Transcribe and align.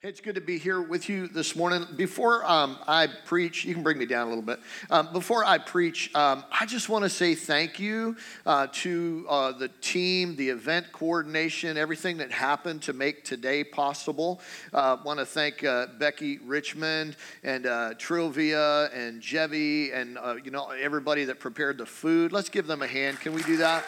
It's 0.00 0.20
good 0.20 0.36
to 0.36 0.40
be 0.40 0.58
here 0.58 0.80
with 0.80 1.08
you 1.08 1.26
this 1.26 1.56
morning. 1.56 1.84
Before 1.96 2.48
um, 2.48 2.78
I 2.86 3.08
preach, 3.24 3.64
you 3.64 3.74
can 3.74 3.82
bring 3.82 3.98
me 3.98 4.06
down 4.06 4.28
a 4.28 4.28
little 4.28 4.44
bit. 4.44 4.60
Um, 4.90 5.12
before 5.12 5.44
I 5.44 5.58
preach, 5.58 6.14
um, 6.14 6.44
I 6.52 6.66
just 6.66 6.88
want 6.88 7.02
to 7.02 7.10
say 7.10 7.34
thank 7.34 7.80
you 7.80 8.16
uh, 8.46 8.68
to 8.74 9.26
uh, 9.28 9.50
the 9.50 9.66
team, 9.80 10.36
the 10.36 10.50
event 10.50 10.92
coordination, 10.92 11.76
everything 11.76 12.18
that 12.18 12.30
happened 12.30 12.82
to 12.82 12.92
make 12.92 13.24
today 13.24 13.64
possible. 13.64 14.40
I 14.72 14.90
uh, 14.92 14.98
want 15.04 15.18
to 15.18 15.26
thank 15.26 15.64
uh, 15.64 15.88
Becky 15.98 16.38
Richmond 16.44 17.16
and 17.42 17.66
uh, 17.66 17.94
Trilvia 17.94 18.94
and 18.94 19.20
Jevy 19.20 19.92
and 19.92 20.16
uh, 20.16 20.36
you 20.44 20.52
know 20.52 20.70
everybody 20.70 21.24
that 21.24 21.40
prepared 21.40 21.76
the 21.76 21.86
food. 21.86 22.30
Let's 22.30 22.50
give 22.50 22.68
them 22.68 22.82
a 22.82 22.86
hand. 22.86 23.18
Can 23.18 23.34
we 23.34 23.42
do 23.42 23.56
that? 23.56 23.84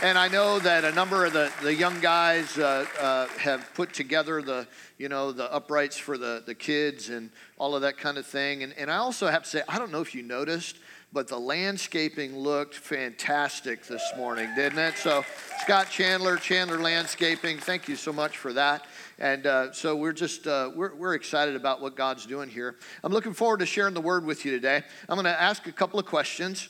And 0.00 0.16
I 0.16 0.28
know 0.28 0.60
that 0.60 0.84
a 0.84 0.92
number 0.92 1.24
of 1.24 1.32
the, 1.32 1.50
the 1.60 1.74
young 1.74 1.98
guys 1.98 2.56
uh, 2.56 2.86
uh, 3.00 3.26
have 3.38 3.68
put 3.74 3.92
together 3.92 4.40
the, 4.40 4.68
you 4.96 5.08
know, 5.08 5.32
the 5.32 5.52
uprights 5.52 5.96
for 5.96 6.16
the, 6.16 6.40
the 6.46 6.54
kids 6.54 7.08
and 7.08 7.30
all 7.58 7.74
of 7.74 7.82
that 7.82 7.98
kind 7.98 8.16
of 8.16 8.24
thing. 8.24 8.62
And, 8.62 8.72
and 8.78 8.92
I 8.92 8.98
also 8.98 9.26
have 9.26 9.42
to 9.42 9.48
say, 9.48 9.62
I 9.68 9.76
don't 9.76 9.90
know 9.90 10.00
if 10.00 10.14
you 10.14 10.22
noticed, 10.22 10.78
but 11.12 11.26
the 11.26 11.38
landscaping 11.38 12.38
looked 12.38 12.76
fantastic 12.76 13.86
this 13.86 14.04
morning, 14.16 14.48
didn't 14.54 14.78
it? 14.78 14.96
So, 14.98 15.24
Scott 15.62 15.90
Chandler, 15.90 16.36
Chandler 16.36 16.78
Landscaping, 16.78 17.58
thank 17.58 17.88
you 17.88 17.96
so 17.96 18.12
much 18.12 18.38
for 18.38 18.52
that. 18.52 18.86
And 19.18 19.48
uh, 19.48 19.72
so 19.72 19.96
we're 19.96 20.12
just 20.12 20.46
uh, 20.46 20.70
we're, 20.76 20.94
we're 20.94 21.14
excited 21.14 21.56
about 21.56 21.80
what 21.80 21.96
God's 21.96 22.24
doing 22.24 22.48
here. 22.48 22.76
I'm 23.02 23.12
looking 23.12 23.34
forward 23.34 23.58
to 23.60 23.66
sharing 23.66 23.94
the 23.94 24.00
word 24.00 24.24
with 24.24 24.44
you 24.44 24.52
today. 24.52 24.84
I'm 25.08 25.16
going 25.16 25.24
to 25.24 25.42
ask 25.42 25.66
a 25.66 25.72
couple 25.72 25.98
of 25.98 26.06
questions 26.06 26.68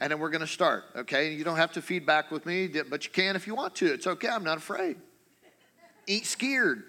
and 0.00 0.10
then 0.10 0.18
we're 0.18 0.30
going 0.30 0.40
to 0.40 0.46
start, 0.46 0.84
okay? 0.96 1.34
You 1.34 1.44
don't 1.44 1.56
have 1.56 1.72
to 1.72 1.82
feedback 1.82 2.30
with 2.30 2.46
me, 2.46 2.68
but 2.88 3.04
you 3.04 3.10
can 3.10 3.36
if 3.36 3.46
you 3.46 3.54
want 3.54 3.76
to. 3.76 3.92
It's 3.92 4.06
okay, 4.06 4.28
I'm 4.28 4.44
not 4.44 4.56
afraid. 4.56 4.96
Ain't 6.08 6.24
scared, 6.24 6.82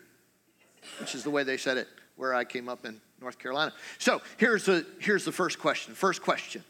which 1.00 1.14
is 1.14 1.24
the 1.24 1.30
way 1.30 1.44
they 1.44 1.58
said 1.58 1.78
it 1.78 1.88
where 2.16 2.34
I 2.34 2.46
came 2.46 2.70
up 2.70 2.86
in 2.86 3.02
North 3.20 3.38
Carolina. 3.38 3.74
So 3.98 4.22
here's 4.38 4.66
the, 4.66 4.86
here's 5.00 5.26
the 5.26 5.32
first 5.32 5.60
question. 5.60 5.94
First 5.94 6.22
question 6.22 6.64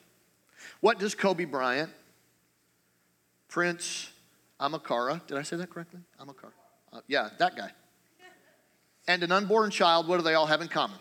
What 0.79 0.97
does 0.99 1.13
Kobe 1.13 1.45
Bryant, 1.45 1.91
Prince 3.47 4.11
Amakara, 4.59 5.25
did 5.27 5.37
I 5.37 5.43
say 5.43 5.57
that 5.57 5.69
correctly? 5.69 5.99
Amakara. 6.19 6.51
Uh, 6.91 7.01
yeah, 7.07 7.29
that 7.37 7.55
guy. 7.55 7.71
And 9.07 9.23
an 9.23 9.31
unborn 9.31 9.71
child, 9.71 10.07
what 10.07 10.17
do 10.17 10.23
they 10.23 10.35
all 10.35 10.45
have 10.45 10.61
in 10.61 10.67
common? 10.67 10.97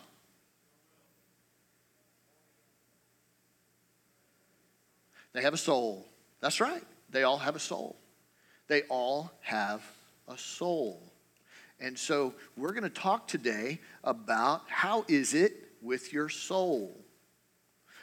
They 5.33 5.41
have 5.41 5.53
a 5.53 5.57
soul. 5.57 6.07
That's 6.39 6.59
right. 6.59 6.83
They 7.09 7.23
all 7.23 7.37
have 7.37 7.55
a 7.55 7.59
soul. 7.59 7.97
They 8.67 8.83
all 8.83 9.31
have 9.41 9.83
a 10.27 10.37
soul. 10.37 11.11
And 11.79 11.97
so 11.97 12.33
we're 12.55 12.71
going 12.71 12.83
to 12.83 12.89
talk 12.89 13.27
today 13.27 13.79
about 14.03 14.63
how 14.67 15.03
is 15.07 15.33
it 15.33 15.53
with 15.81 16.13
your 16.13 16.29
soul? 16.29 16.97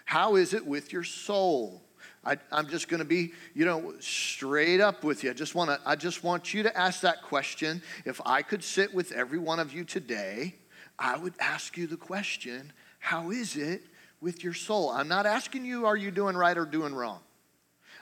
How 0.05 0.37
is 0.37 0.53
it 0.55 0.67
with 0.67 0.93
your 0.93 1.05
soul? 1.05 1.85
I, 2.25 2.37
am 2.51 2.69
just 2.69 2.89
going 2.89 2.99
to 2.99 3.07
be, 3.07 3.33
you 3.55 3.65
know, 3.65 3.95
straight 4.01 4.81
up 4.81 5.05
with 5.05 5.23
you. 5.23 5.31
I 5.31 5.33
just 5.35 5.55
want 5.55 5.71
to, 5.71 5.81
I 5.87 5.97
just 5.97 6.25
want 6.25 6.53
you 6.53 6.63
to 6.65 6.77
ask 6.77 7.01
that 7.03 7.23
question. 7.23 7.83
If 8.05 8.21
I 8.27 8.43
could 8.43 8.65
sit 8.65 8.93
with 8.93 9.13
every 9.13 9.39
one 9.39 9.61
of 9.61 9.73
you 9.73 9.85
today, 9.85 10.57
I 10.99 11.17
would 11.17 11.35
ask 11.39 11.77
you 11.77 11.87
the 11.87 11.97
question: 11.97 12.73
How 12.99 13.31
is 13.31 13.57
it 13.57 13.83
with 14.21 14.43
your 14.43 14.55
soul. 14.55 14.91
I'm 14.91 15.09
not 15.09 15.27
asking 15.27 15.65
you, 15.65 15.87
are 15.87 15.97
you 15.97 16.11
doing 16.11 16.37
right 16.37 16.57
or 16.57 16.65
doing 16.65 16.95
wrong? 16.95 17.21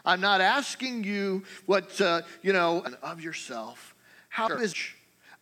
I'm 0.04 0.20
not 0.20 0.40
asking 0.40 1.04
you 1.04 1.42
what, 1.66 2.00
uh, 2.00 2.22
you 2.42 2.52
know, 2.52 2.84
of 3.02 3.20
yourself. 3.20 3.94
How 4.28 4.48
is 4.48 4.74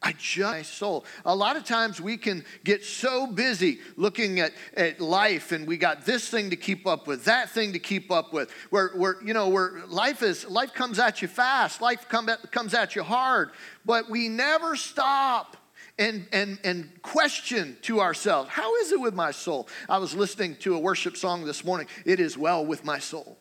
I 0.05 0.13
just 0.13 0.39
my 0.39 0.63
soul. 0.63 1.07
A 1.25 1.35
lot 1.35 1.57
of 1.57 1.65
times 1.65 1.99
we 1.99 2.19
can 2.19 2.45
get 2.63 2.85
so 2.85 3.27
busy 3.27 3.79
looking 3.97 4.39
at, 4.39 4.53
at 4.77 5.01
life 5.01 5.51
and 5.51 5.67
we 5.67 5.79
got 5.79 6.05
this 6.05 6.29
thing 6.29 6.51
to 6.51 6.57
keep 6.57 6.87
up 6.87 7.07
with, 7.07 7.25
that 7.25 7.49
thing 7.49 7.73
to 7.73 7.79
keep 7.79 8.11
up 8.11 8.33
with. 8.33 8.51
Where, 8.69 8.91
where 8.91 9.17
you 9.25 9.33
know, 9.33 9.49
where 9.49 9.81
life 9.89 10.23
is, 10.23 10.47
life 10.47 10.75
comes 10.75 10.99
at 10.99 11.23
you 11.23 11.29
fast, 11.29 11.81
life 11.81 12.07
come 12.11 12.29
at, 12.29 12.53
comes 12.53 12.75
at 12.75 12.95
you 12.95 13.03
hard, 13.03 13.51
but 13.87 14.11
we 14.11 14.29
never 14.29 14.77
stop 14.77 15.57
and, 15.99 16.27
and, 16.33 16.59
and 16.65 17.03
question 17.03 17.77
to 17.83 18.01
ourselves 18.01 18.51
how 18.51 18.75
is 18.77 18.93
it 18.93 19.01
with 19.01 19.15
my 19.15 19.31
soul? 19.31 19.69
I 19.89 19.99
was 19.99 20.15
listening 20.15 20.57
to 20.57 20.75
a 20.75 20.79
worship 20.79 21.17
song 21.17 21.45
this 21.45 21.65
morning, 21.65 21.87
It 22.05 22.21
Is 22.21 22.37
Well 22.37 22.65
With 22.65 22.85
My 22.85 22.99
Soul. 22.99 23.39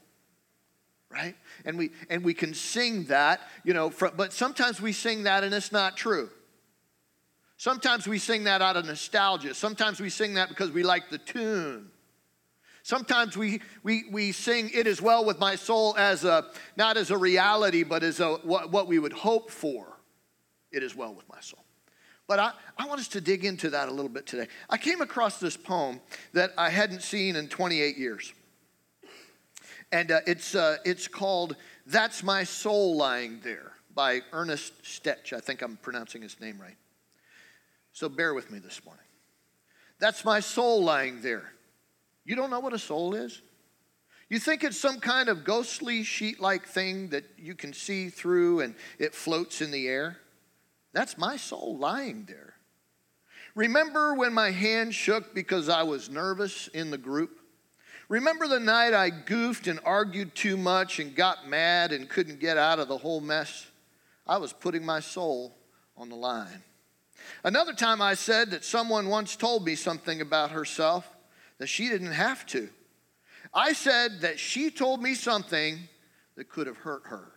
Right? 1.09 1.35
And 1.65 1.77
we, 1.77 1.91
and 2.09 2.23
we 2.23 2.33
can 2.33 2.55
sing 2.55 3.05
that, 3.05 3.41
you 3.63 3.73
know, 3.73 3.91
from, 3.91 4.13
but 4.15 4.33
sometimes 4.33 4.81
we 4.81 4.93
sing 4.93 5.23
that 5.23 5.43
and 5.43 5.53
it's 5.53 5.71
not 5.71 5.95
true. 5.95 6.29
Sometimes 7.57 8.07
we 8.07 8.17
sing 8.17 8.45
that 8.45 8.61
out 8.61 8.77
of 8.77 8.85
nostalgia. 8.85 9.53
Sometimes 9.53 9.99
we 9.99 10.09
sing 10.09 10.33
that 10.33 10.49
because 10.49 10.71
we 10.71 10.83
like 10.83 11.09
the 11.09 11.19
tune. 11.19 11.91
Sometimes 12.81 13.37
we, 13.37 13.61
we, 13.83 14.03
we 14.11 14.31
sing 14.31 14.69
It 14.73 14.87
Is 14.87 15.01
Well 15.01 15.23
With 15.23 15.39
My 15.39 15.55
Soul 15.55 15.95
as 15.97 16.25
a, 16.25 16.47
not 16.75 16.97
as 16.97 17.11
a 17.11 17.17
reality, 17.17 17.83
but 17.83 18.03
as 18.03 18.19
a, 18.19 18.33
what, 18.37 18.71
what 18.71 18.87
we 18.87 18.99
would 18.99 19.13
hope 19.13 19.49
for. 19.49 19.99
It 20.71 20.83
is 20.83 20.95
well 20.95 21.13
with 21.13 21.29
my 21.29 21.39
soul. 21.39 21.62
But 22.27 22.39
I, 22.39 22.51
I 22.77 22.87
want 22.87 23.01
us 23.01 23.07
to 23.09 23.21
dig 23.21 23.43
into 23.43 23.69
that 23.71 23.89
a 23.89 23.91
little 23.91 24.09
bit 24.09 24.25
today. 24.25 24.47
I 24.69 24.77
came 24.77 25.01
across 25.01 25.39
this 25.39 25.57
poem 25.57 25.99
that 26.33 26.51
I 26.57 26.69
hadn't 26.69 27.01
seen 27.01 27.35
in 27.35 27.47
28 27.47 27.97
years. 27.97 28.33
And 29.91 30.11
uh, 30.11 30.21
it's, 30.25 30.55
uh, 30.55 30.77
it's 30.85 31.07
called 31.07 31.55
That's 31.85 32.23
My 32.23 32.43
Soul 32.43 32.95
Lying 32.95 33.41
There 33.43 33.73
by 33.93 34.21
Ernest 34.31 34.73
Stetch. 34.83 35.33
I 35.33 35.39
think 35.39 35.61
I'm 35.61 35.77
pronouncing 35.77 36.21
his 36.21 36.39
name 36.39 36.59
right. 36.59 36.77
So 37.91 38.09
bear 38.09 38.33
with 38.33 38.49
me 38.51 38.59
this 38.59 38.83
morning. 38.83 39.05
That's 39.99 40.25
my 40.25 40.39
soul 40.39 40.83
lying 40.83 41.21
there. 41.21 41.53
You 42.25 42.35
don't 42.35 42.49
know 42.49 42.59
what 42.59 42.73
a 42.73 42.79
soul 42.79 43.13
is? 43.13 43.41
You 44.29 44.39
think 44.39 44.63
it's 44.63 44.79
some 44.79 44.99
kind 44.99 45.29
of 45.29 45.43
ghostly 45.43 46.03
sheet 46.03 46.39
like 46.39 46.65
thing 46.65 47.09
that 47.09 47.25
you 47.37 47.53
can 47.53 47.71
see 47.71 48.09
through 48.09 48.61
and 48.61 48.73
it 48.97 49.13
floats 49.13 49.61
in 49.61 49.69
the 49.69 49.87
air? 49.87 50.17
That's 50.93 51.17
my 51.17 51.37
soul 51.37 51.77
lying 51.77 52.25
there. 52.27 52.53
Remember 53.55 54.13
when 54.15 54.33
my 54.33 54.51
hand 54.51 54.95
shook 54.95 55.35
because 55.35 55.69
I 55.69 55.83
was 55.83 56.09
nervous 56.09 56.67
in 56.69 56.91
the 56.91 56.97
group? 56.97 57.39
Remember 58.09 58.47
the 58.47 58.59
night 58.59 58.93
I 58.93 59.09
goofed 59.09 59.67
and 59.67 59.79
argued 59.83 60.35
too 60.35 60.57
much 60.57 60.99
and 60.99 61.15
got 61.15 61.47
mad 61.47 61.91
and 61.91 62.09
couldn't 62.09 62.39
get 62.39 62.57
out 62.57 62.79
of 62.79 62.87
the 62.87 62.97
whole 62.97 63.21
mess? 63.21 63.67
I 64.25 64.37
was 64.37 64.53
putting 64.53 64.85
my 64.85 64.99
soul 64.99 65.55
on 65.97 66.09
the 66.09 66.15
line. 66.15 66.63
Another 67.43 67.73
time 67.73 68.01
I 68.01 68.15
said 68.15 68.51
that 68.51 68.65
someone 68.65 69.07
once 69.07 69.35
told 69.35 69.65
me 69.65 69.75
something 69.75 70.21
about 70.21 70.51
herself 70.51 71.07
that 71.59 71.67
she 71.67 71.89
didn't 71.89 72.11
have 72.11 72.45
to. 72.47 72.69
I 73.53 73.73
said 73.73 74.21
that 74.21 74.39
she 74.39 74.71
told 74.71 75.01
me 75.01 75.13
something 75.13 75.79
that 76.35 76.49
could 76.49 76.67
have 76.67 76.77
hurt 76.77 77.03
her. 77.05 77.31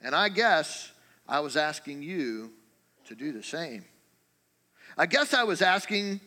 And 0.00 0.14
I 0.14 0.28
guess 0.28 0.90
I 1.28 1.40
was 1.40 1.56
asking 1.56 2.02
you 2.02 2.52
to 3.06 3.14
do 3.14 3.32
the 3.32 3.42
same. 3.42 3.84
I 4.96 5.06
guess 5.06 5.34
I 5.34 5.44
was 5.44 5.62
asking 5.62 6.20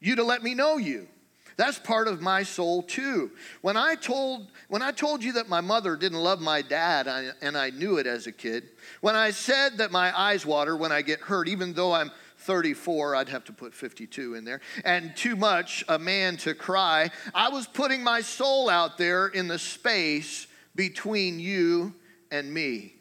you 0.00 0.16
to 0.16 0.24
let 0.24 0.42
me 0.42 0.54
know 0.54 0.76
you. 0.76 1.08
That's 1.56 1.78
part 1.78 2.08
of 2.08 2.22
my 2.22 2.42
soul 2.42 2.82
too. 2.82 3.32
When 3.60 3.76
I 3.76 3.94
told 3.94 4.50
when 4.68 4.80
I 4.80 4.92
told 4.92 5.22
you 5.22 5.32
that 5.34 5.48
my 5.48 5.60
mother 5.60 5.94
didn't 5.94 6.18
love 6.18 6.40
my 6.40 6.62
dad 6.62 7.06
I, 7.06 7.30
and 7.42 7.56
I 7.56 7.68
knew 7.68 7.98
it 7.98 8.06
as 8.06 8.26
a 8.26 8.32
kid, 8.32 8.70
when 9.02 9.14
I 9.14 9.30
said 9.30 9.76
that 9.78 9.90
my 9.90 10.18
eyes 10.18 10.46
water 10.46 10.76
when 10.76 10.90
I 10.90 11.02
get 11.02 11.20
hurt 11.20 11.48
even 11.48 11.74
though 11.74 11.92
I'm 11.92 12.12
34, 12.38 13.16
I'd 13.16 13.28
have 13.28 13.44
to 13.44 13.52
put 13.52 13.74
52 13.74 14.34
in 14.34 14.44
there, 14.44 14.62
and 14.84 15.14
too 15.14 15.36
much 15.36 15.84
a 15.88 15.98
man 15.98 16.38
to 16.38 16.54
cry, 16.54 17.10
I 17.34 17.50
was 17.50 17.66
putting 17.66 18.02
my 18.02 18.22
soul 18.22 18.70
out 18.70 18.96
there 18.96 19.28
in 19.28 19.46
the 19.46 19.58
space 19.58 20.46
between 20.74 21.38
you 21.38 21.94
and 22.30 22.50
me. 22.52 22.94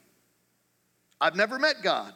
I've 1.22 1.36
never 1.36 1.60
met 1.60 1.82
God. 1.84 2.14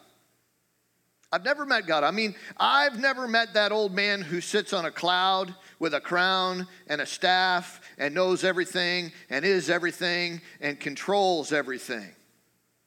I've 1.31 1.43
never 1.43 1.65
met 1.65 1.87
God. 1.87 2.03
I 2.03 2.11
mean, 2.11 2.35
I've 2.57 2.99
never 2.99 3.27
met 3.27 3.55
that 3.55 3.71
old 3.71 3.91
man 3.91 4.21
who 4.21 4.39
sits 4.39 4.71
on 4.71 4.85
a 4.85 4.91
cloud 4.91 5.55
with 5.79 5.95
a 5.95 5.99
crown 5.99 6.67
and 6.87 7.01
a 7.01 7.07
staff 7.07 7.81
and 7.97 8.13
knows 8.13 8.43
everything 8.43 9.11
and 9.31 9.43
is 9.43 9.67
everything 9.67 10.41
and 10.61 10.79
controls 10.79 11.51
everything. 11.51 12.11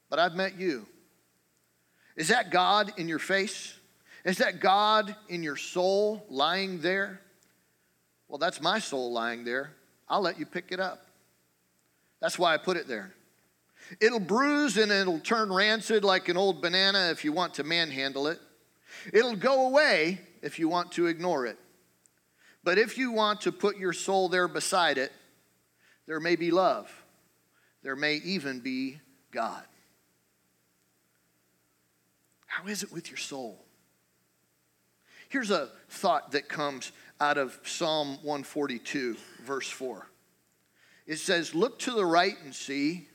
But 0.09 0.21
I've 0.21 0.37
met 0.37 0.57
you. 0.61 0.87
Is 2.15 2.29
that 2.29 2.51
God 2.51 2.93
in 2.97 3.09
your 3.09 3.19
face? 3.19 3.75
Is 4.25 4.39
that 4.39 4.61
God 4.61 5.17
in 5.29 5.43
your 5.43 5.57
soul 5.57 6.25
lying 6.31 6.81
there? 6.81 7.21
Well, 8.29 8.39
that's 8.39 8.61
my 8.61 8.79
soul 8.79 9.12
lying 9.12 9.45
there. 9.45 9.73
I'll 10.09 10.23
let 10.23 10.39
you 10.39 10.47
pick 10.47 10.71
it 10.71 10.79
up. 10.79 11.05
That's 12.21 12.39
why 12.39 12.55
I 12.55 12.59
put 12.59 12.77
it 12.77 12.87
there. 12.87 13.12
It'll 14.00 14.21
bruise 14.21 14.77
and 14.77 14.91
it'll 14.91 15.21
turn 15.21 15.53
rancid 15.53 16.05
like 16.05 16.29
an 16.29 16.37
old 16.37 16.61
banana 16.61 17.11
if 17.11 17.25
you 17.25 17.33
want 17.33 17.55
to 17.55 17.65
manhandle 17.65 18.27
it. 18.27 18.41
It'll 19.12 19.37
go 19.37 19.69
away 19.69 20.21
if 20.43 20.59
you 20.59 20.69
want 20.69 20.93
to 20.93 21.06
ignore 21.06 21.47
it. 21.47 21.59
But 22.65 22.79
if 22.79 22.99
you 22.99 23.12
want 23.12 23.43
to 23.43 23.53
put 23.53 23.77
your 23.77 23.93
soul 23.93 24.29
there 24.29 24.49
beside 24.49 24.99
it, 24.99 25.12
there 26.06 26.21
may 26.21 26.37
be 26.37 26.50
love. 26.50 26.91
There 27.83 27.97
may 27.97 28.15
even 28.17 28.61
be 28.61 29.00
God. 29.31 29.62
How 32.47 32.67
is 32.67 32.83
it 32.83 32.91
with 32.91 33.11
your 33.11 33.19
soul? 33.19 33.65
Here's 35.29 35.50
a 35.50 35.69
thought 35.88 36.33
that 36.33 36.49
comes 36.49 36.93
out 37.21 37.38
of 37.38 37.59
Psalm 37.65 38.19
142, 38.23 39.17
verse 39.44 39.69
4. 39.69 40.09
It 41.06 41.19
says, 41.19 41.55
Look 41.55 41.79
to 41.81 41.93
the 41.93 42.05
right 42.05 42.37
and 42.44 42.55
see, 42.55 43.09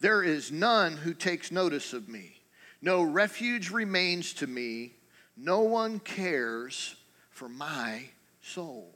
there 0.00 0.22
is 0.22 0.52
none 0.52 0.96
who 0.96 1.14
takes 1.14 1.50
notice 1.50 1.92
of 1.92 2.08
me. 2.08 2.40
No 2.82 3.02
refuge 3.02 3.70
remains 3.70 4.34
to 4.34 4.46
me. 4.46 4.94
No 5.36 5.60
one 5.60 5.98
cares 6.00 6.96
for 7.30 7.48
my 7.48 8.04
soul. 8.40 8.94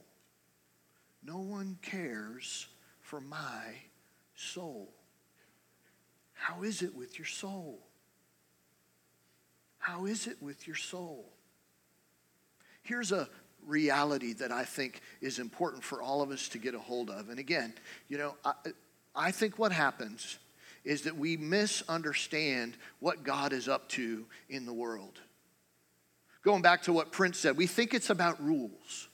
No 1.23 1.39
one 1.39 1.79
cares 1.83 2.67
for 3.01 3.21
my 3.21 3.75
soul. 4.35 4.93
How 6.35 6.63
is 6.63 6.83
it 6.83 6.95
with 6.95 7.19
your 7.19 7.27
soul? 7.27 7.81
How 9.79 10.07
is 10.07 10.27
it 10.27 10.41
with 10.41 10.67
your 10.67 10.77
soul? 10.77 11.33
Here's 12.83 13.13
a 13.13 13.29
reality 13.67 14.33
that 14.35 14.53
I 14.53 14.65
think 14.65 15.01
is 15.21 15.39
important 15.39 15.85
for 15.85 16.01
all 16.01 16.23
of 16.23 16.31
us 16.31 16.49
to 16.49 16.59
get 16.59 16.75
a 16.75 16.79
hold 16.79 17.11
of. 17.11 17.29
And 17.29 17.39
again, 17.39 17.75
you 18.09 18.19
know, 18.19 18.37
I, 18.45 18.53
I 19.15 19.31
think 19.31 19.59
what 19.59 19.73
happens 19.73 20.39
is 20.85 21.03
that 21.03 21.17
we 21.17 21.37
misunderstand 21.37 22.77
what 22.99 23.23
God 23.23 23.53
is 23.53 23.69
up 23.69 23.89
to 23.91 24.27
in 24.49 24.67
the 24.67 24.73
world. 24.73 25.21
Going 26.43 26.63
back 26.63 26.83
to 26.83 26.93
what 26.93 27.13
Prince 27.13 27.39
said, 27.39 27.57
we 27.57 27.67
think 27.67 27.93
it's 27.93 28.11
about 28.11 28.43
rules. 28.43 29.09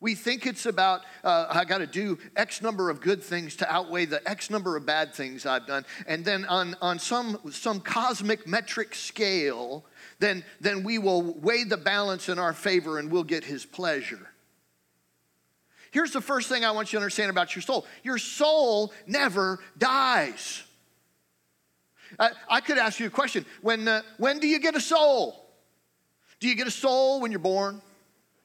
We 0.00 0.14
think 0.14 0.46
it's 0.46 0.64
about, 0.64 1.02
uh, 1.22 1.46
I 1.50 1.66
got 1.66 1.78
to 1.78 1.86
do 1.86 2.18
X 2.34 2.62
number 2.62 2.88
of 2.88 3.02
good 3.02 3.22
things 3.22 3.56
to 3.56 3.70
outweigh 3.70 4.06
the 4.06 4.26
X 4.28 4.48
number 4.48 4.76
of 4.76 4.86
bad 4.86 5.14
things 5.14 5.44
I've 5.44 5.66
done. 5.66 5.84
And 6.06 6.24
then 6.24 6.46
on, 6.46 6.74
on 6.80 6.98
some, 6.98 7.38
some 7.50 7.80
cosmic 7.80 8.46
metric 8.46 8.94
scale, 8.94 9.84
then, 10.18 10.42
then 10.60 10.84
we 10.84 10.98
will 10.98 11.22
weigh 11.22 11.64
the 11.64 11.76
balance 11.76 12.30
in 12.30 12.38
our 12.38 12.54
favor 12.54 12.98
and 12.98 13.10
we'll 13.10 13.24
get 13.24 13.44
his 13.44 13.66
pleasure. 13.66 14.30
Here's 15.90 16.12
the 16.12 16.20
first 16.20 16.48
thing 16.48 16.64
I 16.64 16.70
want 16.70 16.92
you 16.92 16.98
to 16.98 17.02
understand 17.02 17.30
about 17.30 17.54
your 17.54 17.62
soul 17.62 17.86
your 18.02 18.18
soul 18.18 18.92
never 19.06 19.58
dies. 19.76 20.62
I, 22.18 22.30
I 22.48 22.60
could 22.60 22.78
ask 22.78 22.98
you 22.98 23.06
a 23.06 23.10
question 23.10 23.46
when, 23.62 23.86
uh, 23.86 24.02
when 24.18 24.40
do 24.40 24.48
you 24.48 24.58
get 24.58 24.74
a 24.74 24.80
soul? 24.80 25.46
Do 26.40 26.48
you 26.48 26.54
get 26.54 26.66
a 26.66 26.72
soul 26.72 27.20
when 27.20 27.30
you're 27.30 27.38
born? 27.38 27.80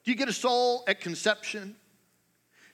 Do 0.04 0.10
you 0.10 0.16
get 0.16 0.28
a 0.28 0.32
soul 0.32 0.84
at 0.86 1.00
conception? 1.00 1.74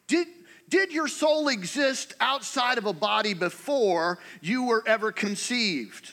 Did, 0.06 0.26
did 0.68 0.92
your 0.92 1.08
soul 1.08 1.48
exist 1.48 2.14
outside 2.20 2.76
of 2.76 2.84
a 2.84 2.92
body 2.92 3.32
before 3.32 4.18
you 4.42 4.64
were 4.64 4.82
ever 4.86 5.12
conceived? 5.12 6.12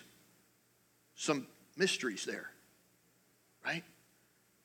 Some 1.16 1.48
mysteries 1.76 2.24
there, 2.24 2.50
right? 3.66 3.84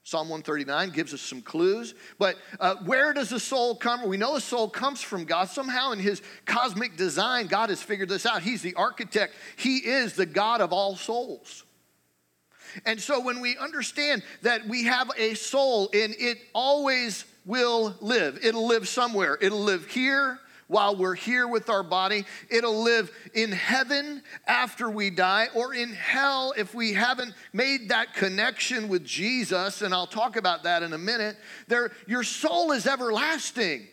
Psalm 0.06 0.28
139 0.28 0.90
gives 0.90 1.14
us 1.14 1.22
some 1.22 1.40
clues. 1.40 1.94
But 2.18 2.36
uh, 2.60 2.76
where 2.84 3.14
does 3.14 3.30
the 3.30 3.40
soul 3.40 3.74
come? 3.74 4.06
We 4.06 4.18
know 4.18 4.34
the 4.34 4.40
soul 4.40 4.68
comes 4.68 5.00
from 5.00 5.24
God. 5.24 5.48
Somehow, 5.48 5.92
in 5.92 5.98
His 5.98 6.20
cosmic 6.44 6.98
design, 6.98 7.46
God 7.46 7.70
has 7.70 7.82
figured 7.82 8.10
this 8.10 8.26
out. 8.26 8.42
He's 8.42 8.60
the 8.60 8.74
architect, 8.74 9.34
He 9.56 9.78
is 9.78 10.12
the 10.12 10.26
God 10.26 10.60
of 10.60 10.74
all 10.74 10.94
souls. 10.96 11.64
And 12.84 13.00
so 13.00 13.20
when 13.20 13.40
we 13.40 13.56
understand 13.56 14.22
that 14.42 14.66
we 14.66 14.84
have 14.84 15.10
a 15.16 15.34
soul 15.34 15.88
and 15.94 16.14
it 16.18 16.38
always 16.52 17.24
will 17.46 17.94
live, 18.00 18.44
it'll 18.44 18.66
live 18.66 18.88
somewhere. 18.88 19.38
It'll 19.40 19.62
live 19.62 19.86
here 19.86 20.40
while 20.69 20.96
we're 20.96 21.14
here 21.14 21.46
with 21.46 21.69
our 21.69 21.82
body. 21.82 22.25
It'll 22.50 22.82
live 22.82 23.11
in 23.34 23.52
heaven 23.52 24.22
after 24.46 24.90
we 24.90 25.11
die, 25.11 25.49
or 25.55 25.75
in 25.75 25.93
hell 25.93 26.55
if 26.56 26.75
we 26.75 26.93
haven't 26.93 27.34
made 27.52 27.90
that 27.90 28.14
connection 28.14 28.88
with 28.88 29.05
Jesus. 29.05 29.82
And 29.82 29.94
I'll 29.94 30.06
talk 30.06 30.37
about 30.37 30.64
that 30.64 30.82
in 30.82 30.93
a 30.93 30.99
minute. 30.99 31.37
There, 31.69 31.93
your 32.06 32.22
soul 32.22 32.72
is 32.72 32.87
everlasting. 32.87 33.87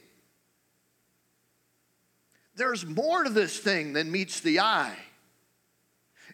There's 2.56 2.85
more 2.85 3.23
to 3.23 3.29
this 3.29 3.57
thing 3.59 3.94
than 3.94 4.12
meets 4.12 4.41
the 4.41 4.59
eye. 4.59 4.97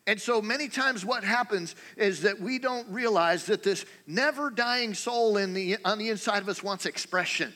And 0.07 0.22
so 0.22 0.42
many 0.42 0.69
times 0.69 1.04
what 1.04 1.25
happens 1.25 1.75
is 1.98 2.22
that 2.22 2.39
we 2.39 2.60
don't 2.60 2.88
realize 2.89 3.45
that 3.48 3.62
this 3.62 3.86
never 4.07 4.50
dying 4.50 4.94
soul 4.94 5.36
in 5.36 5.54
the, 5.54 5.78
on 5.84 5.98
the 5.98 6.10
inside 6.10 6.42
of 6.42 6.48
us 6.48 6.63
wants 6.63 6.86
expression. 6.86 7.54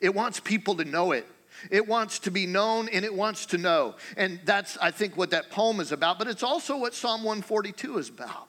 It 0.00 0.14
wants 0.14 0.38
people 0.38 0.76
to 0.76 0.84
know 0.84 1.10
it. 1.12 1.26
It 1.70 1.86
wants 1.86 2.18
to 2.20 2.30
be 2.30 2.46
known 2.46 2.88
and 2.88 3.04
it 3.04 3.14
wants 3.14 3.46
to 3.46 3.58
know. 3.58 3.96
And 4.16 4.40
that's, 4.44 4.76
I 4.78 4.90
think, 4.90 5.16
what 5.16 5.30
that 5.30 5.50
poem 5.50 5.80
is 5.80 5.92
about, 5.92 6.18
but 6.18 6.28
it's 6.28 6.42
also 6.42 6.76
what 6.76 6.94
Psalm 6.94 7.22
142 7.22 7.98
is 7.98 8.08
about. 8.08 8.48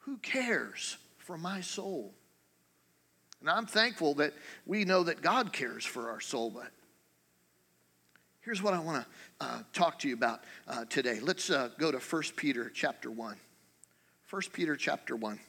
Who 0.00 0.16
cares 0.18 0.96
for 1.18 1.38
my 1.38 1.60
soul? 1.60 2.14
And 3.40 3.48
I'm 3.48 3.66
thankful 3.66 4.14
that 4.14 4.34
we 4.66 4.84
know 4.84 5.02
that 5.04 5.22
God 5.22 5.52
cares 5.52 5.84
for 5.84 6.10
our 6.10 6.20
soul, 6.20 6.50
but 6.50 6.70
here's 8.42 8.62
what 8.62 8.74
I 8.74 8.80
want 8.80 9.04
to 9.04 9.44
uh, 9.44 9.62
talk 9.72 9.98
to 10.00 10.08
you 10.08 10.14
about 10.14 10.44
uh, 10.68 10.84
today. 10.86 11.20
Let's 11.20 11.50
uh, 11.50 11.70
go 11.78 11.90
to 11.90 11.98
1 11.98 12.22
Peter 12.36 12.70
chapter 12.74 13.10
1. 13.10 13.36
1 14.28 14.42
Peter 14.52 14.76
chapter 14.76 15.16
1. 15.16 15.40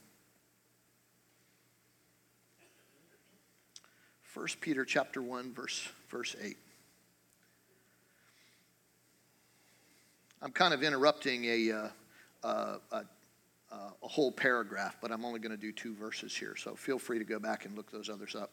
1 4.34 4.48
Peter 4.62 4.86
chapter 4.86 5.22
1 5.22 5.54
verse 5.54 5.88
verse 6.10 6.36
8. 6.42 6.58
I'm 10.42 10.52
kind 10.52 10.74
of 10.74 10.82
interrupting 10.82 11.46
a, 11.46 11.72
uh, 11.72 11.88
uh, 12.44 12.78
a, 12.92 13.04
a 13.72 14.08
whole 14.08 14.32
paragraph, 14.32 14.98
but 15.02 15.12
I'm 15.12 15.24
only 15.24 15.40
going 15.40 15.52
to 15.52 15.58
do 15.58 15.72
two 15.72 15.94
verses 15.94 16.36
here. 16.36 16.56
So 16.56 16.76
feel 16.76 16.98
free 16.98 17.20
to 17.20 17.26
go 17.26 17.38
back 17.38 17.66
and 17.66 17.76
look 17.76 17.92
those 17.92 18.10
others 18.10 18.36
up. 18.36 18.52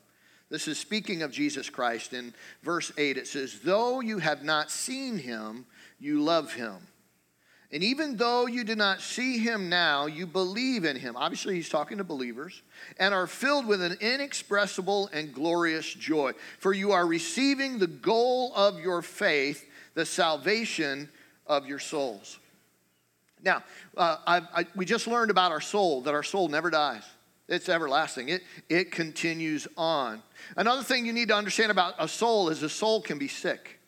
This 0.51 0.69
is 0.69 0.79
speaking 0.79 1.23
of 1.23 1.31
Jesus 1.31 1.71
Christ. 1.71 2.13
In 2.13 2.35
verse 2.63 2.93
8, 2.97 3.17
it 3.17 3.27
says, 3.27 3.61
Though 3.61 4.01
you 4.01 4.19
have 4.19 4.43
not 4.43 4.71
seen 4.71 5.19
him, 5.19 5.67
you 5.99 6.23
love 6.23 6.53
him. 6.53 6.77
And 7.71 7.85
even 7.85 8.17
though 8.17 8.47
you 8.47 8.65
do 8.65 8.75
not 8.75 9.03
see 9.03 9.39
him 9.39 9.69
now, 9.69 10.07
you 10.07 10.27
believe 10.27 10.85
in 10.85 10.97
him. 10.97 11.17
Obviously, 11.17 11.55
he's 11.55 11.69
talking 11.69 11.99
to 11.99 12.05
believers, 12.05 12.63
and 12.99 13.13
are 13.13 13.27
filled 13.27 13.67
with 13.67 13.83
an 13.83 13.99
inexpressible 14.01 15.11
and 15.13 15.35
glorious 15.35 15.93
joy. 15.93 16.33
For 16.61 16.73
you 16.73 16.93
are 16.93 17.07
receiving 17.07 17.79
the 17.79 17.87
goal 17.87 18.53
of 18.55 18.81
your 18.81 19.03
faith, 19.03 19.69
the 19.95 20.07
salvation 20.07 21.11
of 21.47 21.67
your 21.67 21.79
souls. 21.79 22.39
Now, 23.43 23.63
uh, 23.97 24.17
I, 24.27 24.67
we 24.75 24.87
just 24.87 25.07
learned 25.07 25.31
about 25.31 25.53
our 25.53 25.61
soul, 25.61 26.01
that 26.03 26.15
our 26.15 26.23
soul 26.23 26.49
never 26.49 26.71
dies. 26.71 27.05
It's 27.49 27.69
everlasting. 27.69 28.31
It, 28.31 28.43
it 28.69 28.91
continues 28.91 29.69
on. 29.77 30.23
Another 30.57 30.83
thing 30.83 31.07
you 31.07 31.13
need 31.13 31.29
to 31.29 31.35
understand 31.35 31.71
about 31.71 31.95
a 31.99 32.09
soul 32.09 32.49
is 32.49 32.63
a 32.63 32.69
soul 32.69 33.03
can 33.03 33.19
be 33.19 33.29
sick. 33.29 33.79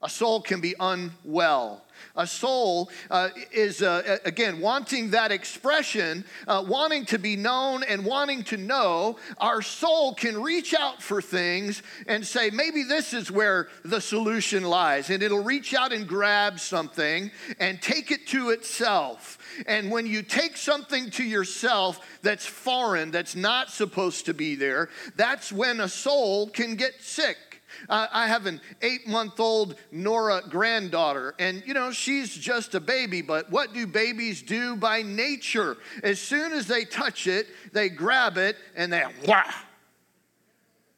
A 0.00 0.08
soul 0.08 0.40
can 0.40 0.60
be 0.60 0.74
unwell. 0.80 1.84
A 2.16 2.26
soul 2.26 2.90
uh, 3.10 3.30
is, 3.50 3.82
uh, 3.82 4.18
again, 4.24 4.60
wanting 4.60 5.10
that 5.10 5.32
expression, 5.32 6.24
uh, 6.46 6.64
wanting 6.66 7.06
to 7.06 7.18
be 7.18 7.36
known 7.36 7.82
and 7.82 8.04
wanting 8.04 8.42
to 8.44 8.56
know. 8.56 9.16
Our 9.38 9.62
soul 9.62 10.14
can 10.14 10.40
reach 10.40 10.74
out 10.74 11.02
for 11.02 11.22
things 11.22 11.82
and 12.06 12.26
say, 12.26 12.50
maybe 12.50 12.82
this 12.82 13.12
is 13.14 13.30
where 13.30 13.68
the 13.84 14.00
solution 14.00 14.64
lies. 14.64 15.10
And 15.10 15.22
it'll 15.22 15.44
reach 15.44 15.74
out 15.74 15.92
and 15.92 16.06
grab 16.06 16.60
something 16.60 17.30
and 17.58 17.80
take 17.80 18.10
it 18.10 18.26
to 18.28 18.50
itself. 18.50 19.38
And 19.66 19.90
when 19.90 20.06
you 20.06 20.22
take 20.22 20.56
something 20.56 21.10
to 21.10 21.24
yourself 21.24 22.00
that's 22.22 22.46
foreign, 22.46 23.10
that's 23.10 23.34
not 23.34 23.70
supposed 23.70 24.26
to 24.26 24.34
be 24.34 24.54
there, 24.54 24.88
that's 25.16 25.52
when 25.52 25.80
a 25.80 25.88
soul 25.88 26.48
can 26.48 26.76
get 26.76 27.00
sick. 27.00 27.51
I 27.88 28.26
have 28.26 28.46
an 28.46 28.60
eight 28.80 29.06
month 29.06 29.38
old 29.40 29.76
Nora 29.90 30.42
granddaughter, 30.48 31.34
and 31.38 31.62
you 31.66 31.74
know, 31.74 31.92
she's 31.92 32.34
just 32.34 32.74
a 32.74 32.80
baby, 32.80 33.22
but 33.22 33.50
what 33.50 33.72
do 33.72 33.86
babies 33.86 34.42
do 34.42 34.76
by 34.76 35.02
nature? 35.02 35.76
As 36.02 36.20
soon 36.20 36.52
as 36.52 36.66
they 36.66 36.84
touch 36.84 37.26
it, 37.26 37.46
they 37.72 37.88
grab 37.88 38.36
it 38.36 38.56
and 38.76 38.92
they 38.92 39.04
wah, 39.26 39.44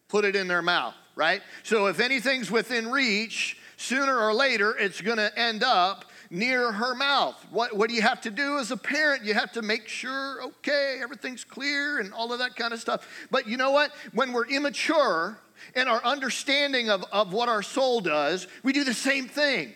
put 0.08 0.24
it 0.24 0.36
in 0.36 0.48
their 0.48 0.62
mouth, 0.62 0.94
right? 1.16 1.42
So 1.62 1.86
if 1.86 2.00
anything's 2.00 2.50
within 2.50 2.90
reach, 2.90 3.58
sooner 3.76 4.18
or 4.18 4.32
later 4.32 4.76
it's 4.76 5.00
gonna 5.00 5.30
end 5.36 5.62
up 5.62 6.06
near 6.30 6.72
her 6.72 6.94
mouth. 6.94 7.36
What, 7.50 7.76
what 7.76 7.88
do 7.88 7.94
you 7.94 8.02
have 8.02 8.20
to 8.22 8.30
do 8.30 8.58
as 8.58 8.70
a 8.70 8.76
parent? 8.76 9.24
You 9.24 9.34
have 9.34 9.52
to 9.52 9.62
make 9.62 9.88
sure, 9.88 10.42
okay, 10.42 10.98
everything's 11.02 11.44
clear 11.44 12.00
and 12.00 12.12
all 12.12 12.32
of 12.32 12.40
that 12.40 12.56
kind 12.56 12.72
of 12.72 12.80
stuff. 12.80 13.06
But 13.30 13.46
you 13.46 13.56
know 13.56 13.70
what? 13.70 13.92
When 14.12 14.32
we're 14.32 14.46
immature 14.46 15.38
in 15.74 15.88
our 15.88 16.02
understanding 16.04 16.90
of, 16.90 17.04
of 17.12 17.32
what 17.32 17.48
our 17.48 17.62
soul 17.62 18.00
does, 18.00 18.46
we 18.62 18.72
do 18.72 18.84
the 18.84 18.94
same 18.94 19.28
thing. 19.28 19.72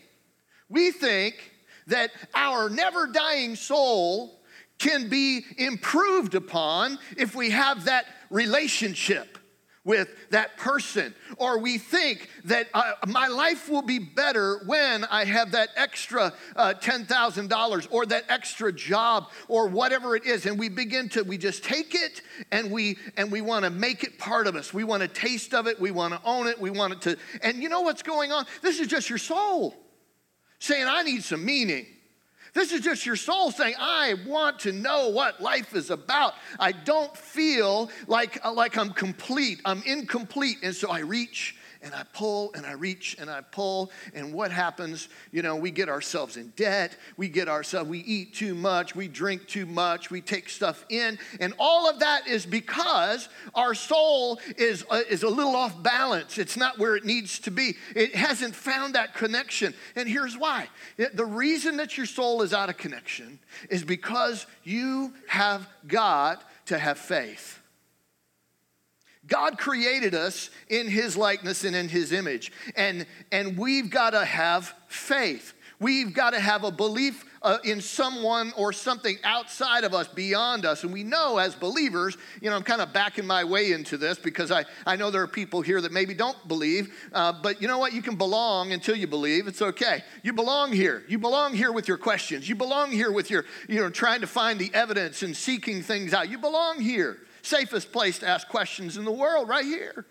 We 0.68 0.90
think 0.90 1.34
that 1.86 2.10
our 2.34 2.68
never 2.68 3.06
dying 3.06 3.56
soul 3.56 4.40
can 4.78 5.08
be 5.08 5.44
improved 5.56 6.34
upon 6.34 6.98
if 7.16 7.34
we 7.34 7.50
have 7.50 7.86
that 7.86 8.06
relationship 8.30 9.37
with 9.88 10.14
that 10.28 10.58
person, 10.58 11.14
or 11.38 11.58
we 11.58 11.78
think 11.78 12.28
that 12.44 12.68
uh, 12.74 12.92
my 13.06 13.26
life 13.26 13.70
will 13.70 13.80
be 13.80 13.98
better 13.98 14.60
when 14.66 15.02
I 15.06 15.24
have 15.24 15.52
that 15.52 15.70
extra 15.76 16.34
uh, 16.54 16.74
$10,000 16.78 17.88
or 17.90 18.04
that 18.04 18.24
extra 18.28 18.70
job 18.70 19.30
or 19.48 19.66
whatever 19.66 20.14
it 20.14 20.26
is. 20.26 20.44
And 20.44 20.58
we 20.58 20.68
begin 20.68 21.08
to, 21.10 21.22
we 21.22 21.38
just 21.38 21.64
take 21.64 21.94
it 21.94 22.20
and 22.52 22.70
we, 22.70 22.98
and 23.16 23.32
we 23.32 23.40
want 23.40 23.64
to 23.64 23.70
make 23.70 24.04
it 24.04 24.18
part 24.18 24.46
of 24.46 24.56
us. 24.56 24.74
We 24.74 24.84
want 24.84 25.02
a 25.02 25.08
taste 25.08 25.54
of 25.54 25.66
it. 25.66 25.80
We 25.80 25.90
want 25.90 26.12
to 26.12 26.20
own 26.22 26.48
it. 26.48 26.60
We 26.60 26.68
want 26.68 26.92
it 26.92 27.00
to, 27.02 27.16
and 27.42 27.62
you 27.62 27.70
know 27.70 27.80
what's 27.80 28.02
going 28.02 28.30
on? 28.30 28.44
This 28.60 28.80
is 28.80 28.88
just 28.88 29.08
your 29.08 29.18
soul 29.18 29.74
saying, 30.58 30.84
I 30.86 31.00
need 31.02 31.24
some 31.24 31.46
meaning. 31.46 31.86
This 32.58 32.72
is 32.72 32.80
just 32.80 33.06
your 33.06 33.14
soul 33.14 33.52
saying, 33.52 33.76
I 33.78 34.14
want 34.26 34.58
to 34.60 34.72
know 34.72 35.10
what 35.10 35.40
life 35.40 35.76
is 35.76 35.90
about. 35.90 36.34
I 36.58 36.72
don't 36.72 37.16
feel 37.16 37.88
like, 38.08 38.44
like 38.44 38.76
I'm 38.76 38.90
complete. 38.90 39.60
I'm 39.64 39.80
incomplete. 39.86 40.56
And 40.64 40.74
so 40.74 40.90
I 40.90 40.98
reach 40.98 41.54
and 41.82 41.94
I 41.94 42.04
pull 42.12 42.52
and 42.54 42.66
I 42.66 42.72
reach 42.72 43.16
and 43.18 43.30
I 43.30 43.40
pull. 43.40 43.90
And 44.14 44.32
what 44.32 44.50
happens? 44.50 45.08
You 45.32 45.42
know, 45.42 45.56
we 45.56 45.70
get 45.70 45.88
ourselves 45.88 46.36
in 46.36 46.52
debt. 46.56 46.96
We 47.16 47.28
get 47.28 47.48
ourselves, 47.48 47.88
we 47.88 48.00
eat 48.00 48.34
too 48.34 48.54
much. 48.54 48.94
We 48.94 49.08
drink 49.08 49.46
too 49.46 49.66
much. 49.66 50.10
We 50.10 50.20
take 50.20 50.48
stuff 50.48 50.84
in. 50.88 51.18
And 51.40 51.54
all 51.58 51.88
of 51.88 52.00
that 52.00 52.26
is 52.26 52.46
because 52.46 53.28
our 53.54 53.74
soul 53.74 54.40
is, 54.56 54.84
uh, 54.90 55.02
is 55.08 55.22
a 55.22 55.28
little 55.28 55.56
off 55.56 55.82
balance. 55.82 56.38
It's 56.38 56.56
not 56.56 56.78
where 56.78 56.96
it 56.96 57.04
needs 57.04 57.38
to 57.40 57.50
be. 57.50 57.74
It 57.94 58.14
hasn't 58.14 58.54
found 58.54 58.94
that 58.94 59.14
connection. 59.14 59.74
And 59.96 60.08
here's 60.08 60.36
why 60.36 60.68
the 60.96 61.24
reason 61.24 61.76
that 61.78 61.96
your 61.96 62.06
soul 62.06 62.42
is 62.42 62.52
out 62.52 62.68
of 62.68 62.76
connection 62.76 63.38
is 63.70 63.84
because 63.84 64.46
you 64.64 65.12
have 65.26 65.68
got 65.86 66.44
to 66.66 66.78
have 66.78 66.98
faith. 66.98 67.57
God 69.28 69.58
created 69.58 70.14
us 70.14 70.50
in 70.68 70.88
his 70.88 71.16
likeness 71.16 71.64
and 71.64 71.76
in 71.76 71.88
his 71.88 72.12
image. 72.12 72.50
And, 72.74 73.06
and 73.30 73.56
we've 73.56 73.90
got 73.90 74.10
to 74.10 74.24
have 74.24 74.74
faith. 74.88 75.54
We've 75.80 76.12
got 76.12 76.30
to 76.30 76.40
have 76.40 76.64
a 76.64 76.72
belief 76.72 77.24
uh, 77.40 77.58
in 77.62 77.80
someone 77.80 78.52
or 78.56 78.72
something 78.72 79.16
outside 79.22 79.84
of 79.84 79.94
us, 79.94 80.08
beyond 80.08 80.66
us. 80.66 80.82
And 80.82 80.92
we 80.92 81.04
know 81.04 81.38
as 81.38 81.54
believers, 81.54 82.16
you 82.40 82.50
know, 82.50 82.56
I'm 82.56 82.64
kind 82.64 82.80
of 82.80 82.92
backing 82.92 83.26
my 83.26 83.44
way 83.44 83.70
into 83.70 83.96
this 83.96 84.18
because 84.18 84.50
I, 84.50 84.64
I 84.84 84.96
know 84.96 85.12
there 85.12 85.22
are 85.22 85.28
people 85.28 85.60
here 85.60 85.80
that 85.80 85.92
maybe 85.92 86.14
don't 86.14 86.36
believe, 86.48 86.92
uh, 87.12 87.32
but 87.32 87.62
you 87.62 87.68
know 87.68 87.78
what? 87.78 87.92
You 87.92 88.02
can 88.02 88.16
belong 88.16 88.72
until 88.72 88.96
you 88.96 89.06
believe. 89.06 89.46
It's 89.46 89.62
okay. 89.62 90.02
You 90.24 90.32
belong 90.32 90.72
here. 90.72 91.04
You 91.06 91.18
belong 91.18 91.54
here 91.54 91.70
with 91.70 91.86
your 91.86 91.98
questions. 91.98 92.48
You 92.48 92.56
belong 92.56 92.90
here 92.90 93.12
with 93.12 93.30
your, 93.30 93.44
you 93.68 93.80
know, 93.80 93.90
trying 93.90 94.20
to 94.22 94.26
find 94.26 94.58
the 94.58 94.72
evidence 94.74 95.22
and 95.22 95.36
seeking 95.36 95.82
things 95.82 96.12
out. 96.12 96.28
You 96.28 96.38
belong 96.38 96.80
here. 96.80 97.18
Safest 97.42 97.92
place 97.92 98.18
to 98.20 98.28
ask 98.28 98.48
questions 98.48 98.96
in 98.96 99.04
the 99.04 99.12
world, 99.12 99.48
right 99.48 99.64
here. 99.64 100.06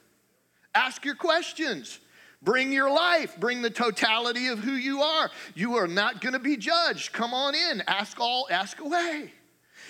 Ask 0.73 1.05
your 1.05 1.15
questions. 1.15 1.99
Bring 2.41 2.71
your 2.71 2.91
life, 2.91 3.35
bring 3.39 3.63
the 3.63 3.69
totality 3.69 4.47
of 4.47 4.59
who 4.59 4.73
you 4.73 5.01
are. 5.01 5.31
You 5.55 5.75
are 5.75 5.87
not 5.87 6.21
going 6.21 6.33
to 6.33 6.39
be 6.39 6.55
judged. 6.55 7.11
Come 7.11 7.33
on 7.33 7.55
in, 7.55 7.81
ask 7.87 8.19
all, 8.19 8.47
ask 8.51 8.79
away. 8.79 9.31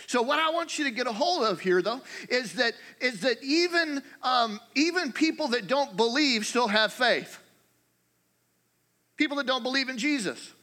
So 0.08 0.22
what 0.22 0.40
I 0.40 0.52
want 0.52 0.80
you 0.80 0.86
to 0.86 0.92
get 0.92 1.06
a 1.06 1.12
hold 1.12 1.44
of 1.44 1.60
here, 1.60 1.82
though, 1.82 2.02
is 2.30 2.54
that 2.54 2.74
is 3.02 3.22
that 3.22 3.44
even 3.44 4.02
um, 4.24 4.62
even 4.74 5.12
people 5.12 5.50
that 5.50 5.68
don't 5.68 5.98
believe 5.98 6.46
still 6.46 6.70
have 6.70 6.94
faith. 6.94 7.40
People 9.18 9.36
that 9.38 9.48
don't 9.48 9.64
believe 9.64 9.90
in 9.90 9.98
Jesus. 9.98 10.54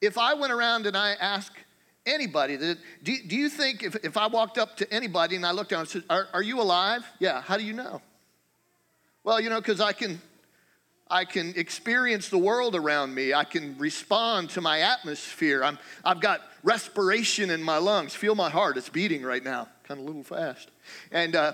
If 0.00 0.18
I 0.18 0.34
went 0.34 0.52
around 0.52 0.86
and 0.86 0.96
I 0.96 1.14
asked 1.14 1.56
anybody. 2.06 2.56
Do, 2.56 2.76
do 3.02 3.36
you 3.36 3.48
think 3.48 3.82
if, 3.82 3.96
if 4.04 4.16
I 4.16 4.26
walked 4.26 4.58
up 4.58 4.76
to 4.78 4.92
anybody 4.92 5.36
and 5.36 5.46
I 5.46 5.52
looked 5.52 5.70
down 5.70 5.80
and 5.80 5.88
said, 5.88 6.04
are, 6.10 6.28
are 6.32 6.42
you 6.42 6.60
alive? 6.60 7.04
Yeah, 7.18 7.40
how 7.40 7.56
do 7.56 7.64
you 7.64 7.72
know? 7.72 8.02
Well, 9.22 9.40
you 9.40 9.50
know, 9.50 9.60
because 9.60 9.80
I 9.80 9.92
can, 9.92 10.20
I 11.10 11.24
can 11.24 11.54
experience 11.56 12.28
the 12.28 12.38
world 12.38 12.74
around 12.74 13.14
me. 13.14 13.32
I 13.32 13.44
can 13.44 13.76
respond 13.78 14.50
to 14.50 14.60
my 14.60 14.80
atmosphere. 14.80 15.64
I'm, 15.64 15.78
I've 16.04 16.20
got 16.20 16.42
respiration 16.62 17.50
in 17.50 17.62
my 17.62 17.78
lungs. 17.78 18.14
Feel 18.14 18.34
my 18.34 18.50
heart, 18.50 18.76
it's 18.76 18.88
beating 18.88 19.22
right 19.22 19.42
now, 19.42 19.68
kind 19.84 19.98
of 19.98 20.04
a 20.04 20.08
little 20.08 20.24
fast. 20.24 20.70
And, 21.10 21.34
uh, 21.34 21.52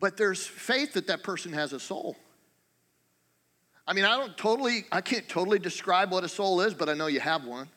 but 0.00 0.16
there's 0.16 0.46
faith 0.46 0.94
that 0.94 1.08
that 1.08 1.22
person 1.22 1.52
has 1.52 1.72
a 1.72 1.80
soul. 1.80 2.16
I 3.86 3.94
mean, 3.94 4.04
I 4.04 4.16
don't 4.16 4.36
totally, 4.36 4.84
I 4.92 5.00
can't 5.00 5.28
totally 5.28 5.58
describe 5.58 6.12
what 6.12 6.22
a 6.22 6.28
soul 6.28 6.60
is, 6.60 6.74
but 6.74 6.88
I 6.88 6.94
know 6.94 7.06
you 7.06 7.20
have 7.20 7.44
one. 7.44 7.68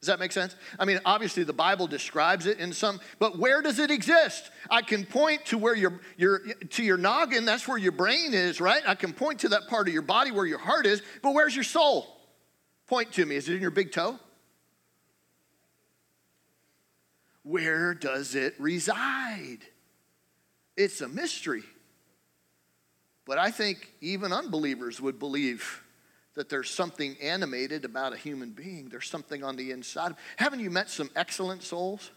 Does 0.00 0.06
that 0.06 0.20
make 0.20 0.30
sense? 0.30 0.54
I 0.78 0.84
mean, 0.84 1.00
obviously 1.04 1.42
the 1.42 1.52
Bible 1.52 1.88
describes 1.88 2.46
it 2.46 2.60
in 2.60 2.72
some, 2.72 3.00
but 3.18 3.36
where 3.36 3.62
does 3.62 3.80
it 3.80 3.90
exist? 3.90 4.50
I 4.70 4.80
can 4.80 5.04
point 5.04 5.46
to 5.46 5.58
where 5.58 5.74
your, 5.74 6.00
your 6.16 6.38
to 6.38 6.84
your 6.84 6.96
noggin, 6.96 7.44
that's 7.44 7.66
where 7.66 7.78
your 7.78 7.92
brain 7.92 8.32
is, 8.32 8.60
right? 8.60 8.82
I 8.86 8.94
can 8.94 9.12
point 9.12 9.40
to 9.40 9.48
that 9.50 9.66
part 9.68 9.88
of 9.88 9.94
your 9.94 10.02
body 10.02 10.30
where 10.30 10.46
your 10.46 10.58
heart 10.58 10.86
is, 10.86 11.02
but 11.20 11.32
where's 11.32 11.54
your 11.54 11.64
soul? 11.64 12.16
Point 12.86 13.12
to 13.14 13.26
me. 13.26 13.34
Is 13.34 13.48
it 13.48 13.56
in 13.56 13.60
your 13.60 13.72
big 13.72 13.90
toe? 13.90 14.20
Where 17.42 17.92
does 17.92 18.36
it 18.36 18.54
reside? 18.58 19.60
It's 20.76 21.00
a 21.00 21.08
mystery. 21.08 21.64
But 23.24 23.38
I 23.38 23.50
think 23.50 23.92
even 24.00 24.32
unbelievers 24.32 25.00
would 25.00 25.18
believe 25.18 25.82
that 26.38 26.48
there's 26.48 26.70
something 26.70 27.16
animated 27.20 27.84
about 27.84 28.12
a 28.12 28.16
human 28.16 28.50
being. 28.50 28.88
There's 28.88 29.10
something 29.10 29.42
on 29.42 29.56
the 29.56 29.72
inside. 29.72 30.14
Haven't 30.36 30.60
you 30.60 30.70
met 30.70 30.88
some 30.88 31.10
excellent 31.16 31.64
souls? 31.64 32.12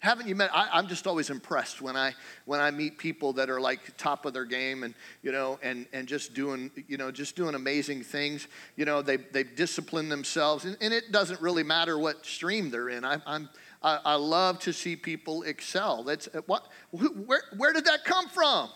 Haven't 0.00 0.28
you 0.28 0.34
met? 0.34 0.50
I, 0.52 0.78
am 0.78 0.86
just 0.86 1.06
always 1.06 1.30
impressed 1.30 1.80
when 1.80 1.96
I 1.96 2.12
when 2.44 2.60
I 2.60 2.70
meet 2.70 2.98
people 2.98 3.32
that 3.32 3.48
are 3.48 3.58
like 3.58 3.96
top 3.96 4.26
of 4.26 4.34
their 4.34 4.44
game 4.44 4.82
and 4.82 4.92
you 5.22 5.32
know 5.32 5.58
and 5.62 5.86
and 5.94 6.06
just 6.06 6.34
doing 6.34 6.70
you 6.88 6.98
know 6.98 7.10
just 7.10 7.36
doing 7.36 7.54
amazing 7.54 8.02
things. 8.02 8.48
You 8.76 8.84
know 8.84 9.00
they 9.00 9.16
they 9.16 9.44
discipline 9.44 10.10
themselves 10.10 10.66
and, 10.66 10.76
and 10.82 10.92
it 10.92 11.10
doesn't 11.10 11.40
really 11.40 11.62
matter 11.62 11.98
what 11.98 12.26
stream 12.26 12.70
they're 12.70 12.90
in. 12.90 13.02
I, 13.02 13.16
I'm 13.26 13.48
I, 13.82 13.98
I 14.04 14.14
love 14.16 14.58
to 14.60 14.74
see 14.74 14.94
people 14.94 15.42
excel. 15.44 16.04
That's 16.04 16.28
what 16.44 16.66
where 16.90 17.44
where 17.56 17.72
did 17.72 17.86
that 17.86 18.04
come 18.04 18.28
from? 18.28 18.68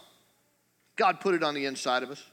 God 0.97 1.21
put 1.21 1.35
it 1.35 1.43
on 1.43 1.52
the 1.52 1.67
inside 1.67 2.02
of 2.02 2.11
us 2.11 2.25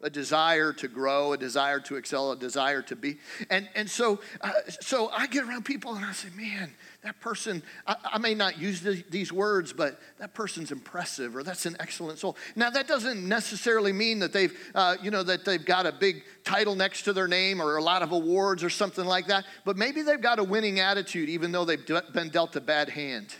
a 0.00 0.08
desire 0.08 0.72
to 0.72 0.86
grow, 0.86 1.32
a 1.32 1.36
desire 1.36 1.80
to 1.80 1.96
excel, 1.96 2.30
a 2.30 2.36
desire 2.36 2.82
to 2.82 2.94
be. 2.94 3.18
And, 3.50 3.68
and 3.74 3.90
so, 3.90 4.20
uh, 4.40 4.52
so 4.80 5.08
I 5.08 5.26
get 5.26 5.44
around 5.44 5.64
people 5.64 5.94
and 5.94 6.04
I 6.04 6.12
say, 6.12 6.28
man, 6.36 6.72
that 7.02 7.20
person, 7.20 7.64
I, 7.84 7.96
I 8.12 8.18
may 8.18 8.34
not 8.34 8.58
use 8.58 8.80
the, 8.80 9.02
these 9.10 9.32
words, 9.32 9.72
but 9.72 9.98
that 10.18 10.34
person's 10.34 10.70
impressive 10.70 11.34
or 11.34 11.42
that's 11.42 11.66
an 11.66 11.76
excellent 11.80 12.20
soul. 12.20 12.36
Now, 12.54 12.70
that 12.70 12.86
doesn't 12.86 13.28
necessarily 13.28 13.92
mean 13.92 14.20
that 14.20 14.32
they've, 14.32 14.56
uh, 14.72 14.96
you 15.02 15.10
know, 15.10 15.24
that 15.24 15.44
they've 15.44 15.64
got 15.64 15.84
a 15.84 15.92
big 15.92 16.22
title 16.44 16.76
next 16.76 17.02
to 17.02 17.12
their 17.12 17.28
name 17.28 17.60
or 17.60 17.76
a 17.76 17.82
lot 17.82 18.02
of 18.02 18.12
awards 18.12 18.62
or 18.62 18.70
something 18.70 19.04
like 19.04 19.26
that, 19.26 19.46
but 19.64 19.76
maybe 19.76 20.02
they've 20.02 20.20
got 20.20 20.38
a 20.38 20.44
winning 20.44 20.78
attitude 20.78 21.28
even 21.28 21.50
though 21.50 21.64
they've 21.64 21.84
been 22.12 22.28
dealt 22.28 22.54
a 22.54 22.60
bad 22.60 22.88
hand. 22.88 23.34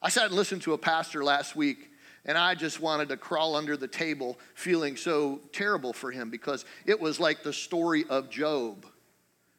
I 0.00 0.08
sat 0.08 0.26
and 0.26 0.34
listened 0.34 0.62
to 0.62 0.72
a 0.74 0.78
pastor 0.78 1.24
last 1.24 1.56
week 1.56 1.90
and 2.26 2.38
I 2.38 2.54
just 2.54 2.80
wanted 2.80 3.10
to 3.10 3.16
crawl 3.16 3.54
under 3.54 3.76
the 3.76 3.88
table, 3.88 4.38
feeling 4.54 4.96
so 4.96 5.40
terrible 5.52 5.92
for 5.92 6.10
him 6.10 6.30
because 6.30 6.64
it 6.86 6.98
was 6.98 7.20
like 7.20 7.42
the 7.42 7.52
story 7.52 8.04
of 8.08 8.30
Job. 8.30 8.86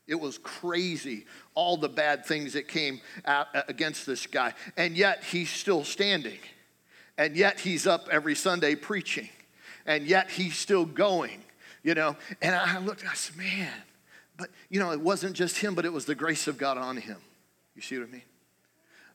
It 0.08 0.16
was 0.16 0.38
crazy, 0.38 1.26
all 1.56 1.78
the 1.78 1.90
bad 1.90 2.26
things 2.26 2.54
that 2.54 2.68
came 2.68 3.02
out 3.26 3.48
against 3.68 4.06
this 4.06 4.28
guy. 4.28 4.54
And 4.78 4.96
yet 4.96 5.24
he's 5.24 5.50
still 5.50 5.84
standing. 5.84 6.40
And 7.18 7.36
yet 7.36 7.60
he's 7.60 7.88
up 7.88 8.08
every 8.12 8.36
Sunday 8.36 8.76
preaching. 8.76 9.30
And 9.86 10.06
yet 10.06 10.30
he's 10.30 10.58
still 10.58 10.86
going, 10.86 11.44
you 11.84 11.94
know. 11.94 12.18
And 12.42 12.56
I 12.56 12.80
looked, 12.80 13.06
I 13.08 13.14
said, 13.14 13.38
man, 13.38 13.72
but, 14.38 14.50
you 14.70 14.80
know, 14.80 14.92
it 14.92 15.02
wasn't 15.02 15.36
just 15.36 15.58
him, 15.58 15.76
but 15.76 15.86
it 15.86 15.94
was 15.94 16.06
the 16.06 16.16
grace 16.16 16.48
of 16.48 16.58
God 16.58 16.78
on 16.78 16.98
him. 16.98 17.18
You 17.76 17.82
see 17.82 17.98
what 17.98 18.08
I 18.08 18.12
mean? 18.12 18.22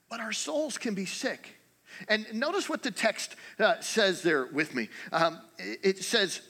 But 0.09 0.21
our 0.21 0.33
souls 0.33 0.79
can 0.79 0.95
be 0.95 1.07
sick. 1.07 1.60
And 2.09 2.27
notice 2.35 2.69
what 2.69 2.83
the 2.83 2.91
text 2.91 3.37
uh, 3.59 3.81
says 3.81 4.23
there 4.23 4.47
with 4.47 4.75
me. 4.75 4.89
Um, 5.13 5.41
it, 5.59 5.79
it 5.83 6.05
says, 6.05 6.41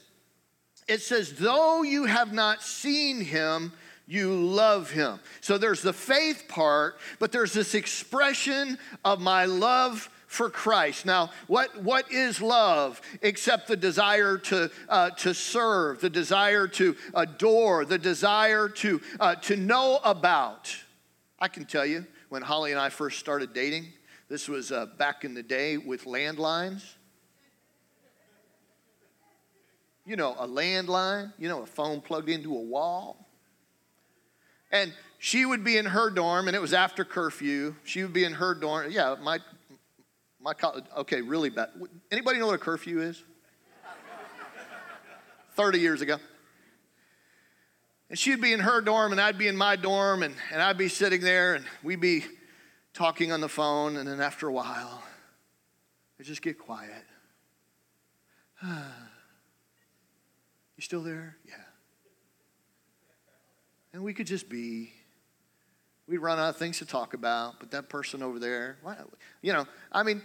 it 0.88 1.02
says, 1.02 1.34
though 1.34 1.82
you 1.82 2.04
have 2.04 2.32
not 2.32 2.62
seen 2.62 3.20
him, 3.20 3.72
you 4.06 4.34
love 4.34 4.90
him. 4.90 5.20
So 5.40 5.56
there's 5.56 5.82
the 5.82 5.92
faith 5.92 6.44
part, 6.48 6.98
but 7.20 7.30
there's 7.30 7.52
this 7.52 7.74
expression 7.74 8.76
of 9.04 9.20
my 9.20 9.44
love 9.44 10.10
for 10.26 10.50
Christ. 10.50 11.06
Now, 11.06 11.30
what, 11.46 11.82
what 11.82 12.10
is 12.10 12.40
love 12.40 13.00
except 13.22 13.68
the 13.68 13.76
desire 13.76 14.38
to, 14.38 14.70
uh, 14.88 15.10
to 15.10 15.34
serve, 15.34 16.00
the 16.00 16.10
desire 16.10 16.66
to 16.68 16.96
adore, 17.14 17.84
the 17.84 17.98
desire 17.98 18.68
to, 18.68 19.00
uh, 19.18 19.34
to 19.36 19.56
know 19.56 20.00
about? 20.04 20.74
I 21.38 21.48
can 21.48 21.64
tell 21.64 21.86
you, 21.86 22.06
when 22.28 22.42
Holly 22.42 22.70
and 22.70 22.80
I 22.80 22.90
first 22.90 23.18
started 23.18 23.52
dating, 23.52 23.92
this 24.30 24.48
was 24.48 24.70
uh, 24.70 24.86
back 24.86 25.24
in 25.24 25.34
the 25.34 25.42
day 25.42 25.76
with 25.76 26.04
landlines. 26.04 26.84
You 30.06 30.14
know, 30.14 30.36
a 30.38 30.46
landline, 30.46 31.32
you 31.36 31.48
know, 31.48 31.62
a 31.62 31.66
phone 31.66 32.00
plugged 32.00 32.28
into 32.28 32.56
a 32.56 32.60
wall. 32.60 33.26
And 34.70 34.94
she 35.18 35.44
would 35.44 35.64
be 35.64 35.76
in 35.76 35.84
her 35.84 36.10
dorm, 36.10 36.46
and 36.46 36.54
it 36.54 36.60
was 36.60 36.72
after 36.72 37.04
curfew. 37.04 37.74
She 37.82 38.02
would 38.02 38.12
be 38.12 38.22
in 38.22 38.32
her 38.34 38.54
dorm. 38.54 38.92
Yeah, 38.92 39.16
my, 39.20 39.40
my 40.40 40.54
college, 40.54 40.84
okay, 40.98 41.22
really 41.22 41.50
bad. 41.50 41.70
Anybody 42.12 42.38
know 42.38 42.46
what 42.46 42.54
a 42.54 42.58
curfew 42.58 43.00
is? 43.00 43.24
30 45.56 45.80
years 45.80 46.02
ago. 46.02 46.18
And 48.08 48.16
she'd 48.18 48.40
be 48.40 48.52
in 48.52 48.60
her 48.60 48.80
dorm, 48.80 49.10
and 49.10 49.20
I'd 49.20 49.38
be 49.38 49.48
in 49.48 49.56
my 49.56 49.74
dorm, 49.74 50.22
and, 50.22 50.36
and 50.52 50.62
I'd 50.62 50.78
be 50.78 50.88
sitting 50.88 51.20
there, 51.20 51.54
and 51.54 51.64
we'd 51.82 52.00
be 52.00 52.24
talking 52.92 53.32
on 53.32 53.40
the 53.40 53.48
phone, 53.48 53.96
and 53.96 54.08
then 54.08 54.20
after 54.20 54.48
a 54.48 54.52
while, 54.52 55.02
it'd 56.18 56.26
just 56.26 56.42
get 56.42 56.58
quiet. 56.58 57.04
you 58.66 58.72
still 60.80 61.02
there? 61.02 61.36
Yeah. 61.46 61.54
And 63.92 64.02
we 64.02 64.14
could 64.14 64.26
just 64.26 64.48
be. 64.48 64.92
We'd 66.06 66.18
run 66.18 66.38
out 66.40 66.50
of 66.50 66.56
things 66.56 66.78
to 66.78 66.86
talk 66.86 67.14
about, 67.14 67.60
but 67.60 67.70
that 67.70 67.88
person 67.88 68.20
over 68.20 68.40
there, 68.40 68.78
you 69.42 69.52
know, 69.52 69.64
I 69.92 70.02
mean, 70.02 70.22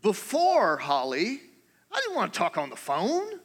before 0.00 0.78
Holly, 0.78 1.40
I 1.92 2.00
didn't 2.00 2.16
want 2.16 2.32
to 2.32 2.38
talk 2.38 2.56
on 2.56 2.70
the 2.70 2.76
phone. 2.76 3.40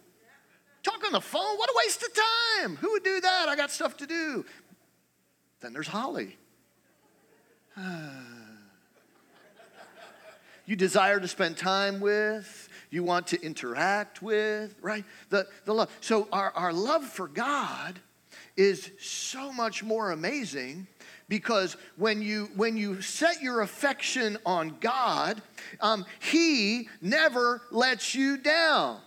Talk 0.83 1.05
on 1.05 1.11
the 1.11 1.21
phone? 1.21 1.57
What 1.57 1.69
a 1.69 1.73
waste 1.85 2.01
of 2.01 2.09
time. 2.13 2.77
Who 2.77 2.91
would 2.91 3.03
do 3.03 3.19
that? 3.19 3.49
I 3.49 3.57
got 3.57 3.71
stuff 3.71 3.97
to 3.97 4.07
do. 4.07 4.45
Then 5.59 5.73
there's 5.73 5.87
Holly. 5.87 6.37
Ah. 7.77 8.30
You 10.65 10.75
desire 10.75 11.19
to 11.19 11.27
spend 11.27 11.57
time 11.57 11.99
with, 11.99 12.69
you 12.89 13.03
want 13.03 13.27
to 13.27 13.41
interact 13.41 14.21
with, 14.21 14.75
right? 14.81 15.05
The, 15.29 15.47
the 15.65 15.73
love. 15.73 15.89
So 16.01 16.27
our, 16.31 16.51
our 16.51 16.73
love 16.73 17.05
for 17.05 17.27
God 17.27 17.99
is 18.57 18.91
so 18.99 19.51
much 19.51 19.83
more 19.83 20.11
amazing 20.11 20.87
because 21.29 21.77
when 21.95 22.21
you 22.21 22.49
when 22.55 22.75
you 22.75 23.01
set 23.01 23.41
your 23.41 23.61
affection 23.61 24.37
on 24.45 24.75
God, 24.81 25.41
um, 25.79 26.05
He 26.19 26.89
never 27.01 27.61
lets 27.71 28.13
you 28.13 28.37
down. 28.37 28.99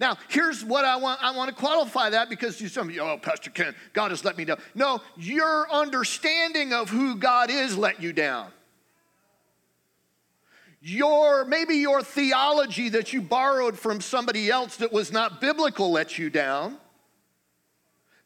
Now, 0.00 0.18
here's 0.28 0.64
what 0.64 0.84
I 0.84 0.96
want. 0.96 1.22
I 1.22 1.34
want 1.34 1.48
to 1.48 1.56
qualify 1.56 2.10
that 2.10 2.28
because 2.28 2.60
you 2.60 2.68
some 2.68 2.88
of 2.88 2.94
you, 2.94 3.00
oh, 3.00 3.16
Pastor 3.16 3.50
Ken, 3.50 3.74
God 3.92 4.10
has 4.10 4.24
let 4.24 4.36
me 4.36 4.44
down. 4.44 4.58
No, 4.74 5.00
your 5.16 5.70
understanding 5.72 6.72
of 6.72 6.90
who 6.90 7.16
God 7.16 7.50
is 7.50 7.78
let 7.78 8.02
you 8.02 8.12
down. 8.12 8.50
Your 10.86 11.46
maybe 11.46 11.76
your 11.76 12.02
theology 12.02 12.90
that 12.90 13.14
you 13.14 13.22
borrowed 13.22 13.78
from 13.78 14.02
somebody 14.02 14.50
else 14.50 14.76
that 14.76 14.92
was 14.92 15.10
not 15.10 15.40
biblical 15.40 15.90
let 15.90 16.18
you 16.18 16.28
down. 16.28 16.76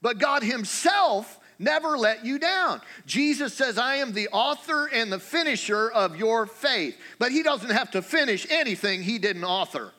But 0.03 0.19
God 0.19 0.43
Himself 0.43 1.39
never 1.61 1.97
let 1.97 2.25
you 2.25 2.37
down. 2.41 2.81
Jesus 3.07 3.55
says, 3.55 3.79
I 3.79 3.97
am 3.97 4.13
the 4.13 4.27
author 4.31 4.87
and 4.93 5.13
the 5.13 5.21
finisher 5.21 5.89
of 5.89 6.17
your 6.17 6.47
faith. 6.47 6.99
But 7.21 7.31
He 7.31 7.45
doesn't 7.45 7.71
have 7.71 7.93
to 7.93 8.03
finish 8.03 8.45
anything 8.51 9.03
He 9.03 9.21
didn't 9.21 9.45
author. 9.45 9.93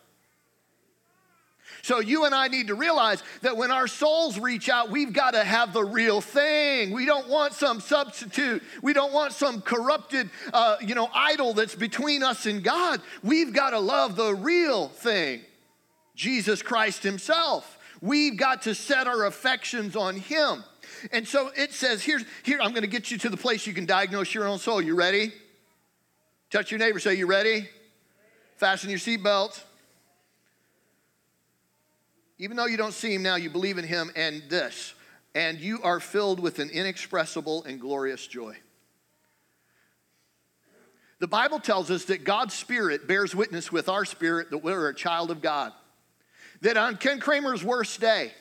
So 1.81 1.99
you 1.99 2.25
and 2.25 2.35
I 2.35 2.47
need 2.47 2.67
to 2.67 2.75
realize 2.75 3.23
that 3.41 3.55
when 3.55 3.71
our 3.71 3.87
souls 3.87 4.37
reach 4.37 4.69
out, 4.69 4.89
we've 4.89 5.13
got 5.13 5.31
to 5.31 5.43
have 5.43 5.73
the 5.73 5.83
real 5.83 6.21
thing. 6.21 6.91
We 6.91 7.05
don't 7.05 7.27
want 7.27 7.53
some 7.53 7.79
substitute. 7.79 8.63
We 8.81 8.93
don't 8.93 9.13
want 9.13 9.33
some 9.33 9.61
corrupted, 9.61 10.29
uh, 10.53 10.77
you 10.81 10.95
know, 10.95 11.09
idol 11.13 11.53
that's 11.53 11.75
between 11.75 12.23
us 12.23 12.45
and 12.45 12.63
God. 12.63 13.01
We've 13.23 13.53
got 13.53 13.71
to 13.71 13.79
love 13.79 14.15
the 14.15 14.35
real 14.35 14.89
thing, 14.89 15.41
Jesus 16.15 16.61
Christ 16.61 17.03
Himself. 17.03 17.77
We've 18.01 18.37
got 18.37 18.63
to 18.63 18.75
set 18.75 19.07
our 19.07 19.25
affections 19.25 19.95
on 19.95 20.15
Him. 20.15 20.63
And 21.11 21.27
so 21.27 21.51
it 21.55 21.73
says, 21.73 22.03
here's, 22.03 22.25
here, 22.43 22.59
I'm 22.61 22.71
going 22.71 22.81
to 22.81 22.87
get 22.87 23.11
you 23.11 23.17
to 23.19 23.29
the 23.29 23.37
place 23.37 23.65
you 23.65 23.73
can 23.73 23.85
diagnose 23.85 24.33
your 24.33 24.47
own 24.47 24.59
soul. 24.59 24.81
You 24.81 24.95
ready? 24.95 25.33
Touch 26.49 26.71
your 26.71 26.79
neighbor, 26.79 26.99
say, 26.99 27.13
You 27.13 27.27
ready? 27.27 27.69
Fasten 28.57 28.89
your 28.89 28.99
seatbelt. 28.99 29.61
Even 32.39 32.55
though 32.55 32.65
you 32.65 32.77
don't 32.77 32.93
see 32.93 33.13
him 33.13 33.21
now, 33.21 33.35
you 33.35 33.49
believe 33.49 33.77
in 33.77 33.85
him 33.85 34.11
and 34.15 34.41
this, 34.49 34.93
and 35.35 35.59
you 35.59 35.81
are 35.83 35.99
filled 35.99 36.39
with 36.39 36.59
an 36.59 36.69
inexpressible 36.69 37.63
and 37.65 37.79
glorious 37.79 38.25
joy. 38.25 38.57
The 41.19 41.27
Bible 41.27 41.59
tells 41.59 41.91
us 41.91 42.05
that 42.05 42.23
God's 42.23 42.53
Spirit 42.53 43.05
bears 43.05 43.35
witness 43.35 43.73
with 43.73 43.89
our 43.89 44.05
spirit 44.05 44.51
that 44.51 44.59
we're 44.59 44.87
a 44.87 44.95
child 44.95 45.31
of 45.31 45.41
God. 45.41 45.73
That 46.61 46.77
on 46.77 46.95
Ken 46.95 47.19
Kramer's 47.19 47.63
worst 47.63 47.99
day, 47.99 48.31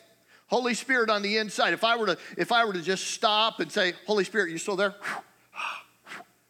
Holy 0.47 0.75
Spirit 0.75 1.11
on 1.11 1.23
the 1.23 1.39
inside, 1.39 1.73
if 1.73 1.83
I 1.83 1.97
were 1.97 2.07
to, 2.07 2.19
if 2.37 2.53
I 2.53 2.65
were 2.65 2.73
to 2.73 2.81
just 2.81 3.09
stop 3.09 3.59
and 3.59 3.71
say, 3.71 3.95
Holy 4.07 4.23
Spirit, 4.23 4.51
you 4.51 4.59
still 4.59 4.77
there? 4.77 4.95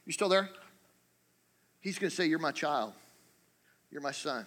You 0.05 0.13
still 0.13 0.31
there? 0.31 0.49
He's 1.81 1.99
going 1.99 2.09
to 2.09 2.17
say, 2.17 2.25
You're 2.25 2.39
my 2.39 2.53
child. 2.53 2.95
You're 3.91 4.01
my 4.01 4.13
son. 4.13 4.47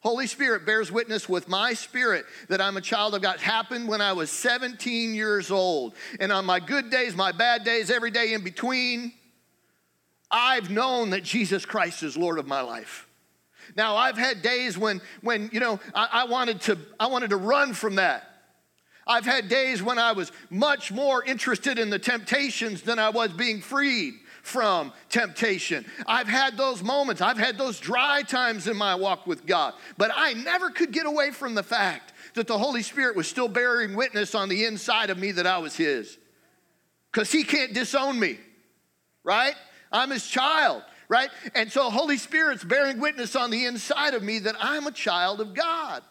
Holy 0.00 0.26
Spirit 0.26 0.64
bears 0.64 0.90
witness 0.90 1.28
with 1.28 1.46
my 1.46 1.74
spirit 1.74 2.24
that 2.48 2.60
I'm 2.60 2.78
a 2.78 2.80
child 2.80 3.14
of 3.14 3.20
God. 3.20 3.38
Happened 3.38 3.86
when 3.86 4.00
I 4.00 4.14
was 4.14 4.30
17 4.30 5.14
years 5.14 5.50
old. 5.50 5.94
And 6.18 6.32
on 6.32 6.46
my 6.46 6.58
good 6.58 6.90
days, 6.90 7.14
my 7.14 7.32
bad 7.32 7.64
days, 7.64 7.90
every 7.90 8.10
day 8.10 8.32
in 8.32 8.42
between, 8.42 9.12
I've 10.30 10.70
known 10.70 11.10
that 11.10 11.22
Jesus 11.22 11.66
Christ 11.66 12.02
is 12.02 12.16
Lord 12.16 12.38
of 12.38 12.46
my 12.46 12.62
life. 12.62 13.06
Now 13.76 13.96
I've 13.96 14.16
had 14.16 14.42
days 14.42 14.76
when 14.76 15.00
when 15.20 15.50
you 15.52 15.60
know 15.60 15.78
I, 15.94 16.08
I 16.12 16.24
wanted 16.24 16.60
to 16.62 16.78
I 16.98 17.06
wanted 17.06 17.30
to 17.30 17.36
run 17.36 17.74
from 17.74 17.96
that. 17.96 18.26
I've 19.06 19.24
had 19.24 19.48
days 19.48 19.82
when 19.82 19.98
I 19.98 20.12
was 20.12 20.32
much 20.50 20.92
more 20.92 21.22
interested 21.24 21.78
in 21.78 21.90
the 21.90 21.98
temptations 21.98 22.82
than 22.82 22.98
I 22.98 23.10
was 23.10 23.32
being 23.32 23.60
freed 23.60 24.14
from 24.50 24.92
temptation. 25.08 25.86
I've 26.06 26.26
had 26.26 26.56
those 26.56 26.82
moments, 26.82 27.22
I've 27.22 27.38
had 27.38 27.56
those 27.56 27.78
dry 27.78 28.22
times 28.22 28.66
in 28.66 28.76
my 28.76 28.96
walk 28.96 29.26
with 29.26 29.46
God, 29.46 29.74
but 29.96 30.10
I 30.14 30.34
never 30.34 30.70
could 30.70 30.90
get 30.90 31.06
away 31.06 31.30
from 31.30 31.54
the 31.54 31.62
fact 31.62 32.12
that 32.34 32.46
the 32.46 32.58
Holy 32.58 32.82
Spirit 32.82 33.16
was 33.16 33.28
still 33.28 33.48
bearing 33.48 33.94
witness 33.94 34.34
on 34.34 34.48
the 34.48 34.64
inside 34.64 35.10
of 35.10 35.18
me 35.18 35.32
that 35.32 35.46
I 35.46 35.58
was 35.58 35.76
His. 35.76 36.18
Because 37.12 37.30
He 37.30 37.44
can't 37.44 37.72
disown 37.72 38.18
me, 38.18 38.38
right? 39.24 39.54
I'm 39.92 40.10
His 40.10 40.26
child, 40.26 40.82
right? 41.08 41.30
And 41.54 41.70
so 41.70 41.88
Holy 41.88 42.16
Spirit's 42.16 42.64
bearing 42.64 43.00
witness 43.00 43.36
on 43.36 43.50
the 43.50 43.66
inside 43.66 44.14
of 44.14 44.22
me 44.22 44.40
that 44.40 44.56
I'm 44.60 44.86
a 44.86 44.92
child 44.92 45.40
of 45.40 45.54
God. 45.54 46.02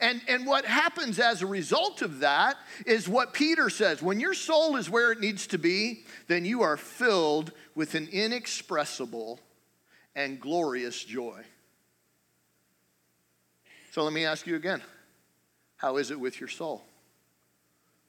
And, 0.00 0.20
and 0.28 0.46
what 0.46 0.64
happens 0.64 1.18
as 1.18 1.42
a 1.42 1.46
result 1.46 2.02
of 2.02 2.20
that 2.20 2.56
is 2.86 3.08
what 3.08 3.32
Peter 3.32 3.70
says 3.70 4.02
when 4.02 4.20
your 4.20 4.34
soul 4.34 4.76
is 4.76 4.90
where 4.90 5.12
it 5.12 5.20
needs 5.20 5.46
to 5.48 5.58
be, 5.58 6.04
then 6.26 6.44
you 6.44 6.62
are 6.62 6.76
filled 6.76 7.52
with 7.78 7.94
an 7.94 8.08
inexpressible 8.10 9.38
and 10.16 10.40
glorious 10.40 11.04
joy. 11.04 11.40
So 13.92 14.02
let 14.02 14.12
me 14.12 14.24
ask 14.24 14.48
you 14.48 14.56
again 14.56 14.82
how 15.76 15.96
is 15.96 16.10
it 16.10 16.18
with 16.18 16.40
your 16.40 16.48
soul? 16.48 16.82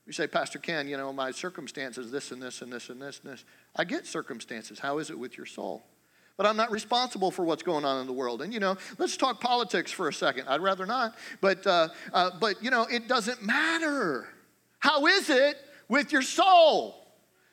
You 0.08 0.14
say, 0.14 0.26
Pastor 0.26 0.58
Ken, 0.58 0.88
you 0.88 0.98
know, 0.98 1.14
my 1.14 1.30
circumstances, 1.30 2.12
this 2.12 2.32
and 2.32 2.42
this 2.42 2.64
and 2.64 2.74
this 2.74 2.90
and 2.90 3.00
this 3.00 3.22
and 3.24 3.32
this. 3.32 3.46
I 3.76 3.84
get 3.84 4.08
circumstances. 4.08 4.80
How 4.80 4.98
is 4.98 5.12
it 5.12 5.20
with 5.20 5.38
your 5.38 5.46
soul? 5.46 5.84
but 6.36 6.46
I'm 6.46 6.56
not 6.56 6.72
responsible 6.72 7.32
for 7.32 7.44
what's 7.44 7.64
going 7.64 7.84
on 7.84 8.00
in 8.00 8.08
the 8.08 8.14
world. 8.14 8.42
And 8.42 8.54
you 8.54 8.62
know, 8.62 8.78
let's 8.98 9.18
talk 9.18 9.42
politics 9.42 9.92
for 9.92 10.08
a 10.08 10.14
second. 10.14 10.48
I'd 10.48 10.62
rather 10.62 10.86
not, 10.86 11.16
but 11.42 11.68
uh, 11.68 11.90
uh, 12.14 12.32
but 12.40 12.64
you 12.64 12.72
know, 12.72 12.88
it 12.90 13.10
doesn't 13.10 13.44
matter. 13.44 14.26
How 14.80 15.06
is 15.06 15.30
it 15.30 15.58
with 15.90 16.14
your 16.14 16.22
soul? 16.22 17.09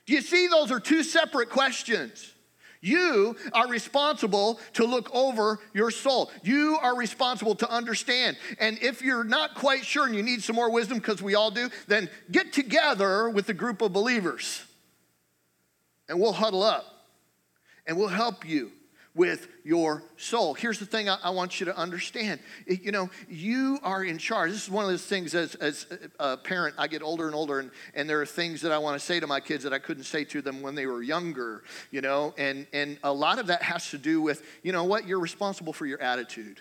Do 0.07 0.15
you 0.15 0.23
see? 0.23 0.47
Those 0.47 0.71
are 0.71 0.81
two 0.81 1.03
separate 1.03 1.51
questions. 1.51 2.33
You 2.81 3.37
are 3.53 3.67
responsible 3.67 4.61
to 4.75 4.85
look 4.85 5.13
over 5.13 5.59
your 5.75 5.91
soul. 5.91 6.31
You 6.43 6.79
are 6.81 6.97
responsible 6.97 7.57
to 7.57 7.71
understand. 7.71 8.37
And 8.61 8.79
if 8.81 9.03
you're 9.03 9.25
not 9.25 9.57
quite 9.57 9.85
sure 9.85 10.07
and 10.07 10.15
you 10.15 10.23
need 10.23 10.43
some 10.43 10.55
more 10.55 10.71
wisdom, 10.71 10.99
because 10.99 11.21
we 11.21 11.35
all 11.35 11.51
do, 11.51 11.69
then 11.89 12.09
get 12.31 12.53
together 12.53 13.29
with 13.29 13.49
a 13.49 13.55
group 13.55 13.83
of 13.83 13.93
believers 13.93 14.65
and 16.09 16.21
we'll 16.21 16.33
huddle 16.33 16.63
up 16.63 16.85
and 17.87 17.97
we'll 17.97 18.09
help 18.09 18.47
you 18.47 18.71
with 19.17 19.49
your 19.65 20.03
soul. 20.19 20.55
Here's 20.55 20.79
the 20.79 20.87
thing 20.87 21.09
I, 21.09 21.19
I, 21.23 21.31
want 21.31 21.59
you 21.59 21.67
to 21.67 21.77
understand. 21.77 22.39
You 22.67 22.93
know, 22.93 23.11
you 23.29 23.79
are 23.83 24.05
in 24.05 24.19
charge. 24.19 24.53
This 24.53 24.65
is 24.65 24.71
one 24.71 24.85
of 24.85 24.91
those 24.91 25.05
things 25.05 25.35
as, 25.35 25.55
as 25.57 25.87
a 26.21 26.37
parent, 26.37 26.75
I 26.79 26.87
get 26.87 27.03
older 27.03 27.27
and 27.27 27.35
older, 27.35 27.59
and, 27.59 27.71
and 27.95 28.09
there 28.09 28.21
are 28.21 28.27
things 28.27 28.61
that 28.61 28.73
I 28.73 28.79
want 28.79 29.01
to 29.01 29.05
say 29.05 29.19
to 29.19 29.27
my 29.27 29.41
kids 29.41 29.65
that 29.65 29.73
I 29.73 29.79
couldn't 29.79 30.05
say 30.05 30.25
to 30.25 30.43
them 30.43 30.61
when 30.61 30.75
they 30.75 30.87
were 30.87 31.03
younger, 31.03 31.65
you 31.91 32.03
know, 32.03 32.35
and, 32.37 32.67
and 32.73 32.99
a 33.03 33.13
lot 33.13 33.39
of 33.39 33.47
that 33.47 33.63
has 33.63 33.91
to 33.91 33.99
do 33.99 34.21
with, 34.21 34.43
you 34.63 34.73
know 34.73 34.85
what, 34.85 35.09
you're 35.09 35.21
responsible 35.21 35.73
for 35.73 35.87
your 35.87 36.01
attitude. 36.01 36.61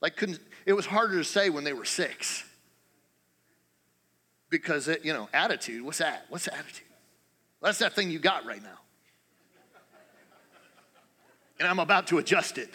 Like, 0.00 0.16
couldn't, 0.16 0.40
it 0.64 0.72
was 0.72 0.86
harder 0.86 1.18
to 1.18 1.24
say 1.24 1.50
when 1.50 1.64
they 1.64 1.72
were 1.72 1.84
six. 1.84 2.44
Because, 4.48 4.86
it, 4.86 5.04
you 5.04 5.12
know, 5.12 5.28
attitude, 5.32 5.82
what's 5.82 5.98
that? 5.98 6.26
What's 6.28 6.46
attitude? 6.46 6.86
That's 7.60 7.78
that 7.78 7.94
thing 7.94 8.10
you 8.10 8.18
got 8.18 8.44
right 8.44 8.62
now 8.62 8.81
and 11.62 11.70
I'm 11.70 11.78
about 11.78 12.08
to 12.08 12.18
adjust 12.18 12.58
it. 12.58 12.74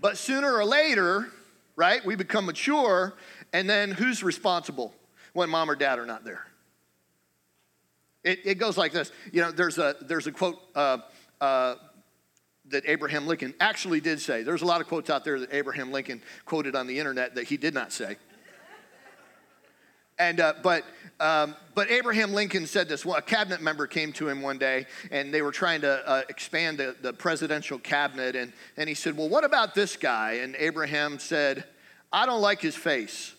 but 0.00 0.18
sooner 0.18 0.52
or 0.52 0.64
later, 0.64 1.28
right, 1.76 2.04
we 2.04 2.16
become 2.16 2.46
mature, 2.46 3.14
and 3.52 3.70
then 3.70 3.92
who's 3.92 4.24
responsible 4.24 4.92
when 5.34 5.48
mom 5.48 5.70
or 5.70 5.76
dad 5.76 6.00
are 6.00 6.06
not 6.06 6.24
there? 6.24 6.44
It, 8.24 8.40
it 8.44 8.54
goes 8.56 8.76
like 8.76 8.90
this. 8.90 9.12
You 9.32 9.42
know, 9.42 9.52
there's 9.52 9.78
a, 9.78 9.94
there's 10.00 10.26
a 10.26 10.32
quote 10.32 10.58
uh, 10.74 10.98
uh, 11.40 11.76
that 12.70 12.82
Abraham 12.88 13.28
Lincoln 13.28 13.54
actually 13.60 14.00
did 14.00 14.20
say. 14.20 14.42
There's 14.42 14.62
a 14.62 14.66
lot 14.66 14.80
of 14.80 14.88
quotes 14.88 15.08
out 15.08 15.24
there 15.24 15.38
that 15.38 15.54
Abraham 15.54 15.92
Lincoln 15.92 16.20
quoted 16.46 16.74
on 16.74 16.88
the 16.88 16.98
internet 16.98 17.36
that 17.36 17.44
he 17.44 17.56
did 17.56 17.74
not 17.74 17.92
say. 17.92 18.16
And, 20.18 20.40
uh, 20.40 20.54
but, 20.62 20.84
um, 21.20 21.54
but 21.74 21.90
Abraham 21.90 22.32
Lincoln 22.32 22.66
said 22.66 22.88
this. 22.88 23.04
Well, 23.04 23.16
a 23.16 23.22
cabinet 23.22 23.62
member 23.62 23.86
came 23.86 24.12
to 24.14 24.28
him 24.28 24.42
one 24.42 24.58
day 24.58 24.86
and 25.10 25.32
they 25.32 25.42
were 25.42 25.52
trying 25.52 25.80
to 25.82 26.08
uh, 26.08 26.22
expand 26.28 26.78
the, 26.78 26.96
the 27.00 27.12
presidential 27.12 27.78
cabinet. 27.78 28.34
And, 28.34 28.52
and 28.76 28.88
he 28.88 28.94
said, 28.94 29.16
Well, 29.16 29.28
what 29.28 29.44
about 29.44 29.74
this 29.74 29.96
guy? 29.96 30.34
And 30.34 30.56
Abraham 30.56 31.18
said, 31.18 31.64
I 32.12 32.26
don't 32.26 32.42
like 32.42 32.60
his 32.60 32.74
face. 32.74 33.34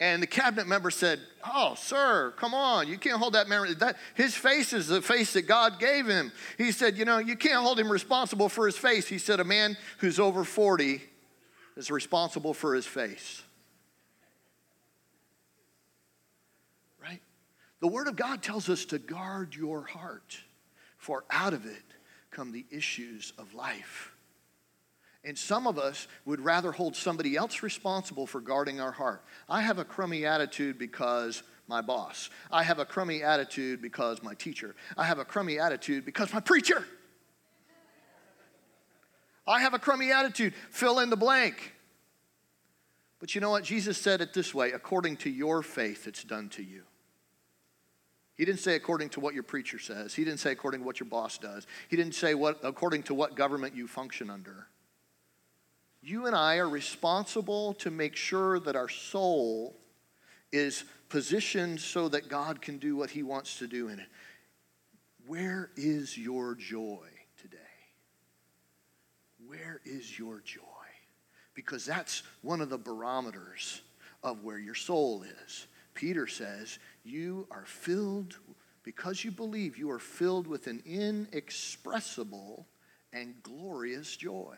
And 0.00 0.22
the 0.22 0.28
cabinet 0.28 0.68
member 0.68 0.90
said, 0.90 1.20
Oh, 1.44 1.74
sir, 1.76 2.32
come 2.36 2.54
on. 2.54 2.88
You 2.88 2.98
can't 2.98 3.18
hold 3.18 3.32
that 3.32 3.48
man. 3.48 3.74
That, 3.80 3.96
his 4.14 4.34
face 4.34 4.72
is 4.72 4.86
the 4.86 5.02
face 5.02 5.32
that 5.32 5.42
God 5.42 5.80
gave 5.80 6.06
him. 6.06 6.30
He 6.56 6.72
said, 6.72 6.96
You 6.96 7.04
know, 7.04 7.18
you 7.18 7.36
can't 7.36 7.62
hold 7.62 7.80
him 7.80 7.90
responsible 7.90 8.48
for 8.48 8.64
his 8.66 8.78
face. 8.78 9.08
He 9.08 9.18
said, 9.18 9.40
A 9.40 9.44
man 9.44 9.76
who's 9.98 10.20
over 10.20 10.44
40 10.44 11.02
is 11.76 11.90
responsible 11.90 12.54
for 12.54 12.74
his 12.74 12.86
face. 12.86 13.42
The 17.80 17.88
Word 17.88 18.08
of 18.08 18.16
God 18.16 18.42
tells 18.42 18.68
us 18.68 18.84
to 18.86 18.98
guard 18.98 19.54
your 19.54 19.82
heart, 19.82 20.38
for 20.96 21.24
out 21.30 21.52
of 21.54 21.64
it 21.64 21.82
come 22.30 22.52
the 22.52 22.66
issues 22.70 23.32
of 23.38 23.54
life. 23.54 24.12
And 25.24 25.36
some 25.36 25.66
of 25.66 25.78
us 25.78 26.08
would 26.24 26.40
rather 26.40 26.72
hold 26.72 26.96
somebody 26.96 27.36
else 27.36 27.62
responsible 27.62 28.26
for 28.26 28.40
guarding 28.40 28.80
our 28.80 28.92
heart. 28.92 29.24
I 29.48 29.62
have 29.62 29.78
a 29.78 29.84
crummy 29.84 30.24
attitude 30.24 30.78
because 30.78 31.42
my 31.66 31.82
boss. 31.82 32.30
I 32.50 32.62
have 32.62 32.78
a 32.78 32.84
crummy 32.84 33.22
attitude 33.22 33.82
because 33.82 34.22
my 34.22 34.34
teacher. 34.34 34.74
I 34.96 35.04
have 35.04 35.18
a 35.18 35.24
crummy 35.24 35.58
attitude 35.58 36.04
because 36.04 36.32
my 36.32 36.40
preacher. 36.40 36.84
I 39.46 39.60
have 39.60 39.74
a 39.74 39.78
crummy 39.78 40.12
attitude, 40.12 40.54
fill 40.70 40.98
in 40.98 41.10
the 41.10 41.16
blank. 41.16 41.74
But 43.18 43.34
you 43.34 43.40
know 43.40 43.50
what? 43.50 43.64
Jesus 43.64 43.98
said 43.98 44.20
it 44.20 44.34
this 44.34 44.54
way 44.54 44.72
according 44.72 45.16
to 45.18 45.30
your 45.30 45.62
faith, 45.62 46.06
it's 46.06 46.22
done 46.22 46.48
to 46.50 46.62
you. 46.62 46.82
He 48.38 48.44
didn't 48.44 48.60
say 48.60 48.76
according 48.76 49.08
to 49.10 49.20
what 49.20 49.34
your 49.34 49.42
preacher 49.42 49.80
says. 49.80 50.14
He 50.14 50.24
didn't 50.24 50.38
say 50.38 50.52
according 50.52 50.80
to 50.80 50.86
what 50.86 51.00
your 51.00 51.08
boss 51.08 51.38
does. 51.38 51.66
He 51.88 51.96
didn't 51.96 52.14
say 52.14 52.34
what, 52.34 52.60
according 52.62 53.02
to 53.04 53.14
what 53.14 53.34
government 53.34 53.74
you 53.74 53.88
function 53.88 54.30
under. 54.30 54.68
You 56.00 56.26
and 56.26 56.36
I 56.36 56.58
are 56.58 56.68
responsible 56.68 57.74
to 57.74 57.90
make 57.90 58.14
sure 58.14 58.60
that 58.60 58.76
our 58.76 58.88
soul 58.88 59.76
is 60.52 60.84
positioned 61.08 61.80
so 61.80 62.08
that 62.10 62.28
God 62.28 62.62
can 62.62 62.78
do 62.78 62.94
what 62.94 63.10
He 63.10 63.24
wants 63.24 63.58
to 63.58 63.66
do 63.66 63.88
in 63.88 63.98
it. 63.98 64.06
Where 65.26 65.70
is 65.76 66.16
your 66.16 66.54
joy 66.54 67.08
today? 67.42 67.56
Where 69.48 69.80
is 69.84 70.16
your 70.16 70.40
joy? 70.44 70.62
Because 71.54 71.84
that's 71.84 72.22
one 72.42 72.60
of 72.60 72.70
the 72.70 72.78
barometers 72.78 73.82
of 74.22 74.44
where 74.44 74.58
your 74.58 74.76
soul 74.76 75.24
is. 75.44 75.66
Peter 75.98 76.28
says, 76.28 76.78
You 77.02 77.48
are 77.50 77.64
filled, 77.66 78.38
because 78.84 79.24
you 79.24 79.32
believe, 79.32 79.76
you 79.76 79.90
are 79.90 79.98
filled 79.98 80.46
with 80.46 80.68
an 80.68 80.80
inexpressible 80.86 82.68
and 83.12 83.34
glorious 83.42 84.14
joy. 84.14 84.54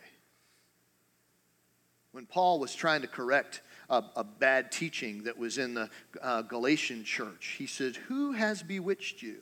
When 2.13 2.27
Paul 2.27 2.61
was 2.61 2.75
trying 2.75 3.01
to 3.01 3.07
correct 3.07 3.63
a, 3.89 4.05
a 4.17 4.25
bad 4.25 4.71
teaching 4.71 5.23
that 5.23 5.39
was 5.39 5.57
in 5.57 5.73
the 5.73 5.89
uh, 6.21 6.43
Galatian 6.43 7.05
church, 7.05 7.55
he 7.57 7.67
said, 7.67 7.97
Who 7.97 8.33
has 8.33 8.63
bewitched 8.63 9.23
you? 9.23 9.39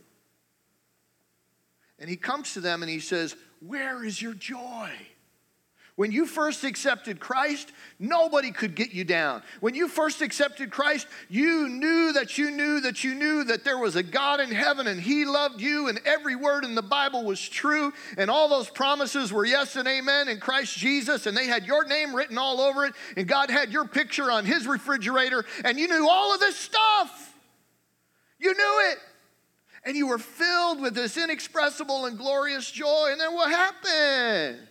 And 1.99 2.09
he 2.09 2.17
comes 2.17 2.55
to 2.55 2.61
them 2.61 2.85
and 2.85 2.91
he 2.91 3.01
says, 3.01 3.35
Where 3.59 4.05
is 4.05 4.23
your 4.23 4.35
joy? 4.35 4.93
When 5.99 6.13
you 6.13 6.27
first 6.27 6.63
accepted 6.63 7.19
Christ, 7.19 7.73
nobody 7.99 8.53
could 8.53 8.77
get 8.77 8.93
you 8.93 9.03
down. 9.03 9.43
When 9.59 9.75
you 9.75 9.89
first 9.89 10.23
accepted 10.23 10.71
Christ, 10.71 11.09
you 11.29 11.69
knew 11.69 12.13
that 12.13 12.39
you 12.39 12.53
knew 12.53 12.79
that 12.83 13.03
you 13.03 13.17
knew 13.17 13.43
that 13.43 13.65
there 13.65 13.79
was 13.79 13.97
a 13.97 14.05
God 14.05 14.39
in 14.39 14.53
heaven 14.53 14.87
and 14.87 15.01
He 15.01 15.25
loved 15.25 15.61
you, 15.61 15.89
and 15.89 16.01
every 16.05 16.37
word 16.37 16.65
in 16.65 16.77
the 16.77 16.83
Bible 16.83 17.25
was 17.25 17.41
true, 17.41 17.93
and 18.17 18.31
all 18.31 18.49
those 18.49 18.71
promises 18.71 19.33
were 19.33 19.45
yes 19.45 19.75
and 19.75 19.89
amen 19.89 20.29
in 20.29 20.39
Christ 20.39 20.79
Jesus, 20.79 21.27
and 21.27 21.37
they 21.37 21.49
had 21.49 21.67
your 21.67 21.85
name 21.85 22.15
written 22.15 22.39
all 22.39 22.61
over 22.61 22.85
it, 22.85 22.95
and 23.17 23.27
God 23.27 23.51
had 23.51 23.73
your 23.73 23.85
picture 23.85 24.31
on 24.31 24.45
His 24.45 24.69
refrigerator, 24.69 25.45
and 25.65 25.81
you 25.81 25.89
knew 25.89 26.09
all 26.09 26.33
of 26.33 26.39
this 26.39 26.55
stuff. 26.55 27.35
You 28.39 28.55
knew 28.55 28.91
it. 28.93 28.99
And 29.85 29.97
you 29.97 30.07
were 30.07 30.19
filled 30.19 30.81
with 30.81 30.95
this 30.95 31.17
inexpressible 31.17 32.07
and 32.07 32.17
glorious 32.17 32.71
joy, 32.71 33.09
and 33.11 33.21
then 33.21 33.35
what 33.35 33.51
happened? 33.51 34.68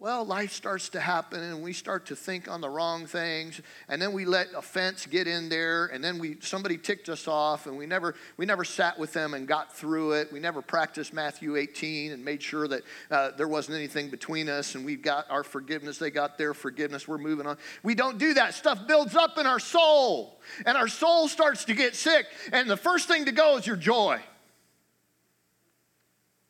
Well, 0.00 0.24
life 0.24 0.52
starts 0.52 0.90
to 0.90 1.00
happen 1.00 1.42
and 1.42 1.60
we 1.60 1.72
start 1.72 2.06
to 2.06 2.14
think 2.14 2.46
on 2.46 2.60
the 2.60 2.68
wrong 2.68 3.04
things 3.04 3.60
and 3.88 4.00
then 4.00 4.12
we 4.12 4.24
let 4.24 4.46
offense 4.56 5.06
get 5.06 5.26
in 5.26 5.48
there 5.48 5.86
and 5.86 6.04
then 6.04 6.20
we 6.20 6.36
somebody 6.40 6.78
ticked 6.78 7.08
us 7.08 7.26
off 7.26 7.66
and 7.66 7.76
we 7.76 7.84
never 7.84 8.14
we 8.36 8.46
never 8.46 8.62
sat 8.62 8.96
with 8.96 9.12
them 9.12 9.34
and 9.34 9.48
got 9.48 9.74
through 9.74 10.12
it. 10.12 10.32
We 10.32 10.38
never 10.38 10.62
practiced 10.62 11.12
Matthew 11.12 11.56
18 11.56 12.12
and 12.12 12.24
made 12.24 12.40
sure 12.40 12.68
that 12.68 12.82
uh, 13.10 13.32
there 13.32 13.48
wasn't 13.48 13.76
anything 13.76 14.08
between 14.08 14.48
us 14.48 14.76
and 14.76 14.84
we 14.84 14.94
got 14.94 15.28
our 15.30 15.42
forgiveness, 15.42 15.98
they 15.98 16.12
got 16.12 16.38
their 16.38 16.54
forgiveness, 16.54 17.08
we're 17.08 17.18
moving 17.18 17.48
on. 17.48 17.58
We 17.82 17.96
don't 17.96 18.18
do 18.18 18.34
that. 18.34 18.54
Stuff 18.54 18.86
builds 18.86 19.16
up 19.16 19.36
in 19.36 19.46
our 19.46 19.58
soul 19.58 20.38
and 20.64 20.76
our 20.76 20.88
soul 20.88 21.26
starts 21.26 21.64
to 21.64 21.74
get 21.74 21.96
sick 21.96 22.26
and 22.52 22.70
the 22.70 22.76
first 22.76 23.08
thing 23.08 23.24
to 23.24 23.32
go 23.32 23.56
is 23.56 23.66
your 23.66 23.74
joy. 23.74 24.20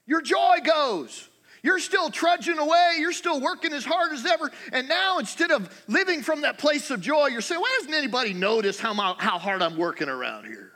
Your 0.04 0.20
joy 0.20 0.58
goes. 0.62 1.27
You're 1.62 1.78
still 1.78 2.10
trudging 2.10 2.58
away. 2.58 2.96
You're 2.98 3.12
still 3.12 3.40
working 3.40 3.72
as 3.72 3.84
hard 3.84 4.12
as 4.12 4.24
ever. 4.24 4.50
And 4.72 4.88
now, 4.88 5.18
instead 5.18 5.50
of 5.50 5.68
living 5.88 6.22
from 6.22 6.42
that 6.42 6.58
place 6.58 6.90
of 6.90 7.00
joy, 7.00 7.26
you're 7.26 7.40
saying, 7.40 7.60
why 7.60 7.74
doesn't 7.78 7.94
anybody 7.94 8.32
notice 8.32 8.78
how, 8.78 8.94
my, 8.94 9.14
how 9.18 9.38
hard 9.38 9.62
I'm 9.62 9.76
working 9.76 10.08
around 10.08 10.46
here? 10.46 10.72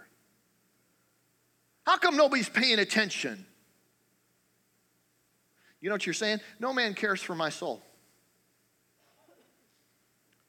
How 1.87 1.97
come 1.97 2.17
nobody's 2.17 2.49
paying 2.49 2.79
attention? 2.79 3.47
You 5.81 5.89
know 5.89 5.95
what 5.95 6.07
you're 6.07 6.15
saying? 6.15 6.41
No 6.61 6.73
man 6.73 6.95
cares 6.95 7.23
for 7.23 7.35
my 7.35 7.49
soul. 7.49 7.83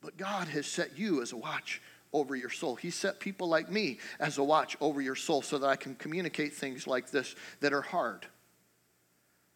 But 0.01 0.17
God 0.17 0.47
has 0.49 0.67
set 0.67 0.97
you 0.97 1.21
as 1.21 1.31
a 1.31 1.37
watch 1.37 1.81
over 2.11 2.35
your 2.35 2.49
soul. 2.49 2.75
He 2.75 2.91
set 2.91 3.19
people 3.19 3.47
like 3.47 3.71
me 3.71 3.97
as 4.19 4.37
a 4.37 4.43
watch 4.43 4.77
over 4.79 5.01
your 5.01 5.15
soul 5.15 5.41
so 5.41 5.57
that 5.57 5.67
I 5.67 5.75
can 5.75 5.95
communicate 5.95 6.53
things 6.53 6.85
like 6.85 7.09
this 7.09 7.35
that 7.61 7.73
are 7.73 7.81
hard 7.81 8.27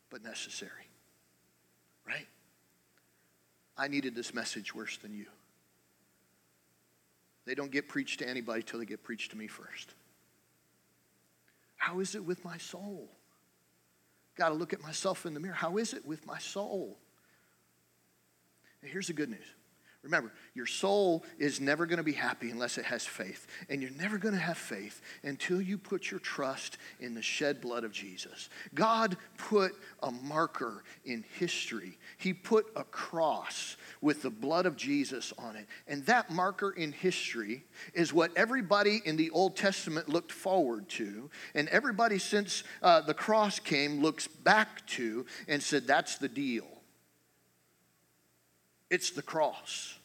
but 0.09 0.23
necessary. 0.23 0.71
Right? 2.07 2.27
I 3.77 3.87
needed 3.87 4.15
this 4.15 4.33
message 4.33 4.73
worse 4.73 4.97
than 4.97 5.13
you. 5.13 5.25
They 7.45 7.55
don't 7.55 7.71
get 7.71 7.87
preached 7.87 8.19
to 8.19 8.27
anybody 8.27 8.61
till 8.61 8.79
they 8.79 8.85
get 8.85 9.03
preached 9.03 9.31
to 9.31 9.37
me 9.37 9.47
first. 9.47 9.93
How 11.77 11.99
is 11.99 12.15
it 12.15 12.25
with 12.25 12.43
my 12.43 12.57
soul? 12.57 13.09
Got 14.35 14.49
to 14.49 14.55
look 14.55 14.73
at 14.73 14.81
myself 14.81 15.25
in 15.25 15.33
the 15.33 15.39
mirror. 15.39 15.53
How 15.53 15.77
is 15.77 15.93
it 15.93 16.05
with 16.05 16.25
my 16.25 16.37
soul? 16.39 16.97
And 18.81 18.91
here's 18.91 19.07
the 19.07 19.13
good 19.13 19.29
news 19.29 19.55
Remember, 20.07 20.31
your 20.55 20.65
soul 20.65 21.25
is 21.37 21.59
never 21.59 21.85
going 21.85 21.97
to 21.97 22.03
be 22.03 22.13
happy 22.13 22.49
unless 22.49 22.77
it 22.77 22.85
has 22.85 23.05
faith. 23.05 23.45
And 23.69 23.81
you're 23.81 23.91
never 23.91 24.17
going 24.17 24.33
to 24.33 24.39
have 24.39 24.57
faith 24.57 25.01
until 25.21 25.61
you 25.61 25.77
put 25.77 26.09
your 26.09 26.21
trust 26.21 26.77
in 27.01 27.13
the 27.13 27.21
shed 27.21 27.59
blood 27.59 27.83
of 27.83 27.91
Jesus. 27.91 28.47
God 28.73 29.17
put 29.37 29.75
a 30.01 30.09
marker 30.09 30.85
in 31.03 31.25
history, 31.37 31.97
He 32.17 32.33
put 32.33 32.67
a 32.77 32.85
cross 32.85 33.75
with 33.99 34.21
the 34.21 34.29
blood 34.29 34.65
of 34.65 34.77
Jesus 34.77 35.33
on 35.37 35.57
it. 35.57 35.67
And 35.89 36.05
that 36.05 36.31
marker 36.31 36.71
in 36.71 36.93
history 36.93 37.65
is 37.93 38.13
what 38.13 38.31
everybody 38.37 39.01
in 39.03 39.17
the 39.17 39.29
Old 39.31 39.57
Testament 39.57 40.07
looked 40.07 40.31
forward 40.31 40.87
to. 40.89 41.29
And 41.53 41.67
everybody 41.67 42.17
since 42.17 42.63
uh, 42.81 43.01
the 43.01 43.13
cross 43.13 43.59
came 43.59 44.01
looks 44.01 44.25
back 44.25 44.87
to 44.87 45.25
and 45.49 45.61
said, 45.61 45.85
that's 45.85 46.17
the 46.17 46.29
deal. 46.29 46.65
It's 48.89 49.11
the 49.11 49.21
cross. 49.21 49.96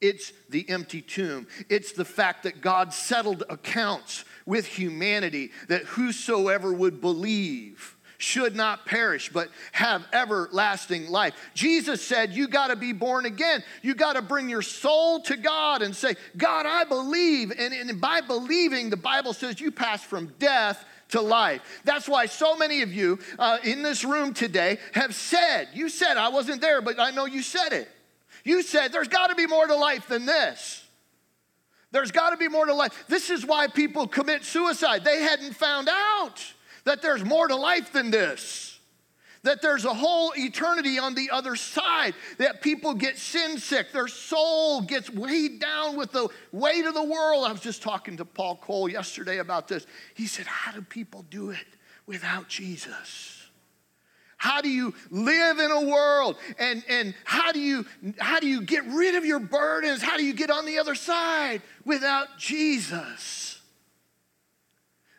It's 0.00 0.32
the 0.48 0.68
empty 0.68 1.02
tomb. 1.02 1.46
It's 1.68 1.92
the 1.92 2.04
fact 2.04 2.44
that 2.44 2.60
God 2.60 2.94
settled 2.94 3.44
accounts 3.50 4.24
with 4.46 4.66
humanity, 4.66 5.50
that 5.68 5.82
whosoever 5.82 6.72
would 6.72 7.00
believe 7.00 7.96
should 8.20 8.54
not 8.54 8.84
perish, 8.84 9.30
but 9.32 9.48
have 9.72 10.06
everlasting 10.12 11.08
life. 11.08 11.34
Jesus 11.54 12.02
said, 12.04 12.34
You 12.34 12.48
got 12.48 12.68
to 12.68 12.76
be 12.76 12.92
born 12.92 13.26
again. 13.26 13.64
You 13.82 13.94
got 13.94 14.14
to 14.14 14.22
bring 14.22 14.48
your 14.48 14.62
soul 14.62 15.20
to 15.22 15.36
God 15.36 15.82
and 15.82 15.96
say, 15.96 16.14
God, 16.36 16.66
I 16.66 16.84
believe. 16.84 17.50
And, 17.50 17.72
and 17.72 18.00
by 18.00 18.20
believing, 18.20 18.90
the 18.90 18.96
Bible 18.96 19.32
says 19.32 19.60
you 19.60 19.70
pass 19.70 20.02
from 20.02 20.34
death 20.38 20.84
to 21.08 21.20
life. 21.20 21.80
That's 21.84 22.08
why 22.08 22.26
so 22.26 22.56
many 22.56 22.82
of 22.82 22.92
you 22.92 23.18
uh, 23.38 23.58
in 23.64 23.82
this 23.82 24.04
room 24.04 24.34
today 24.34 24.78
have 24.92 25.14
said, 25.14 25.68
You 25.72 25.88
said, 25.88 26.16
I 26.16 26.28
wasn't 26.28 26.60
there, 26.60 26.82
but 26.82 27.00
I 27.00 27.10
know 27.10 27.24
you 27.24 27.42
said 27.42 27.72
it. 27.72 27.88
You 28.44 28.62
said 28.62 28.92
there's 28.92 29.08
got 29.08 29.28
to 29.28 29.34
be 29.34 29.46
more 29.46 29.66
to 29.66 29.74
life 29.74 30.08
than 30.08 30.26
this. 30.26 30.84
There's 31.92 32.12
got 32.12 32.30
to 32.30 32.36
be 32.36 32.48
more 32.48 32.66
to 32.66 32.74
life. 32.74 33.04
This 33.08 33.30
is 33.30 33.44
why 33.44 33.66
people 33.66 34.06
commit 34.06 34.44
suicide. 34.44 35.04
They 35.04 35.22
hadn't 35.22 35.54
found 35.54 35.88
out 35.90 36.44
that 36.84 37.02
there's 37.02 37.24
more 37.24 37.48
to 37.48 37.56
life 37.56 37.92
than 37.92 38.10
this 38.10 38.70
that 39.42 39.62
there's 39.62 39.84
a 39.84 39.94
whole 39.94 40.32
eternity 40.36 40.98
on 40.98 41.14
the 41.14 41.30
other 41.30 41.56
side, 41.56 42.14
that 42.38 42.60
people 42.60 42.94
get 42.94 43.16
sin 43.16 43.58
sick, 43.58 43.92
their 43.92 44.08
soul 44.08 44.82
gets 44.82 45.10
weighed 45.10 45.60
down 45.60 45.96
with 45.96 46.12
the 46.12 46.28
weight 46.52 46.84
of 46.84 46.94
the 46.94 47.02
world. 47.02 47.46
I 47.46 47.52
was 47.52 47.60
just 47.60 47.82
talking 47.82 48.16
to 48.18 48.24
Paul 48.24 48.56
Cole 48.56 48.88
yesterday 48.88 49.38
about 49.38 49.68
this. 49.68 49.86
He 50.14 50.26
said, 50.26 50.46
How 50.46 50.72
do 50.72 50.82
people 50.82 51.24
do 51.30 51.50
it 51.50 51.66
without 52.06 52.48
Jesus? 52.48 53.39
How 54.40 54.62
do 54.62 54.70
you 54.70 54.94
live 55.10 55.58
in 55.58 55.70
a 55.70 55.82
world 55.82 56.36
and, 56.58 56.82
and 56.88 57.14
how, 57.24 57.52
do 57.52 57.60
you, 57.60 57.84
how 58.18 58.40
do 58.40 58.48
you 58.48 58.62
get 58.62 58.84
rid 58.86 59.14
of 59.14 59.24
your 59.24 59.38
burdens? 59.38 60.02
How 60.02 60.16
do 60.16 60.24
you 60.24 60.32
get 60.32 60.50
on 60.50 60.64
the 60.64 60.78
other 60.78 60.94
side 60.94 61.60
without 61.84 62.38
Jesus? 62.38 63.60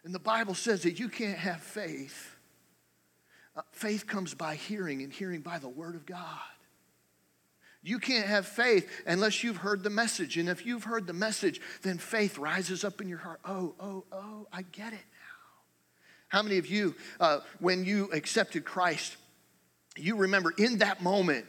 And 0.03 0.13
the 0.13 0.19
Bible 0.19 0.55
says 0.55 0.81
that 0.83 0.99
you 0.99 1.07
can't 1.07 1.37
have 1.37 1.61
faith 1.61 2.31
uh, 3.55 3.61
faith 3.71 4.07
comes 4.07 4.33
by 4.33 4.55
hearing, 4.55 5.01
and 5.01 5.11
hearing 5.11 5.41
by 5.41 5.59
the 5.59 5.67
Word 5.67 5.95
of 5.95 6.05
God. 6.05 6.39
You 7.83 7.99
can't 7.99 8.27
have 8.27 8.45
faith 8.45 8.89
unless 9.05 9.43
you've 9.43 9.57
heard 9.57 9.83
the 9.83 9.89
message. 9.89 10.37
And 10.37 10.47
if 10.47 10.65
you've 10.65 10.83
heard 10.83 11.07
the 11.07 11.13
message, 11.13 11.59
then 11.81 11.97
faith 11.97 12.37
rises 12.37 12.83
up 12.83 13.01
in 13.01 13.09
your 13.09 13.17
heart. 13.17 13.39
Oh, 13.43 13.73
oh, 13.79 14.05
oh, 14.11 14.47
I 14.53 14.61
get 14.61 14.93
it. 14.93 14.99
How 16.31 16.41
many 16.41 16.57
of 16.57 16.65
you, 16.65 16.95
uh, 17.19 17.39
when 17.59 17.83
you 17.83 18.09
accepted 18.13 18.63
Christ, 18.63 19.17
you 19.97 20.15
remember 20.15 20.53
in 20.57 20.77
that 20.77 21.03
moment, 21.03 21.45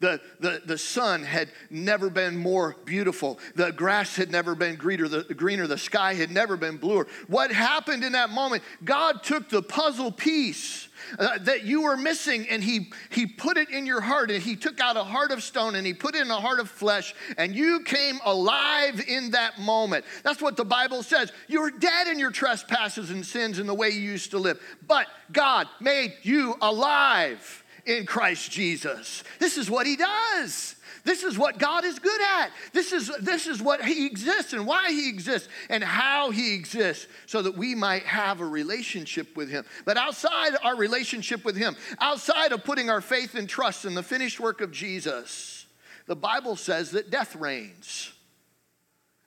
the, 0.00 0.20
the, 0.38 0.60
the 0.66 0.76
sun 0.76 1.22
had 1.22 1.48
never 1.70 2.10
been 2.10 2.36
more 2.36 2.76
beautiful. 2.84 3.38
The 3.54 3.72
grass 3.72 4.16
had 4.16 4.30
never 4.30 4.54
been 4.54 4.76
greener. 4.76 5.08
The, 5.08 5.22
greener. 5.22 5.66
The 5.66 5.78
sky 5.78 6.12
had 6.12 6.30
never 6.30 6.58
been 6.58 6.76
bluer. 6.76 7.06
What 7.26 7.50
happened 7.50 8.04
in 8.04 8.12
that 8.12 8.28
moment? 8.28 8.62
God 8.84 9.22
took 9.22 9.48
the 9.48 9.62
puzzle 9.62 10.12
piece 10.12 10.87
uh, 11.18 11.38
that 11.38 11.64
you 11.64 11.82
were 11.82 11.96
missing 11.96 12.48
and 12.48 12.62
he, 12.62 12.90
he 13.10 13.26
put 13.26 13.56
it 13.56 13.70
in 13.70 13.86
your 13.86 14.00
heart 14.00 14.30
and 14.30 14.42
he 14.42 14.56
took 14.56 14.80
out 14.80 14.96
a 14.96 15.04
heart 15.04 15.30
of 15.30 15.42
stone 15.42 15.74
and 15.74 15.86
he 15.86 15.94
put 15.94 16.14
in 16.14 16.30
a 16.30 16.40
heart 16.40 16.60
of 16.60 16.68
flesh 16.68 17.14
and 17.36 17.54
you 17.54 17.80
came 17.80 18.18
alive 18.24 19.02
in 19.06 19.30
that 19.30 19.58
moment. 19.58 20.04
That's 20.22 20.42
what 20.42 20.56
the 20.56 20.64
Bible 20.64 21.02
says. 21.02 21.32
You 21.46 21.60
were 21.62 21.70
dead 21.70 22.08
in 22.08 22.18
your 22.18 22.30
trespasses 22.30 23.10
and 23.10 23.24
sins 23.24 23.58
and 23.58 23.68
the 23.68 23.74
way 23.74 23.90
you 23.90 24.00
used 24.00 24.30
to 24.32 24.38
live, 24.38 24.60
but 24.86 25.06
God 25.32 25.68
made 25.80 26.14
you 26.22 26.56
alive 26.60 27.64
in 27.86 28.04
Christ 28.04 28.50
Jesus. 28.50 29.24
This 29.38 29.56
is 29.56 29.70
what 29.70 29.86
he 29.86 29.96
does. 29.96 30.76
This 31.04 31.22
is 31.22 31.38
what 31.38 31.58
God 31.58 31.84
is 31.84 31.98
good 31.98 32.20
at. 32.20 32.50
This 32.72 32.92
is, 32.92 33.10
this 33.20 33.46
is 33.46 33.62
what 33.62 33.84
He 33.84 34.06
exists 34.06 34.52
and 34.52 34.66
why 34.66 34.90
He 34.90 35.08
exists 35.08 35.48
and 35.68 35.82
how 35.82 36.30
He 36.30 36.54
exists 36.54 37.06
so 37.26 37.42
that 37.42 37.56
we 37.56 37.74
might 37.74 38.04
have 38.04 38.40
a 38.40 38.46
relationship 38.46 39.36
with 39.36 39.50
Him. 39.50 39.64
But 39.84 39.96
outside 39.96 40.52
our 40.62 40.76
relationship 40.76 41.44
with 41.44 41.56
Him, 41.56 41.76
outside 42.00 42.52
of 42.52 42.64
putting 42.64 42.90
our 42.90 43.00
faith 43.00 43.34
and 43.34 43.48
trust 43.48 43.84
in 43.84 43.94
the 43.94 44.02
finished 44.02 44.40
work 44.40 44.60
of 44.60 44.72
Jesus, 44.72 45.66
the 46.06 46.16
Bible 46.16 46.56
says 46.56 46.92
that 46.92 47.10
death 47.10 47.36
reigns. 47.36 48.12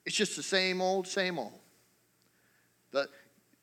It's 0.05 0.15
just 0.15 0.35
the 0.35 0.43
same 0.43 0.81
old, 0.81 1.07
same 1.07 1.37
old. 1.37 1.59
The, 2.91 3.07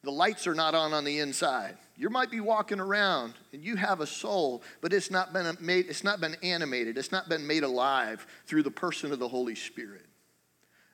the 0.03 0.13
lights 0.13 0.47
are 0.47 0.55
not 0.55 0.75
on 0.75 0.93
on 0.93 1.05
the 1.05 1.19
inside. 1.19 1.77
You 1.99 2.11
might 2.11 2.31
be 2.31 2.39
walking 2.39 2.79
around 2.79 3.35
and 3.53 3.65
you 3.65 3.75
have 3.75 4.01
a 4.01 4.07
soul, 4.07 4.63
but 4.81 4.93
it's 4.93 5.11
not 5.11 5.33
been 5.33 5.57
made, 5.61 5.87
it's 5.89 6.05
not 6.05 6.21
been 6.21 6.37
animated, 6.45 6.97
it's 6.97 7.11
not 7.11 7.29
been 7.29 7.45
made 7.45 7.65
alive 7.65 8.25
through 8.47 8.63
the 8.63 8.71
person 8.71 9.11
of 9.11 9.19
the 9.19 9.27
Holy 9.27 9.57
Spirit. 9.57 10.07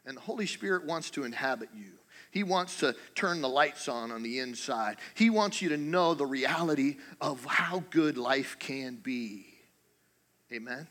And 0.07 0.17
the 0.17 0.23
Holy 0.23 0.47
Spirit 0.47 0.87
wants 0.87 1.11
to 1.11 1.25
inhabit 1.25 1.69
you. 1.77 1.93
He 2.31 2.43
wants 2.43 2.79
to 2.79 2.97
turn 3.15 3.43
the 3.43 3.49
lights 3.51 3.87
on 3.87 4.11
on 4.11 4.23
the 4.23 4.39
inside. 4.39 4.97
He 5.15 5.29
wants 5.29 5.61
you 5.61 5.69
to 5.69 5.77
know 5.77 6.15
the 6.15 6.27
reality 6.27 6.97
of 7.21 7.45
how 7.45 7.85
good 7.91 8.17
life 8.17 8.57
can 8.59 8.97
be. 8.97 9.47
Amen 10.53 10.89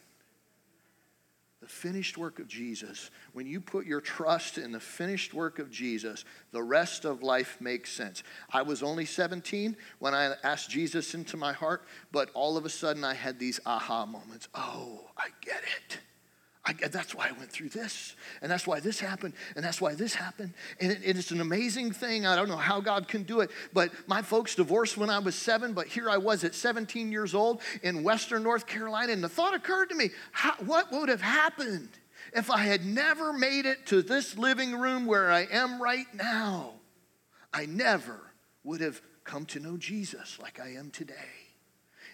finished 1.74 2.18
work 2.18 2.40
of 2.40 2.48
Jesus, 2.48 3.10
when 3.34 3.48
you 3.48 3.60
put 3.60 3.86
your 3.86 4.00
trust 4.00 4.58
in 4.58 4.72
the 4.72 4.80
finished 4.80 5.34
work 5.34 5.60
of 5.60 5.72
Jesus, 5.72 6.24
the 6.52 6.64
rest 6.64 7.04
of 7.04 7.24
life 7.24 7.60
makes 7.60 7.92
sense. 7.92 8.24
I 8.52 8.62
was 8.62 8.84
only 8.84 9.06
17 9.06 9.76
when 10.00 10.14
I 10.14 10.36
asked 10.44 10.70
Jesus 10.70 11.14
into 11.14 11.36
my 11.36 11.52
heart, 11.52 11.86
but 12.12 12.30
all 12.34 12.56
of 12.56 12.66
a 12.66 12.70
sudden 12.70 13.04
I 13.04 13.16
had 13.16 13.40
these 13.40 13.60
aha 13.66 14.06
moments. 14.06 14.48
Oh, 14.54 15.10
I 15.18 15.28
get 15.42 15.62
it. 15.64 15.98
I, 16.66 16.72
that's 16.74 17.14
why 17.14 17.28
I 17.28 17.34
went 17.34 17.52
through 17.52 17.70
this, 17.70 18.16
and 18.42 18.50
that's 18.50 18.66
why 18.66 18.80
this 18.80 18.98
happened, 18.98 19.34
and 19.58 19.66
that's 19.66 19.82
why 19.82 19.96
this 19.96 20.16
happened. 20.16 20.54
And 20.80 20.94
it, 20.94 21.00
it's 21.04 21.32
an 21.32 21.42
amazing 21.42 21.92
thing. 21.92 22.26
I 22.26 22.38
don't 22.38 22.48
know 22.48 22.56
how 22.56 22.80
God 22.80 23.10
can 23.10 23.24
do 23.24 23.42
it, 23.42 23.52
but 23.74 23.92
my 24.08 24.22
folks 24.22 24.56
divorced 24.56 24.96
when 24.96 25.10
I 25.10 25.20
was 25.20 25.36
seven, 25.36 25.74
but 25.74 25.88
here 25.88 26.10
I 26.10 26.16
was 26.16 26.46
at 26.46 26.56
17 26.56 27.12
years 27.12 27.36
old 27.36 27.62
in 27.82 28.02
Western 28.02 28.44
North 28.44 28.66
Carolina, 28.66 29.12
and 29.12 29.22
the 29.22 29.28
thought 29.28 29.54
occurred 29.54 29.90
to 29.90 29.96
me 29.96 30.12
how, 30.32 30.54
what 30.66 30.90
would 30.94 31.10
have 31.10 31.22
happened 31.22 31.90
if 32.34 32.50
I 32.50 32.60
had 32.60 32.86
never 32.86 33.34
made 33.34 33.66
it 33.66 33.86
to 33.88 34.02
this 34.02 34.38
living 34.38 34.80
room 34.80 35.06
where 35.06 35.30
I 35.30 35.48
am 35.52 35.82
right 35.82 36.08
now? 36.14 36.76
I 37.54 37.66
never 37.66 38.32
would 38.64 38.80
have 38.80 39.02
come 39.26 39.46
to 39.48 39.60
know 39.60 39.76
Jesus 39.76 40.40
like 40.42 40.62
I 40.62 40.76
am 40.76 40.92
today 40.92 41.43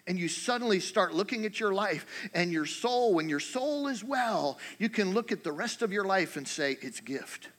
and 0.07 0.17
you 0.17 0.27
suddenly 0.27 0.79
start 0.79 1.13
looking 1.13 1.45
at 1.45 1.59
your 1.59 1.73
life 1.73 2.05
and 2.33 2.51
your 2.51 2.65
soul, 2.65 3.13
when 3.13 3.29
your 3.29 3.39
soul 3.39 3.87
is 3.87 4.03
well, 4.03 4.57
you 4.77 4.89
can 4.89 5.13
look 5.13 5.31
at 5.31 5.43
the 5.43 5.51
rest 5.51 5.81
of 5.81 5.91
your 5.91 6.05
life 6.05 6.37
and 6.37 6.47
say, 6.47 6.77
it's 6.81 6.99
gift. 6.99 7.49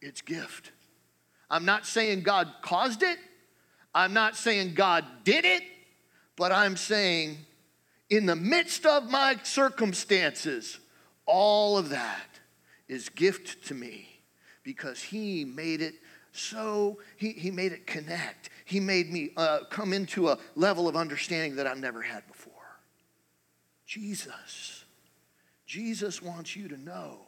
It's 0.00 0.20
gift. 0.20 0.72
I'm 1.50 1.64
not 1.64 1.86
saying 1.86 2.22
God 2.22 2.48
caused 2.62 3.02
it. 3.02 3.18
I'm 3.94 4.12
not 4.12 4.36
saying 4.36 4.74
God 4.74 5.04
did 5.24 5.44
it, 5.44 5.62
but 6.36 6.52
I'm 6.52 6.76
saying 6.76 7.38
in 8.08 8.26
the 8.26 8.36
midst 8.36 8.86
of 8.86 9.10
my 9.10 9.36
circumstances, 9.42 10.78
all 11.26 11.78
of 11.78 11.90
that 11.90 12.26
is 12.88 13.08
gift 13.08 13.66
to 13.68 13.74
me 13.74 14.08
because 14.62 15.00
he 15.02 15.44
made 15.44 15.80
it 15.80 15.94
so 16.32 16.98
he, 17.16 17.32
he 17.32 17.50
made 17.50 17.72
it 17.72 17.86
connect 17.86 18.50
he 18.70 18.78
made 18.78 19.12
me 19.12 19.30
uh, 19.36 19.64
come 19.68 19.92
into 19.92 20.28
a 20.28 20.38
level 20.54 20.86
of 20.86 20.94
understanding 20.94 21.56
that 21.56 21.66
I've 21.66 21.80
never 21.80 22.02
had 22.02 22.24
before. 22.28 22.52
Jesus. 23.84 24.84
Jesus 25.66 26.22
wants 26.22 26.54
you 26.54 26.68
to 26.68 26.76
know 26.76 27.18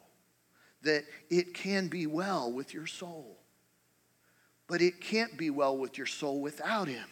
that 0.83 1.03
it 1.29 1.53
can 1.53 1.89
be 1.89 2.07
well 2.07 2.49
with 2.49 2.73
your 2.73 2.87
soul. 2.87 3.39
But 4.67 4.81
it 4.81 5.01
can't 5.01 5.37
be 5.37 5.49
well 5.49 5.77
with 5.77 5.97
your 5.97 6.07
soul 6.07 6.39
without 6.39 6.87
Him. 6.87 7.09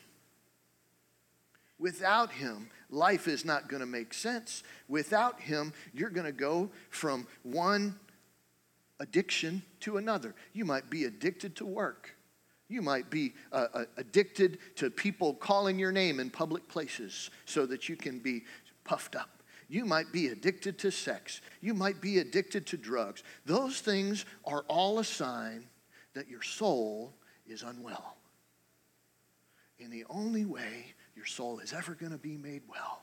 Without 1.77 2.31
Him, 2.31 2.69
life 2.89 3.27
is 3.27 3.43
not 3.43 3.67
going 3.67 3.81
to 3.81 3.85
make 3.85 4.13
sense. 4.13 4.63
Without 4.87 5.41
Him, 5.41 5.73
you're 5.93 6.09
going 6.09 6.25
to 6.25 6.31
go 6.31 6.69
from 6.89 7.27
one 7.43 7.99
addiction 9.01 9.63
to 9.81 9.97
another. 9.97 10.35
You 10.53 10.63
might 10.63 10.89
be 10.89 11.05
addicted 11.05 11.55
to 11.57 11.65
work. 11.65 12.15
You 12.69 12.81
might 12.81 13.09
be 13.09 13.33
uh, 13.51 13.67
uh, 13.73 13.85
addicted 13.97 14.59
to 14.75 14.89
people 14.89 15.33
calling 15.33 15.77
your 15.77 15.91
name 15.91 16.19
in 16.19 16.29
public 16.29 16.69
places 16.69 17.31
so 17.45 17.65
that 17.65 17.89
you 17.89 17.97
can 17.97 18.19
be 18.19 18.43
puffed 18.85 19.15
up. 19.15 19.43
You 19.67 19.85
might 19.85 20.11
be 20.11 20.27
addicted 20.27 20.77
to 20.79 20.91
sex. 20.91 21.41
You 21.61 21.73
might 21.73 21.99
be 21.99 22.19
addicted 22.19 22.67
to 22.67 22.77
drugs. 22.77 23.23
Those 23.45 23.79
things 23.79 24.25
are 24.45 24.63
all 24.67 24.99
a 24.99 25.03
sign 25.03 25.65
that 26.13 26.29
your 26.29 26.43
soul 26.43 27.13
is 27.47 27.63
unwell. 27.63 28.15
And 29.79 29.91
the 29.91 30.05
only 30.09 30.45
way 30.45 30.93
your 31.15 31.25
soul 31.25 31.59
is 31.59 31.73
ever 31.73 31.95
going 31.95 32.11
to 32.11 32.17
be 32.17 32.37
made 32.37 32.61
well 32.69 33.01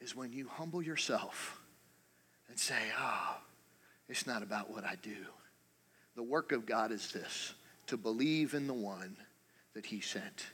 is 0.00 0.16
when 0.16 0.32
you 0.32 0.48
humble 0.48 0.82
yourself 0.82 1.60
and 2.48 2.58
say, 2.58 2.80
oh, 2.98 3.36
it's 4.08 4.26
not 4.26 4.42
about 4.42 4.70
what 4.70 4.84
I 4.84 4.96
do. 5.02 5.16
The 6.16 6.22
work 6.22 6.52
of 6.52 6.66
God 6.66 6.90
is 6.90 7.12
this 7.12 7.54
to 7.86 7.96
believe 7.96 8.54
in 8.54 8.66
the 8.66 8.74
one 8.74 9.16
that 9.74 9.86
he 9.86 10.00
sent. 10.00 10.46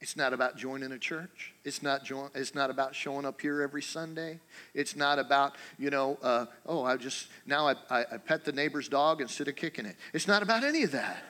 It's 0.00 0.16
not 0.16 0.32
about 0.32 0.56
joining 0.56 0.92
a 0.92 0.98
church. 0.98 1.52
It's 1.62 1.82
not, 1.82 2.04
join, 2.04 2.30
it's 2.34 2.54
not 2.54 2.70
about 2.70 2.94
showing 2.94 3.26
up 3.26 3.40
here 3.40 3.60
every 3.60 3.82
Sunday. 3.82 4.40
It's 4.72 4.96
not 4.96 5.18
about, 5.18 5.56
you 5.78 5.90
know, 5.90 6.18
uh, 6.22 6.46
oh, 6.64 6.82
I 6.82 6.96
just, 6.96 7.28
now 7.44 7.68
I, 7.68 7.74
I, 7.90 8.04
I 8.12 8.16
pet 8.16 8.46
the 8.46 8.52
neighbor's 8.52 8.88
dog 8.88 9.20
instead 9.20 9.48
of 9.48 9.56
kicking 9.56 9.84
it. 9.84 9.96
It's 10.14 10.26
not 10.26 10.42
about 10.42 10.64
any 10.64 10.84
of 10.84 10.92
that. 10.92 11.22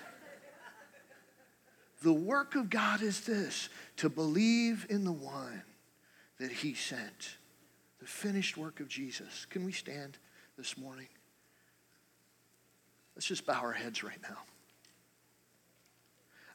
the 2.03 2.13
work 2.13 2.55
of 2.55 2.71
God 2.71 3.03
is 3.03 3.23
this 3.23 3.69
to 3.97 4.09
believe 4.09 4.87
in 4.89 5.05
the 5.05 5.13
one 5.13 5.63
that 6.39 6.53
he 6.53 6.75
sent, 6.75 7.37
the 7.99 8.07
finished 8.07 8.57
work 8.57 8.79
of 8.79 8.87
Jesus. 8.87 9.47
Can 9.51 9.65
we 9.65 9.73
stand 9.73 10.17
this 10.61 10.77
morning? 10.77 11.09
Let's 13.17 13.27
just 13.27 13.47
bow 13.47 13.59
our 13.63 13.73
heads 13.73 14.05
right 14.05 14.19
now. 14.23 14.37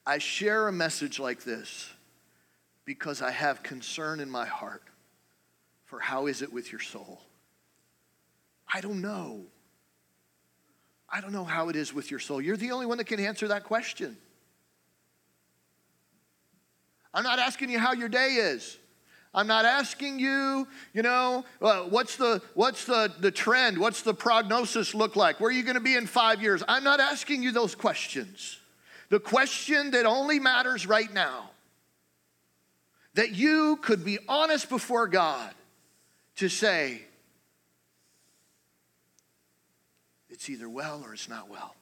I 0.06 0.20
share 0.20 0.68
a 0.68 0.72
message 0.72 1.18
like 1.18 1.44
this 1.44 1.90
because 2.86 3.24
I 3.24 3.32
have 3.32 3.64
concern 3.64 4.20
in 4.20 4.30
my 4.30 4.46
heart 4.46 4.84
for 5.86 6.00
how 6.00 6.28
is 6.28 6.44
it 6.44 6.54
with 6.54 6.72
your 6.72 6.82
soul? 6.82 7.20
I 8.72 8.80
don't 8.80 9.02
know. 9.02 9.42
I 11.10 11.20
don't 11.20 11.34
know 11.34 11.44
how 11.44 11.70
it 11.70 11.76
is 11.76 11.92
with 11.92 12.12
your 12.12 12.20
soul. 12.20 12.40
You're 12.40 12.58
the 12.58 12.74
only 12.74 12.86
one 12.86 13.00
that 13.00 13.08
can 13.08 13.20
answer 13.20 13.48
that 13.48 13.64
question. 13.64 14.18
I'm 17.12 17.24
not 17.24 17.40
asking 17.40 17.72
you 17.72 17.80
how 17.80 17.94
your 17.94 18.10
day 18.10 18.34
is. 18.34 18.78
I'm 19.36 19.48
not 19.48 19.66
asking 19.66 20.18
you, 20.18 20.66
you 20.94 21.02
know, 21.02 21.44
uh, 21.62 21.82
what's 21.82 22.16
the 22.16 22.42
what's 22.54 22.86
the 22.86 23.14
the 23.20 23.32
trend? 23.32 23.78
What's 23.78 24.02
the 24.02 24.14
prognosis 24.14 24.96
look 24.96 25.18
like? 25.18 25.42
Where 25.42 25.50
are 25.50 25.54
you 25.54 25.64
going 25.64 25.76
to 25.76 25.82
be 25.82 25.96
in 25.96 26.08
5 26.08 26.42
years? 26.42 26.64
I'm 26.70 26.86
not 26.86 27.02
asking 27.02 27.44
you 27.44 27.52
those 27.52 27.76
questions. 27.76 28.58
The 29.10 29.20
question 29.20 29.92
that 29.92 30.06
only 30.06 30.40
matters 30.40 30.88
right 30.88 31.14
now 31.14 31.52
that 33.16 33.36
you 33.36 33.78
could 33.82 34.06
be 34.06 34.20
honest 34.30 34.70
before 34.70 35.08
God 35.08 35.54
to 36.38 36.48
say 36.48 37.02
it's 40.30 40.50
either 40.50 40.70
well 40.70 41.02
or 41.04 41.14
it's 41.14 41.30
not 41.30 41.50
well. 41.50 41.76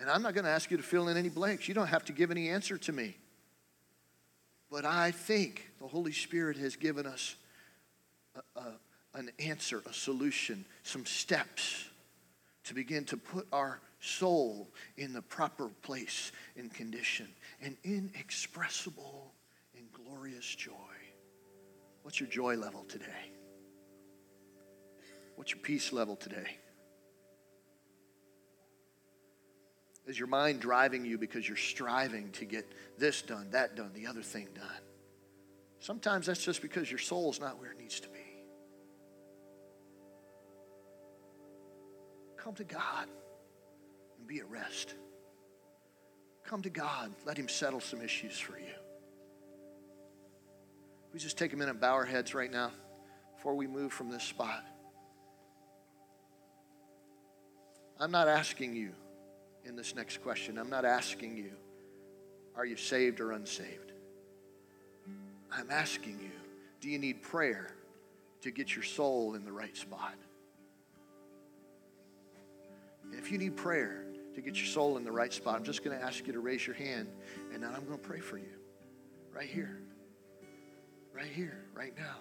And 0.00 0.10
I'm 0.10 0.22
not 0.22 0.34
going 0.34 0.44
to 0.44 0.50
ask 0.50 0.70
you 0.70 0.76
to 0.76 0.82
fill 0.82 1.08
in 1.08 1.16
any 1.16 1.28
blanks. 1.28 1.68
You 1.68 1.74
don't 1.74 1.88
have 1.88 2.04
to 2.06 2.12
give 2.12 2.30
any 2.30 2.48
answer 2.48 2.76
to 2.78 2.92
me. 2.92 3.16
But 4.70 4.84
I 4.84 5.10
think 5.10 5.70
the 5.80 5.86
Holy 5.86 6.12
Spirit 6.12 6.56
has 6.58 6.76
given 6.76 7.06
us 7.06 7.36
a, 8.34 8.60
a, 8.60 8.72
an 9.14 9.30
answer, 9.38 9.82
a 9.88 9.92
solution, 9.92 10.64
some 10.82 11.06
steps 11.06 11.88
to 12.64 12.74
begin 12.74 13.04
to 13.06 13.16
put 13.16 13.46
our 13.52 13.80
soul 14.00 14.68
in 14.96 15.12
the 15.12 15.22
proper 15.22 15.68
place 15.82 16.32
and 16.56 16.72
condition, 16.72 17.28
an 17.62 17.76
inexpressible 17.82 19.32
and 19.76 19.86
glorious 19.92 20.46
joy. 20.54 20.72
What's 22.02 22.20
your 22.20 22.28
joy 22.28 22.56
level 22.56 22.84
today? 22.84 23.32
What's 25.36 25.52
your 25.52 25.60
peace 25.60 25.92
level 25.92 26.16
today? 26.16 26.58
Is 30.08 30.18
your 30.18 30.26
mind 30.26 30.60
driving 30.60 31.04
you 31.04 31.18
because 31.18 31.46
you're 31.46 31.58
striving 31.58 32.30
to 32.32 32.46
get 32.46 32.66
this 32.96 33.20
done, 33.20 33.48
that 33.50 33.76
done, 33.76 33.90
the 33.94 34.06
other 34.06 34.22
thing 34.22 34.48
done? 34.54 34.64
Sometimes 35.80 36.26
that's 36.26 36.42
just 36.42 36.62
because 36.62 36.90
your 36.90 36.98
soul 36.98 37.30
is 37.30 37.38
not 37.38 37.60
where 37.60 37.70
it 37.70 37.78
needs 37.78 38.00
to 38.00 38.08
be. 38.08 38.18
Come 42.38 42.54
to 42.54 42.64
God 42.64 43.06
and 44.18 44.26
be 44.26 44.38
at 44.38 44.48
rest. 44.48 44.94
Come 46.42 46.62
to 46.62 46.70
God. 46.70 47.12
Let 47.26 47.36
Him 47.36 47.48
settle 47.48 47.80
some 47.80 48.00
issues 48.00 48.38
for 48.38 48.58
you. 48.58 48.64
We 51.12 51.18
just 51.18 51.36
take 51.36 51.52
a 51.52 51.56
minute 51.56 51.72
and 51.72 51.80
bow 51.80 51.92
our 51.92 52.06
heads 52.06 52.34
right 52.34 52.50
now 52.50 52.72
before 53.36 53.54
we 53.54 53.66
move 53.66 53.92
from 53.92 54.10
this 54.10 54.22
spot. 54.22 54.64
I'm 58.00 58.10
not 58.10 58.26
asking 58.28 58.74
you 58.74 58.92
in 59.68 59.76
this 59.76 59.94
next 59.94 60.22
question. 60.22 60.58
I'm 60.58 60.70
not 60.70 60.84
asking 60.84 61.36
you, 61.36 61.52
are 62.56 62.64
you 62.64 62.76
saved 62.76 63.20
or 63.20 63.32
unsaved? 63.32 63.92
I'm 65.52 65.70
asking 65.70 66.18
you, 66.20 66.30
do 66.80 66.88
you 66.88 66.98
need 66.98 67.22
prayer 67.22 67.74
to 68.40 68.50
get 68.50 68.74
your 68.74 68.82
soul 68.84 69.34
in 69.34 69.44
the 69.44 69.52
right 69.52 69.76
spot? 69.76 70.14
And 73.04 73.14
if 73.14 73.30
you 73.30 73.38
need 73.38 73.56
prayer 73.56 74.04
to 74.34 74.40
get 74.40 74.56
your 74.56 74.66
soul 74.66 74.96
in 74.96 75.04
the 75.04 75.12
right 75.12 75.32
spot, 75.32 75.56
I'm 75.56 75.64
just 75.64 75.84
going 75.84 75.98
to 75.98 76.04
ask 76.04 76.26
you 76.26 76.32
to 76.32 76.40
raise 76.40 76.66
your 76.66 76.76
hand, 76.76 77.08
and 77.52 77.62
then 77.62 77.70
I'm 77.74 77.84
going 77.84 77.98
to 77.98 78.04
pray 78.04 78.20
for 78.20 78.38
you 78.38 78.52
right 79.34 79.48
here, 79.48 79.80
right 81.14 81.30
here, 81.30 81.64
right 81.74 81.92
now. 81.96 82.16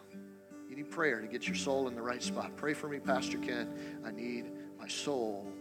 You 0.69 0.75
need 0.75 0.91
prayer 0.91 1.21
to 1.21 1.27
get 1.27 1.47
your 1.47 1.55
soul 1.55 1.87
in 1.87 1.95
the 1.95 2.01
right 2.01 2.21
spot. 2.21 2.57
Pray 2.57 2.73
for 2.73 2.89
me, 2.89 2.99
Pastor 2.99 3.37
Ken. 3.37 4.01
I 4.05 4.11
need 4.11 4.45
my 4.79 4.87
soul 4.87 5.51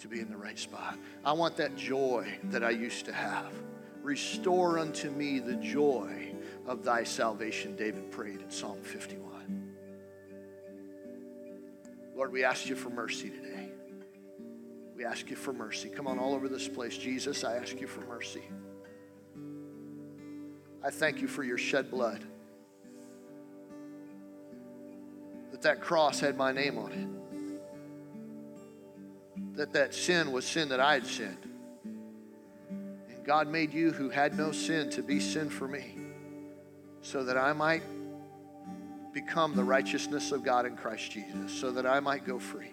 to 0.00 0.08
be 0.08 0.20
in 0.20 0.28
the 0.28 0.36
right 0.36 0.58
spot. 0.58 0.98
I 1.24 1.32
want 1.32 1.56
that 1.56 1.76
joy 1.76 2.38
that 2.44 2.62
I 2.64 2.70
used 2.70 3.06
to 3.06 3.12
have. 3.12 3.52
Restore 4.02 4.78
unto 4.78 5.10
me 5.10 5.38
the 5.38 5.56
joy 5.56 6.34
of 6.66 6.84
thy 6.84 7.04
salvation, 7.04 7.76
David 7.76 8.10
prayed 8.10 8.40
in 8.40 8.50
Psalm 8.50 8.82
51. 8.82 9.72
Lord, 12.14 12.32
we 12.32 12.44
ask 12.44 12.68
you 12.68 12.76
for 12.76 12.90
mercy 12.90 13.30
today. 13.30 13.70
We 14.96 15.04
ask 15.04 15.28
you 15.30 15.36
for 15.36 15.52
mercy. 15.52 15.88
Come 15.88 16.06
on, 16.06 16.18
all 16.18 16.34
over 16.34 16.48
this 16.48 16.68
place. 16.68 16.96
Jesus, 16.96 17.42
I 17.44 17.56
ask 17.56 17.80
you 17.80 17.86
for 17.86 18.02
mercy. 18.02 18.42
I 20.82 20.90
thank 20.90 21.20
you 21.20 21.28
for 21.28 21.42
your 21.42 21.58
shed 21.58 21.90
blood. 21.90 22.24
That 25.50 25.62
that 25.62 25.80
cross 25.80 26.20
had 26.20 26.36
my 26.36 26.52
name 26.52 26.78
on 26.78 26.92
it 26.92 27.23
that 29.54 29.72
that 29.72 29.94
sin 29.94 30.32
was 30.32 30.44
sin 30.44 30.68
that 30.70 30.80
I 30.80 30.94
had 30.94 31.06
sinned. 31.06 31.48
And 32.64 33.24
God 33.24 33.48
made 33.48 33.72
you 33.72 33.92
who 33.92 34.10
had 34.10 34.36
no 34.36 34.52
sin 34.52 34.90
to 34.90 35.02
be 35.02 35.20
sin 35.20 35.48
for 35.48 35.68
me 35.68 35.96
so 37.02 37.24
that 37.24 37.36
I 37.36 37.52
might 37.52 37.82
become 39.12 39.54
the 39.54 39.64
righteousness 39.64 40.32
of 40.32 40.42
God 40.42 40.66
in 40.66 40.76
Christ 40.76 41.12
Jesus, 41.12 41.52
so 41.52 41.70
that 41.70 41.86
I 41.86 42.00
might 42.00 42.26
go 42.26 42.38
free. 42.38 42.72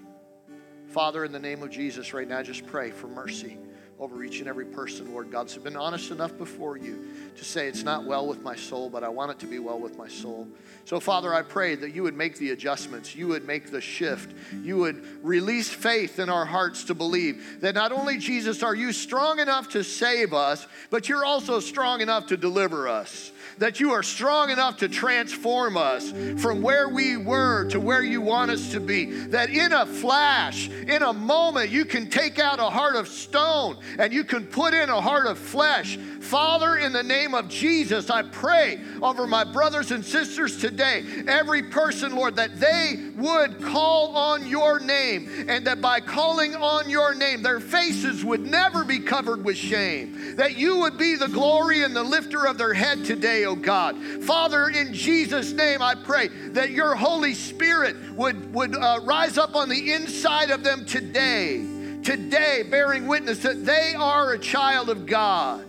Father, 0.87 1.23
in 1.23 1.31
the 1.31 1.39
name 1.39 1.61
of 1.61 1.69
Jesus, 1.69 2.13
right 2.13 2.27
now, 2.27 2.41
just 2.41 2.65
pray 2.65 2.91
for 2.91 3.07
mercy 3.07 3.57
over 4.01 4.23
each 4.23 4.39
and 4.39 4.49
every 4.49 4.65
person, 4.65 5.13
Lord 5.13 5.31
God. 5.31 5.47
So 5.47 5.57
I've 5.57 5.63
been 5.63 5.77
honest 5.77 6.09
enough 6.09 6.35
before 6.35 6.75
you 6.75 7.07
to 7.37 7.45
say 7.45 7.67
it's 7.67 7.83
not 7.83 8.03
well 8.03 8.25
with 8.25 8.41
my 8.41 8.55
soul, 8.55 8.89
but 8.89 9.03
I 9.03 9.09
want 9.09 9.29
it 9.29 9.37
to 9.39 9.45
be 9.45 9.59
well 9.59 9.79
with 9.79 9.95
my 9.95 10.07
soul. 10.07 10.47
So, 10.85 10.99
Father, 10.99 11.31
I 11.31 11.43
pray 11.43 11.75
that 11.75 11.93
you 11.93 12.01
would 12.01 12.17
make 12.17 12.35
the 12.37 12.49
adjustments, 12.49 13.15
you 13.15 13.27
would 13.27 13.45
make 13.45 13.69
the 13.69 13.79
shift, 13.79 14.35
you 14.63 14.77
would 14.77 15.23
release 15.23 15.69
faith 15.69 16.17
in 16.17 16.29
our 16.29 16.45
hearts 16.45 16.83
to 16.85 16.95
believe 16.95 17.61
that 17.61 17.75
not 17.75 17.91
only, 17.91 18.17
Jesus, 18.17 18.63
are 18.63 18.73
you 18.73 18.91
strong 18.91 19.39
enough 19.39 19.69
to 19.69 19.83
save 19.83 20.33
us, 20.33 20.65
but 20.89 21.07
you're 21.07 21.23
also 21.23 21.59
strong 21.59 22.01
enough 22.01 22.25
to 22.27 22.37
deliver 22.37 22.87
us 22.87 23.31
that 23.57 23.79
you 23.79 23.91
are 23.91 24.03
strong 24.03 24.49
enough 24.49 24.77
to 24.77 24.89
transform 24.89 25.77
us 25.77 26.11
from 26.41 26.61
where 26.61 26.89
we 26.89 27.17
were 27.17 27.65
to 27.69 27.79
where 27.79 28.01
you 28.01 28.21
want 28.21 28.51
us 28.51 28.71
to 28.71 28.79
be. 28.79 29.05
That 29.27 29.49
in 29.49 29.71
a 29.71 29.85
flash, 29.85 30.69
in 30.69 31.03
a 31.03 31.13
moment, 31.13 31.69
you 31.69 31.85
can 31.85 32.09
take 32.09 32.39
out 32.39 32.59
a 32.59 32.69
heart 32.69 32.95
of 32.95 33.07
stone 33.07 33.77
and 33.99 34.13
you 34.13 34.23
can 34.23 34.45
put 34.45 34.73
in 34.73 34.89
a 34.89 35.01
heart 35.01 35.25
of 35.25 35.37
flesh. 35.37 35.97
Father, 35.97 36.77
in 36.77 36.93
the 36.93 37.03
name 37.03 37.33
of 37.33 37.49
Jesus, 37.49 38.09
I 38.09 38.23
pray 38.23 38.79
over 39.01 39.27
my 39.27 39.43
brothers 39.43 39.91
and 39.91 40.03
sisters 40.03 40.59
today, 40.59 41.03
every 41.27 41.63
person, 41.63 42.15
Lord, 42.15 42.35
that 42.35 42.59
they 42.59 43.11
would 43.15 43.61
call 43.61 44.15
on 44.15 44.47
your 44.47 44.79
name 44.79 45.45
and 45.47 45.65
that 45.67 45.81
by 45.81 45.99
calling 45.99 46.55
on 46.55 46.89
your 46.89 47.13
name, 47.13 47.41
their 47.41 47.59
faces 47.59 48.23
would 48.23 48.41
never 48.41 48.83
be 48.83 48.99
covered 48.99 49.43
with 49.43 49.57
shame. 49.57 50.35
That 50.35 50.57
you 50.57 50.77
would 50.79 50.97
be 50.97 51.15
the 51.15 51.27
glory 51.27 51.83
and 51.83 51.95
the 51.95 52.03
lifter 52.03 52.45
of 52.45 52.57
their 52.57 52.73
head 52.73 53.03
today, 53.03 53.45
oh 53.45 53.55
God. 53.55 53.97
Father, 54.23 54.69
in 54.69 54.93
Jesus' 54.93 55.51
name, 55.51 55.81
I 55.81 55.95
pray 55.95 56.29
that 56.49 56.71
your 56.71 56.95
Holy 56.95 57.33
Spirit 57.33 57.95
would, 58.13 58.53
would 58.53 58.75
uh, 58.75 58.99
rise 59.03 59.37
up 59.37 59.55
on 59.55 59.69
the 59.69 59.93
inside 59.93 60.51
of 60.51 60.63
them 60.63 60.85
today, 60.85 61.57
today, 62.03 62.63
bearing 62.69 63.07
witness 63.07 63.39
that 63.39 63.65
they 63.65 63.93
are 63.97 64.33
a 64.33 64.39
child 64.39 64.89
of 64.89 65.05
God. 65.05 65.65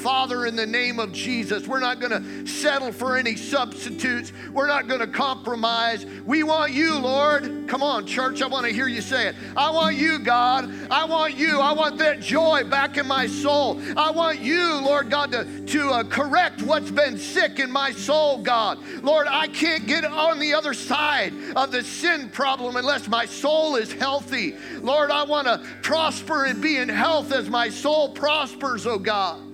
Father, 0.00 0.46
in 0.46 0.56
the 0.56 0.66
name 0.66 0.98
of 0.98 1.12
Jesus, 1.12 1.66
we're 1.66 1.78
not 1.78 2.00
going 2.00 2.10
to 2.10 2.46
settle 2.46 2.90
for 2.90 3.18
any 3.18 3.36
substitutes. 3.36 4.32
We're 4.50 4.66
not 4.66 4.88
going 4.88 5.00
to 5.00 5.06
compromise. 5.06 6.06
We 6.24 6.42
want 6.42 6.72
you, 6.72 6.98
Lord. 6.98 7.68
Come 7.68 7.82
on, 7.82 8.06
church, 8.06 8.40
I 8.40 8.46
want 8.46 8.64
to 8.66 8.72
hear 8.72 8.88
you 8.88 9.02
say 9.02 9.28
it. 9.28 9.36
I 9.56 9.70
want 9.70 9.96
you, 9.96 10.18
God. 10.18 10.72
I 10.90 11.04
want 11.04 11.36
you. 11.36 11.60
I 11.60 11.72
want 11.72 11.98
that 11.98 12.20
joy 12.20 12.64
back 12.64 12.96
in 12.96 13.06
my 13.06 13.26
soul. 13.26 13.78
I 13.94 14.10
want 14.10 14.40
you, 14.40 14.80
Lord 14.80 15.10
God, 15.10 15.32
to, 15.32 15.66
to 15.66 15.90
uh, 15.90 16.04
correct 16.04 16.62
what's 16.62 16.90
been 16.90 17.18
sick 17.18 17.58
in 17.58 17.70
my 17.70 17.92
soul, 17.92 18.42
God. 18.42 18.78
Lord, 19.02 19.26
I 19.28 19.48
can't 19.48 19.86
get 19.86 20.06
on 20.06 20.38
the 20.38 20.54
other 20.54 20.72
side 20.72 21.34
of 21.54 21.72
the 21.72 21.84
sin 21.84 22.30
problem 22.30 22.76
unless 22.76 23.06
my 23.06 23.26
soul 23.26 23.76
is 23.76 23.92
healthy. 23.92 24.56
Lord, 24.80 25.10
I 25.10 25.24
want 25.24 25.46
to 25.46 25.62
prosper 25.82 26.46
and 26.46 26.62
be 26.62 26.78
in 26.78 26.88
health 26.88 27.32
as 27.32 27.50
my 27.50 27.68
soul 27.68 28.08
prospers, 28.08 28.86
oh 28.86 28.98
God. 28.98 29.49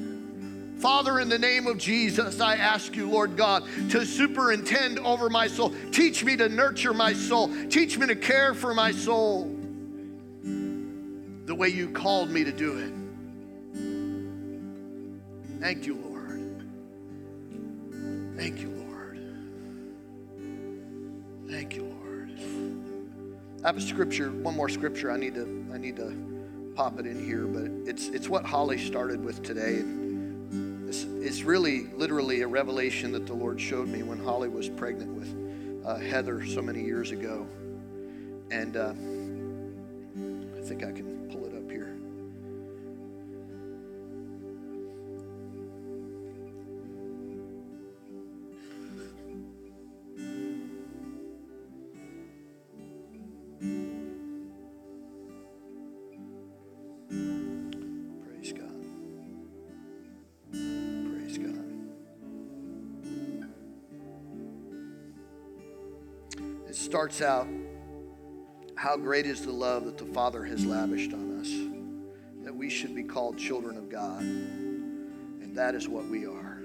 Father, 0.78 1.20
in 1.20 1.28
the 1.28 1.38
name 1.38 1.66
of 1.66 1.78
Jesus, 1.78 2.40
I 2.40 2.56
ask 2.56 2.94
you, 2.94 3.08
Lord 3.08 3.36
God, 3.36 3.64
to 3.90 4.04
superintend 4.04 4.98
over 4.98 5.30
my 5.30 5.46
soul. 5.46 5.74
Teach 5.90 6.22
me 6.22 6.36
to 6.36 6.48
nurture 6.48 6.92
my 6.92 7.14
soul. 7.14 7.50
Teach 7.68 7.96
me 7.96 8.06
to 8.08 8.16
care 8.16 8.52
for 8.52 8.74
my 8.74 8.92
soul 8.92 9.52
the 10.42 11.54
way 11.54 11.68
you 11.68 11.88
called 11.90 12.30
me 12.30 12.44
to 12.44 12.52
do 12.52 12.76
it. 12.78 12.92
Thank 15.60 15.86
you, 15.86 15.94
Lord. 15.94 16.62
Thank 18.36 18.60
you, 18.60 18.70
Lord. 18.70 19.18
Thank 21.48 21.74
you, 21.74 21.84
Lord. 21.84 22.30
I 23.64 23.68
have 23.68 23.78
a 23.78 23.80
scripture, 23.80 24.30
one 24.30 24.54
more 24.54 24.68
scripture 24.68 25.10
I 25.10 25.16
need 25.16 25.34
to 25.34 25.66
I 25.72 25.78
need 25.78 25.96
to 25.96 26.72
pop 26.76 27.00
it 27.00 27.06
in 27.06 27.24
here, 27.24 27.46
but 27.46 27.90
it's 27.90 28.08
it's 28.08 28.28
what 28.28 28.44
Holly 28.44 28.78
started 28.78 29.24
with 29.24 29.42
today. 29.42 29.82
This 30.86 31.02
is 31.02 31.42
really 31.42 31.88
literally 31.96 32.42
a 32.42 32.46
revelation 32.46 33.10
that 33.10 33.26
the 33.26 33.34
Lord 33.34 33.60
showed 33.60 33.88
me 33.88 34.04
when 34.04 34.20
Holly 34.20 34.48
was 34.48 34.68
pregnant 34.68 35.10
with 35.10 35.84
uh, 35.84 35.96
Heather 35.96 36.46
so 36.46 36.62
many 36.62 36.84
years 36.84 37.10
ago. 37.10 37.44
And 38.52 38.76
uh, 38.76 38.94
I 40.56 40.64
think 40.64 40.84
I 40.84 40.92
can 40.92 41.25
starts 66.96 67.20
out 67.20 67.46
how 68.74 68.96
great 68.96 69.26
is 69.26 69.42
the 69.42 69.52
love 69.52 69.84
that 69.84 69.98
the 69.98 70.04
Father 70.14 70.42
has 70.42 70.64
lavished 70.64 71.12
on 71.12 71.38
us, 71.38 71.50
that 72.42 72.56
we 72.56 72.70
should 72.70 72.94
be 72.94 73.02
called 73.02 73.36
children 73.36 73.76
of 73.76 73.90
God. 73.90 74.22
And 74.22 75.54
that 75.54 75.74
is 75.74 75.90
what 75.90 76.06
we 76.06 76.24
are. 76.24 76.62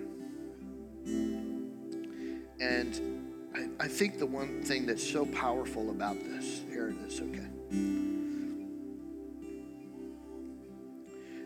And 2.61 3.19
I, 3.53 3.67
I 3.83 3.89
think 3.89 4.19
the 4.19 4.25
one 4.25 4.63
thing 4.63 4.85
that's 4.85 5.05
so 5.05 5.25
powerful 5.25 5.89
about 5.89 6.15
this, 6.23 6.61
here 6.69 6.87
it 6.87 6.95
is, 7.05 7.19
okay. 7.19 7.49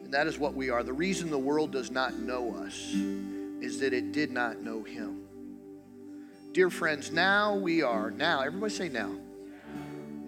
And 0.03 0.13
that 0.13 0.27
is 0.27 0.37
what 0.37 0.53
we 0.53 0.69
are. 0.69 0.83
The 0.83 0.93
reason 0.93 1.31
the 1.31 1.39
world 1.39 1.71
does 1.71 1.89
not 1.89 2.19
know 2.19 2.53
us 2.53 2.93
is 2.93 3.79
that 3.79 3.93
it 3.93 4.11
did 4.11 4.29
not 4.29 4.61
know 4.61 4.83
Him. 4.83 5.24
Dear 6.55 6.69
friends, 6.69 7.11
now 7.11 7.53
we 7.53 7.81
are, 7.81 8.11
now, 8.11 8.39
everybody 8.39 8.73
say 8.73 8.87
now. 8.87 9.11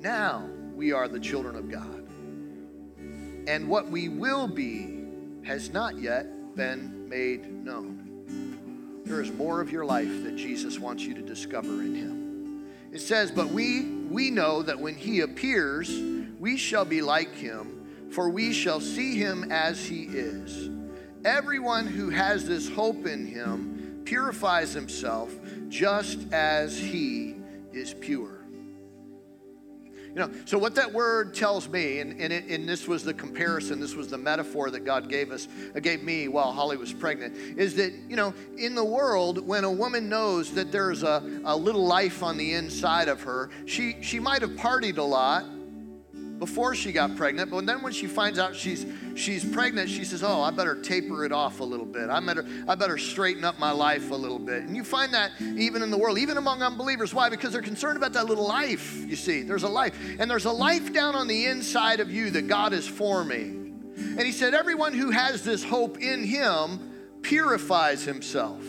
Now 0.02 0.50
we 0.76 0.92
are 0.92 1.08
the 1.08 1.22
children 1.22 1.56
of 1.56 1.72
God. 1.72 2.06
And 3.48 3.70
what 3.70 3.88
we 3.88 4.10
will 4.10 4.46
be 4.46 5.06
has 5.46 5.70
not 5.70 5.98
yet 5.98 6.54
been 6.54 7.08
made 7.08 7.50
known. 7.64 9.02
There 9.06 9.22
is 9.22 9.32
more 9.32 9.62
of 9.62 9.72
your 9.72 9.86
life 9.86 10.26
that 10.26 10.36
Jesus 10.36 10.78
wants 10.78 11.04
you 11.04 11.14
to 11.14 11.22
discover 11.22 11.82
in 11.82 11.96
Him. 11.96 12.68
It 12.92 13.00
says, 13.00 13.32
But 13.32 13.48
we, 13.48 13.86
we 14.10 14.30
know 14.30 14.62
that 14.64 14.78
when 14.78 14.96
He 14.96 15.22
appears, 15.22 15.90
we 16.42 16.58
shall 16.58 16.84
be 16.84 17.02
like 17.02 17.34
Him 17.36 17.78
for 18.10 18.30
we 18.30 18.54
shall 18.54 18.80
see 18.80 19.18
him 19.18 19.52
as 19.52 19.86
he 19.86 20.04
is. 20.04 20.70
Everyone 21.26 21.86
who 21.86 22.10
has 22.10 22.46
this 22.46 22.70
hope 22.70 23.06
in 23.06 23.26
him 23.26 23.77
purifies 24.08 24.72
himself 24.74 25.36
just 25.68 26.32
as 26.32 26.78
he 26.80 27.36
is 27.74 27.94
pure. 27.94 28.38
You 30.08 30.24
know, 30.24 30.32
so 30.46 30.58
what 30.58 30.76
that 30.76 30.92
word 30.94 31.34
tells 31.36 31.68
me, 31.68 32.00
and, 32.00 32.20
and, 32.20 32.32
it, 32.32 32.46
and 32.46 32.68
this 32.68 32.88
was 32.88 33.04
the 33.04 33.14
comparison, 33.14 33.82
this 33.82 33.96
was 33.96 34.08
the 34.08 34.18
metaphor 34.18 34.72
that 34.72 34.86
God 34.86 35.10
gave 35.10 35.30
us, 35.30 35.50
uh, 35.76 35.82
gave 35.82 36.04
me 36.04 36.30
while 36.30 36.54
Holly 36.54 36.78
was 36.78 36.94
pregnant, 36.94 37.36
is 37.36 37.76
that, 37.76 37.94
you 38.08 38.16
know, 38.16 38.34
in 38.58 38.76
the 38.76 38.84
world, 38.84 39.46
when 39.46 39.66
a 39.66 39.72
woman 39.72 40.08
knows 40.08 40.52
that 40.54 40.72
there's 40.72 41.04
a, 41.04 41.42
a 41.44 41.56
little 41.56 41.86
life 41.86 42.24
on 42.24 42.38
the 42.38 42.54
inside 42.54 43.10
of 43.10 43.22
her, 43.24 43.50
she, 43.66 43.98
she 44.02 44.20
might 44.22 44.42
have 44.42 44.52
partied 44.52 44.98
a 44.98 45.04
lot, 45.04 45.44
before 46.40 46.76
she 46.76 46.92
got 46.92 47.16
pregnant, 47.16 47.50
but 47.50 47.66
then 47.66 47.82
when 47.82 47.94
she 47.94 48.06
finds 48.06 48.38
out 48.38 48.56
she's 48.56 48.86
she's 49.16 49.44
pregnant, 49.44 49.90
she 49.90 50.04
says, 50.04 50.24
"Oh, 50.24 50.42
I 50.42 50.52
better 50.52 50.76
taper 50.76 51.26
it 51.26 51.32
off 51.32 51.60
a 51.60 51.64
little 51.64 51.86
bit. 51.86 52.10
I 52.10 52.20
better 52.20 52.46
I 52.68 52.76
better 52.76 52.98
straighten 52.98 53.44
up 53.44 53.58
my 53.60 53.72
life 53.72 54.12
a 54.12 54.16
little 54.16 54.40
bit." 54.40 54.64
And 54.64 54.76
you 54.76 54.84
find 54.84 55.14
that 55.14 55.32
even 55.40 55.82
in 55.82 55.90
the 55.90 55.98
world, 55.98 56.18
even 56.18 56.38
among 56.38 56.62
unbelievers. 56.62 57.14
Why? 57.14 57.30
Because 57.30 57.54
they're 57.54 57.62
concerned 57.62 57.98
about 57.98 58.14
that 58.14 58.28
little 58.28 58.48
life. 58.48 59.04
You 59.08 59.16
see, 59.16 59.42
there's 59.42 59.64
a 59.64 59.70
life, 59.70 59.98
and 60.20 60.30
there's 60.30 60.46
a 60.46 60.52
life 60.52 60.94
down 60.94 61.16
on 61.16 61.28
the 61.28 61.46
inside 61.46 62.00
of 62.00 62.12
you 62.12 62.30
that 62.32 62.48
God 62.48 62.74
is 62.74 62.88
forming. 62.88 63.94
And 63.98 64.22
He 64.22 64.32
said, 64.32 64.54
"Everyone 64.54 64.94
who 64.94 65.10
has 65.10 65.44
this 65.44 65.64
hope 65.64 65.98
in 66.00 66.24
Him 66.24 67.20
purifies 67.24 68.04
himself." 68.04 68.64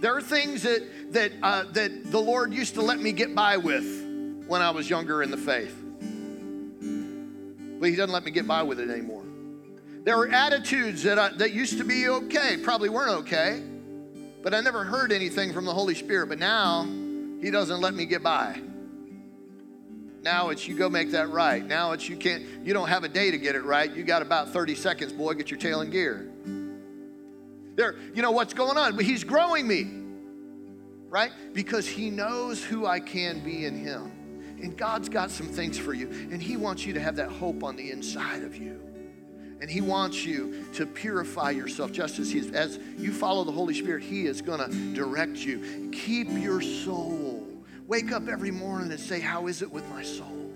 There 0.00 0.16
are 0.16 0.22
things 0.22 0.62
that 0.62 1.12
that 1.12 1.32
uh, 1.42 1.64
that 1.72 2.10
the 2.10 2.20
Lord 2.20 2.54
used 2.54 2.74
to 2.74 2.82
let 2.82 2.98
me 2.98 3.12
get 3.12 3.34
by 3.34 3.58
with 3.58 4.02
when 4.46 4.62
I 4.62 4.70
was 4.70 4.88
younger 4.88 5.22
in 5.22 5.30
the 5.30 5.36
faith 5.36 5.83
he 7.90 7.96
doesn't 7.96 8.12
let 8.12 8.24
me 8.24 8.30
get 8.30 8.46
by 8.46 8.62
with 8.62 8.80
it 8.80 8.90
anymore. 8.90 9.24
There 10.04 10.18
were 10.18 10.28
attitudes 10.28 11.02
that, 11.04 11.18
I, 11.18 11.28
that 11.30 11.52
used 11.52 11.78
to 11.78 11.84
be 11.84 12.08
okay, 12.08 12.58
probably 12.62 12.90
weren't 12.90 13.20
okay, 13.20 13.62
but 14.42 14.52
I 14.52 14.60
never 14.60 14.84
heard 14.84 15.12
anything 15.12 15.52
from 15.52 15.64
the 15.64 15.72
Holy 15.72 15.94
Spirit. 15.94 16.28
But 16.28 16.38
now, 16.38 16.84
he 17.40 17.50
doesn't 17.50 17.80
let 17.80 17.94
me 17.94 18.04
get 18.04 18.22
by. 18.22 18.60
Now 20.22 20.48
it's 20.48 20.66
you 20.66 20.74
go 20.74 20.88
make 20.88 21.10
that 21.10 21.30
right. 21.30 21.64
Now 21.64 21.92
it's 21.92 22.08
you 22.08 22.16
can't, 22.16 22.42
you 22.64 22.72
don't 22.72 22.88
have 22.88 23.04
a 23.04 23.08
day 23.08 23.30
to 23.30 23.38
get 23.38 23.54
it 23.54 23.64
right. 23.64 23.94
You 23.94 24.02
got 24.04 24.22
about 24.22 24.48
30 24.50 24.74
seconds, 24.74 25.12
boy, 25.12 25.34
get 25.34 25.50
your 25.50 25.60
tail 25.60 25.82
in 25.82 25.90
gear. 25.90 26.30
There, 27.76 27.96
you 28.14 28.22
know 28.22 28.30
what's 28.30 28.54
going 28.54 28.78
on? 28.78 28.96
But 28.96 29.04
he's 29.04 29.24
growing 29.24 29.66
me, 29.66 29.90
right? 31.08 31.32
Because 31.52 31.86
he 31.86 32.10
knows 32.10 32.64
who 32.64 32.86
I 32.86 33.00
can 33.00 33.40
be 33.40 33.66
in 33.66 33.76
him. 33.76 34.23
And 34.60 34.76
God's 34.76 35.08
got 35.08 35.30
some 35.30 35.48
things 35.48 35.78
for 35.78 35.92
you, 35.92 36.08
and 36.08 36.42
He 36.42 36.56
wants 36.56 36.86
you 36.86 36.92
to 36.94 37.00
have 37.00 37.16
that 37.16 37.30
hope 37.30 37.62
on 37.62 37.76
the 37.76 37.90
inside 37.90 38.42
of 38.42 38.56
you. 38.56 38.80
And 39.60 39.70
He 39.70 39.80
wants 39.80 40.24
you 40.24 40.64
to 40.74 40.86
purify 40.86 41.50
yourself 41.50 41.92
just 41.92 42.18
as 42.18 42.30
He 42.30 42.38
is. 42.38 42.50
As 42.52 42.78
you 42.98 43.12
follow 43.12 43.44
the 43.44 43.52
Holy 43.52 43.74
Spirit, 43.74 44.02
He 44.02 44.26
is 44.26 44.42
going 44.42 44.60
to 44.60 44.94
direct 44.94 45.36
you. 45.36 45.90
Keep 45.92 46.30
your 46.30 46.60
soul. 46.60 47.46
Wake 47.86 48.12
up 48.12 48.28
every 48.28 48.50
morning 48.50 48.90
and 48.90 49.00
say, 49.00 49.20
How 49.20 49.46
is 49.46 49.62
it 49.62 49.70
with 49.70 49.88
my 49.90 50.02
soul? 50.02 50.52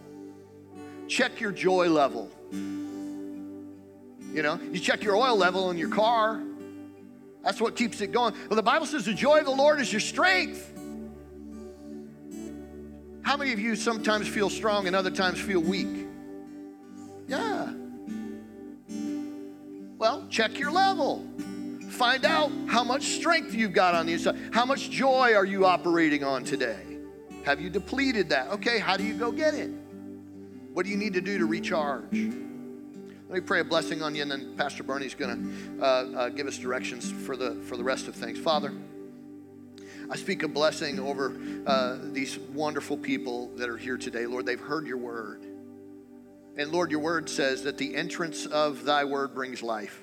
Check 1.08 1.40
your 1.40 1.52
joy 1.52 1.88
level. 1.88 2.30
You 2.52 4.42
know, 4.42 4.60
you 4.72 4.78
check 4.78 5.02
your 5.02 5.16
oil 5.16 5.36
level 5.36 5.70
in 5.70 5.78
your 5.78 5.88
car. 5.88 6.40
That's 7.42 7.60
what 7.60 7.76
keeps 7.76 8.00
it 8.00 8.12
going. 8.12 8.34
Well, 8.48 8.56
the 8.56 8.62
Bible 8.62 8.86
says 8.86 9.06
the 9.06 9.14
joy 9.14 9.38
of 9.38 9.46
the 9.46 9.50
Lord 9.50 9.80
is 9.80 9.92
your 9.92 10.00
strength. 10.00 10.77
How 13.28 13.36
many 13.36 13.52
of 13.52 13.60
you 13.60 13.76
sometimes 13.76 14.26
feel 14.26 14.48
strong 14.48 14.86
and 14.86 14.96
other 14.96 15.10
times 15.10 15.38
feel 15.38 15.60
weak? 15.60 16.08
Yeah. 17.26 17.74
Well, 19.98 20.26
check 20.30 20.58
your 20.58 20.70
level. 20.70 21.26
Find 21.90 22.24
out 22.24 22.50
how 22.68 22.82
much 22.82 23.02
strength 23.02 23.52
you've 23.52 23.74
got 23.74 23.94
on 23.94 24.06
the 24.06 24.14
inside. 24.14 24.38
How 24.54 24.64
much 24.64 24.88
joy 24.88 25.34
are 25.34 25.44
you 25.44 25.66
operating 25.66 26.24
on 26.24 26.42
today? 26.42 26.80
Have 27.44 27.60
you 27.60 27.68
depleted 27.68 28.30
that? 28.30 28.48
Okay, 28.48 28.78
how 28.78 28.96
do 28.96 29.04
you 29.04 29.12
go 29.12 29.30
get 29.30 29.52
it? 29.52 29.72
What 30.72 30.86
do 30.86 30.90
you 30.90 30.96
need 30.96 31.12
to 31.12 31.20
do 31.20 31.36
to 31.36 31.44
recharge? 31.44 32.04
Let 32.10 33.30
me 33.30 33.40
pray 33.40 33.60
a 33.60 33.64
blessing 33.64 34.00
on 34.00 34.14
you, 34.14 34.22
and 34.22 34.30
then 34.30 34.54
Pastor 34.56 34.84
Bernie's 34.84 35.14
going 35.14 35.76
to 35.76 35.84
uh, 35.84 35.86
uh, 35.86 36.28
give 36.30 36.46
us 36.46 36.56
directions 36.56 37.12
for 37.12 37.36
the 37.36 37.56
for 37.56 37.76
the 37.76 37.84
rest 37.84 38.08
of 38.08 38.14
things. 38.14 38.38
Father. 38.38 38.72
I 40.10 40.16
speak 40.16 40.42
a 40.42 40.48
blessing 40.48 40.98
over 40.98 41.36
uh, 41.66 41.98
these 42.12 42.38
wonderful 42.38 42.96
people 42.96 43.48
that 43.56 43.68
are 43.68 43.76
here 43.76 43.98
today. 43.98 44.26
Lord, 44.26 44.46
they've 44.46 44.58
heard 44.58 44.86
your 44.86 44.96
word. 44.96 45.44
And 46.56 46.72
Lord, 46.72 46.90
your 46.90 47.00
word 47.00 47.28
says 47.28 47.62
that 47.64 47.78
the 47.78 47.94
entrance 47.94 48.46
of 48.46 48.84
thy 48.84 49.04
word 49.04 49.34
brings 49.34 49.62
life. 49.62 50.02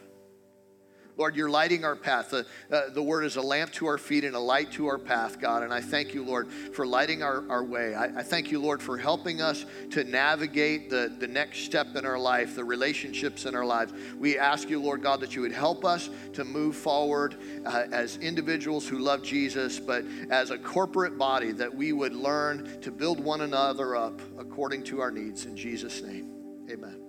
Lord, 1.18 1.36
you're 1.36 1.50
lighting 1.50 1.86
our 1.86 1.96
path. 1.96 2.32
The, 2.32 2.46
uh, 2.72 2.90
the 2.90 3.02
word 3.02 3.24
is 3.24 3.38
a 3.38 3.42
lamp 3.42 3.72
to 3.74 3.88
our 3.88 3.98
feet 3.98 4.24
and 4.24 4.36
a 4.36 4.40
light 4.40 4.72
to 4.74 4.88
our 4.88 4.98
path, 4.98 5.40
God. 5.40 5.64
And 5.64 5.74
I 5.74 5.80
thank 5.80 6.14
you, 6.14 6.24
Lord, 6.24 6.52
for 6.52 6.86
lighting 6.86 7.24
our, 7.24 7.50
our 7.50 7.64
way. 7.64 7.96
I, 7.96 8.06
I 8.20 8.24
thank 8.24 8.52
you, 8.52 8.62
Lord, 8.62 8.82
for 8.82 8.98
helping 8.98 9.42
us 9.42 9.66
to 9.92 10.04
navigate 10.04 10.90
the, 10.90 11.14
the 11.18 11.28
next 11.28 11.60
step 11.60 11.96
in 11.96 12.06
our 12.06 12.20
life, 12.20 12.56
the 12.56 12.66
relationships 12.66 13.46
in 13.46 13.56
our 13.56 13.66
lives. 13.66 13.94
We 14.18 14.38
ask 14.38 14.70
you, 14.70 14.82
Lord 14.82 15.02
God, 15.02 15.22
that 15.22 15.36
you 15.36 15.42
would 15.42 15.54
help 15.54 15.86
us 15.86 16.10
to 16.34 16.44
move 16.44 16.76
forward 16.76 17.38
uh, 17.66 17.86
as 17.92 18.18
individuals 18.18 18.88
who 18.88 19.00
love 19.00 19.24
Jesus, 19.24 19.80
but 19.80 20.04
as 20.30 20.52
a 20.52 20.58
corporate 20.58 21.18
body, 21.18 21.52
that 21.54 21.74
we 21.74 21.94
would 21.94 22.14
learn 22.14 22.82
to 22.82 22.92
build 22.92 23.20
one 23.20 23.42
another 23.42 23.96
up 23.96 24.20
according 24.38 24.84
to 24.84 25.00
our 25.00 25.12
needs. 25.12 25.46
In 25.46 25.56
Jesus' 25.56 26.02
name, 26.02 26.32
amen. 26.70 27.05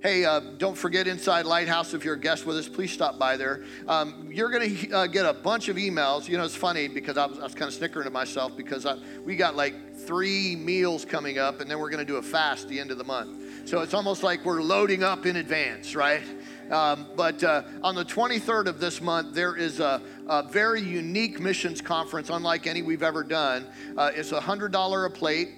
Hey, 0.00 0.24
uh, 0.24 0.38
don't 0.38 0.78
forget 0.78 1.08
Inside 1.08 1.44
Lighthouse. 1.44 1.92
If 1.92 2.04
you're 2.04 2.14
a 2.14 2.20
guest 2.20 2.46
with 2.46 2.56
us, 2.56 2.68
please 2.68 2.92
stop 2.92 3.18
by 3.18 3.36
there. 3.36 3.64
Um, 3.88 4.28
you're 4.30 4.48
going 4.48 4.76
to 4.76 4.92
uh, 4.92 5.06
get 5.08 5.26
a 5.26 5.32
bunch 5.32 5.68
of 5.68 5.74
emails. 5.74 6.28
You 6.28 6.38
know, 6.38 6.44
it's 6.44 6.54
funny 6.54 6.86
because 6.86 7.16
I 7.16 7.26
was, 7.26 7.40
was 7.40 7.52
kind 7.52 7.66
of 7.66 7.74
snickering 7.74 8.04
to 8.04 8.10
myself 8.10 8.56
because 8.56 8.86
I, 8.86 8.96
we 9.24 9.34
got 9.34 9.56
like 9.56 9.96
three 9.96 10.54
meals 10.54 11.04
coming 11.04 11.38
up, 11.38 11.60
and 11.60 11.68
then 11.68 11.80
we're 11.80 11.90
going 11.90 11.98
to 11.98 12.04
do 12.04 12.18
a 12.18 12.22
fast 12.22 12.68
the 12.68 12.78
end 12.78 12.92
of 12.92 12.98
the 12.98 13.02
month. 13.02 13.68
So 13.68 13.80
it's 13.80 13.92
almost 13.92 14.22
like 14.22 14.44
we're 14.44 14.62
loading 14.62 15.02
up 15.02 15.26
in 15.26 15.34
advance, 15.34 15.96
right? 15.96 16.22
Um, 16.70 17.08
but 17.16 17.42
uh, 17.42 17.62
on 17.82 17.96
the 17.96 18.04
23rd 18.04 18.66
of 18.66 18.78
this 18.78 19.00
month, 19.00 19.34
there 19.34 19.56
is 19.56 19.80
a, 19.80 20.00
a, 20.28 20.44
very 20.44 20.80
unique 20.80 21.40
missions 21.40 21.80
conference, 21.80 22.30
unlike 22.30 22.68
any 22.68 22.82
we've 22.82 23.02
ever 23.02 23.24
done. 23.24 23.66
Uh, 23.96 24.12
it's 24.14 24.30
$100 24.30 25.06
a 25.06 25.10
plate. 25.10 25.48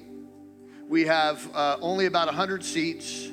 We 0.89 1.05
have 1.05 1.47
uh, 1.55 1.77
only 1.83 2.07
about 2.07 2.29
100 2.29 2.65
seats 2.65 3.29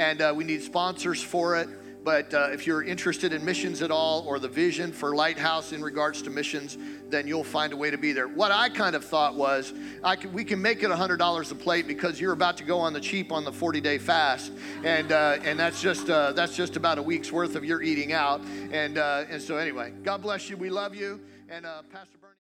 and 0.00 0.22
uh, 0.22 0.32
we 0.34 0.44
need 0.44 0.62
sponsors 0.62 1.22
for 1.22 1.56
it. 1.56 1.68
But 2.02 2.32
uh, 2.32 2.48
if 2.50 2.66
you're 2.66 2.82
interested 2.82 3.34
in 3.34 3.44
missions 3.44 3.82
at 3.82 3.90
all 3.90 4.24
or 4.26 4.38
the 4.38 4.48
vision 4.48 4.90
for 4.90 5.14
Lighthouse 5.14 5.72
in 5.72 5.82
regards 5.82 6.22
to 6.22 6.30
missions, 6.30 6.78
then 7.10 7.26
you'll 7.26 7.44
find 7.44 7.74
a 7.74 7.76
way 7.76 7.90
to 7.90 7.98
be 7.98 8.12
there. 8.12 8.26
What 8.26 8.50
I 8.50 8.70
kind 8.70 8.96
of 8.96 9.04
thought 9.04 9.34
was 9.34 9.74
can, 10.18 10.32
we 10.32 10.42
can 10.42 10.62
make 10.62 10.82
it 10.82 10.88
$100 10.88 11.52
a 11.52 11.54
plate 11.54 11.86
because 11.86 12.18
you're 12.18 12.32
about 12.32 12.56
to 12.56 12.64
go 12.64 12.78
on 12.78 12.94
the 12.94 13.00
cheap 13.00 13.30
on 13.30 13.44
the 13.44 13.52
40 13.52 13.82
day 13.82 13.98
fast. 13.98 14.52
And, 14.82 15.12
uh, 15.12 15.36
and 15.42 15.60
that's, 15.60 15.82
just, 15.82 16.08
uh, 16.08 16.32
that's 16.32 16.56
just 16.56 16.76
about 16.76 16.96
a 16.96 17.02
week's 17.02 17.30
worth 17.30 17.54
of 17.54 17.66
your 17.66 17.82
eating 17.82 18.14
out. 18.14 18.40
And, 18.72 18.96
uh, 18.96 19.26
and 19.28 19.42
so, 19.42 19.58
anyway, 19.58 19.92
God 20.02 20.22
bless 20.22 20.48
you. 20.48 20.56
We 20.56 20.70
love 20.70 20.94
you. 20.94 21.20
And 21.50 21.66
uh, 21.66 21.82
Pastor 21.92 22.19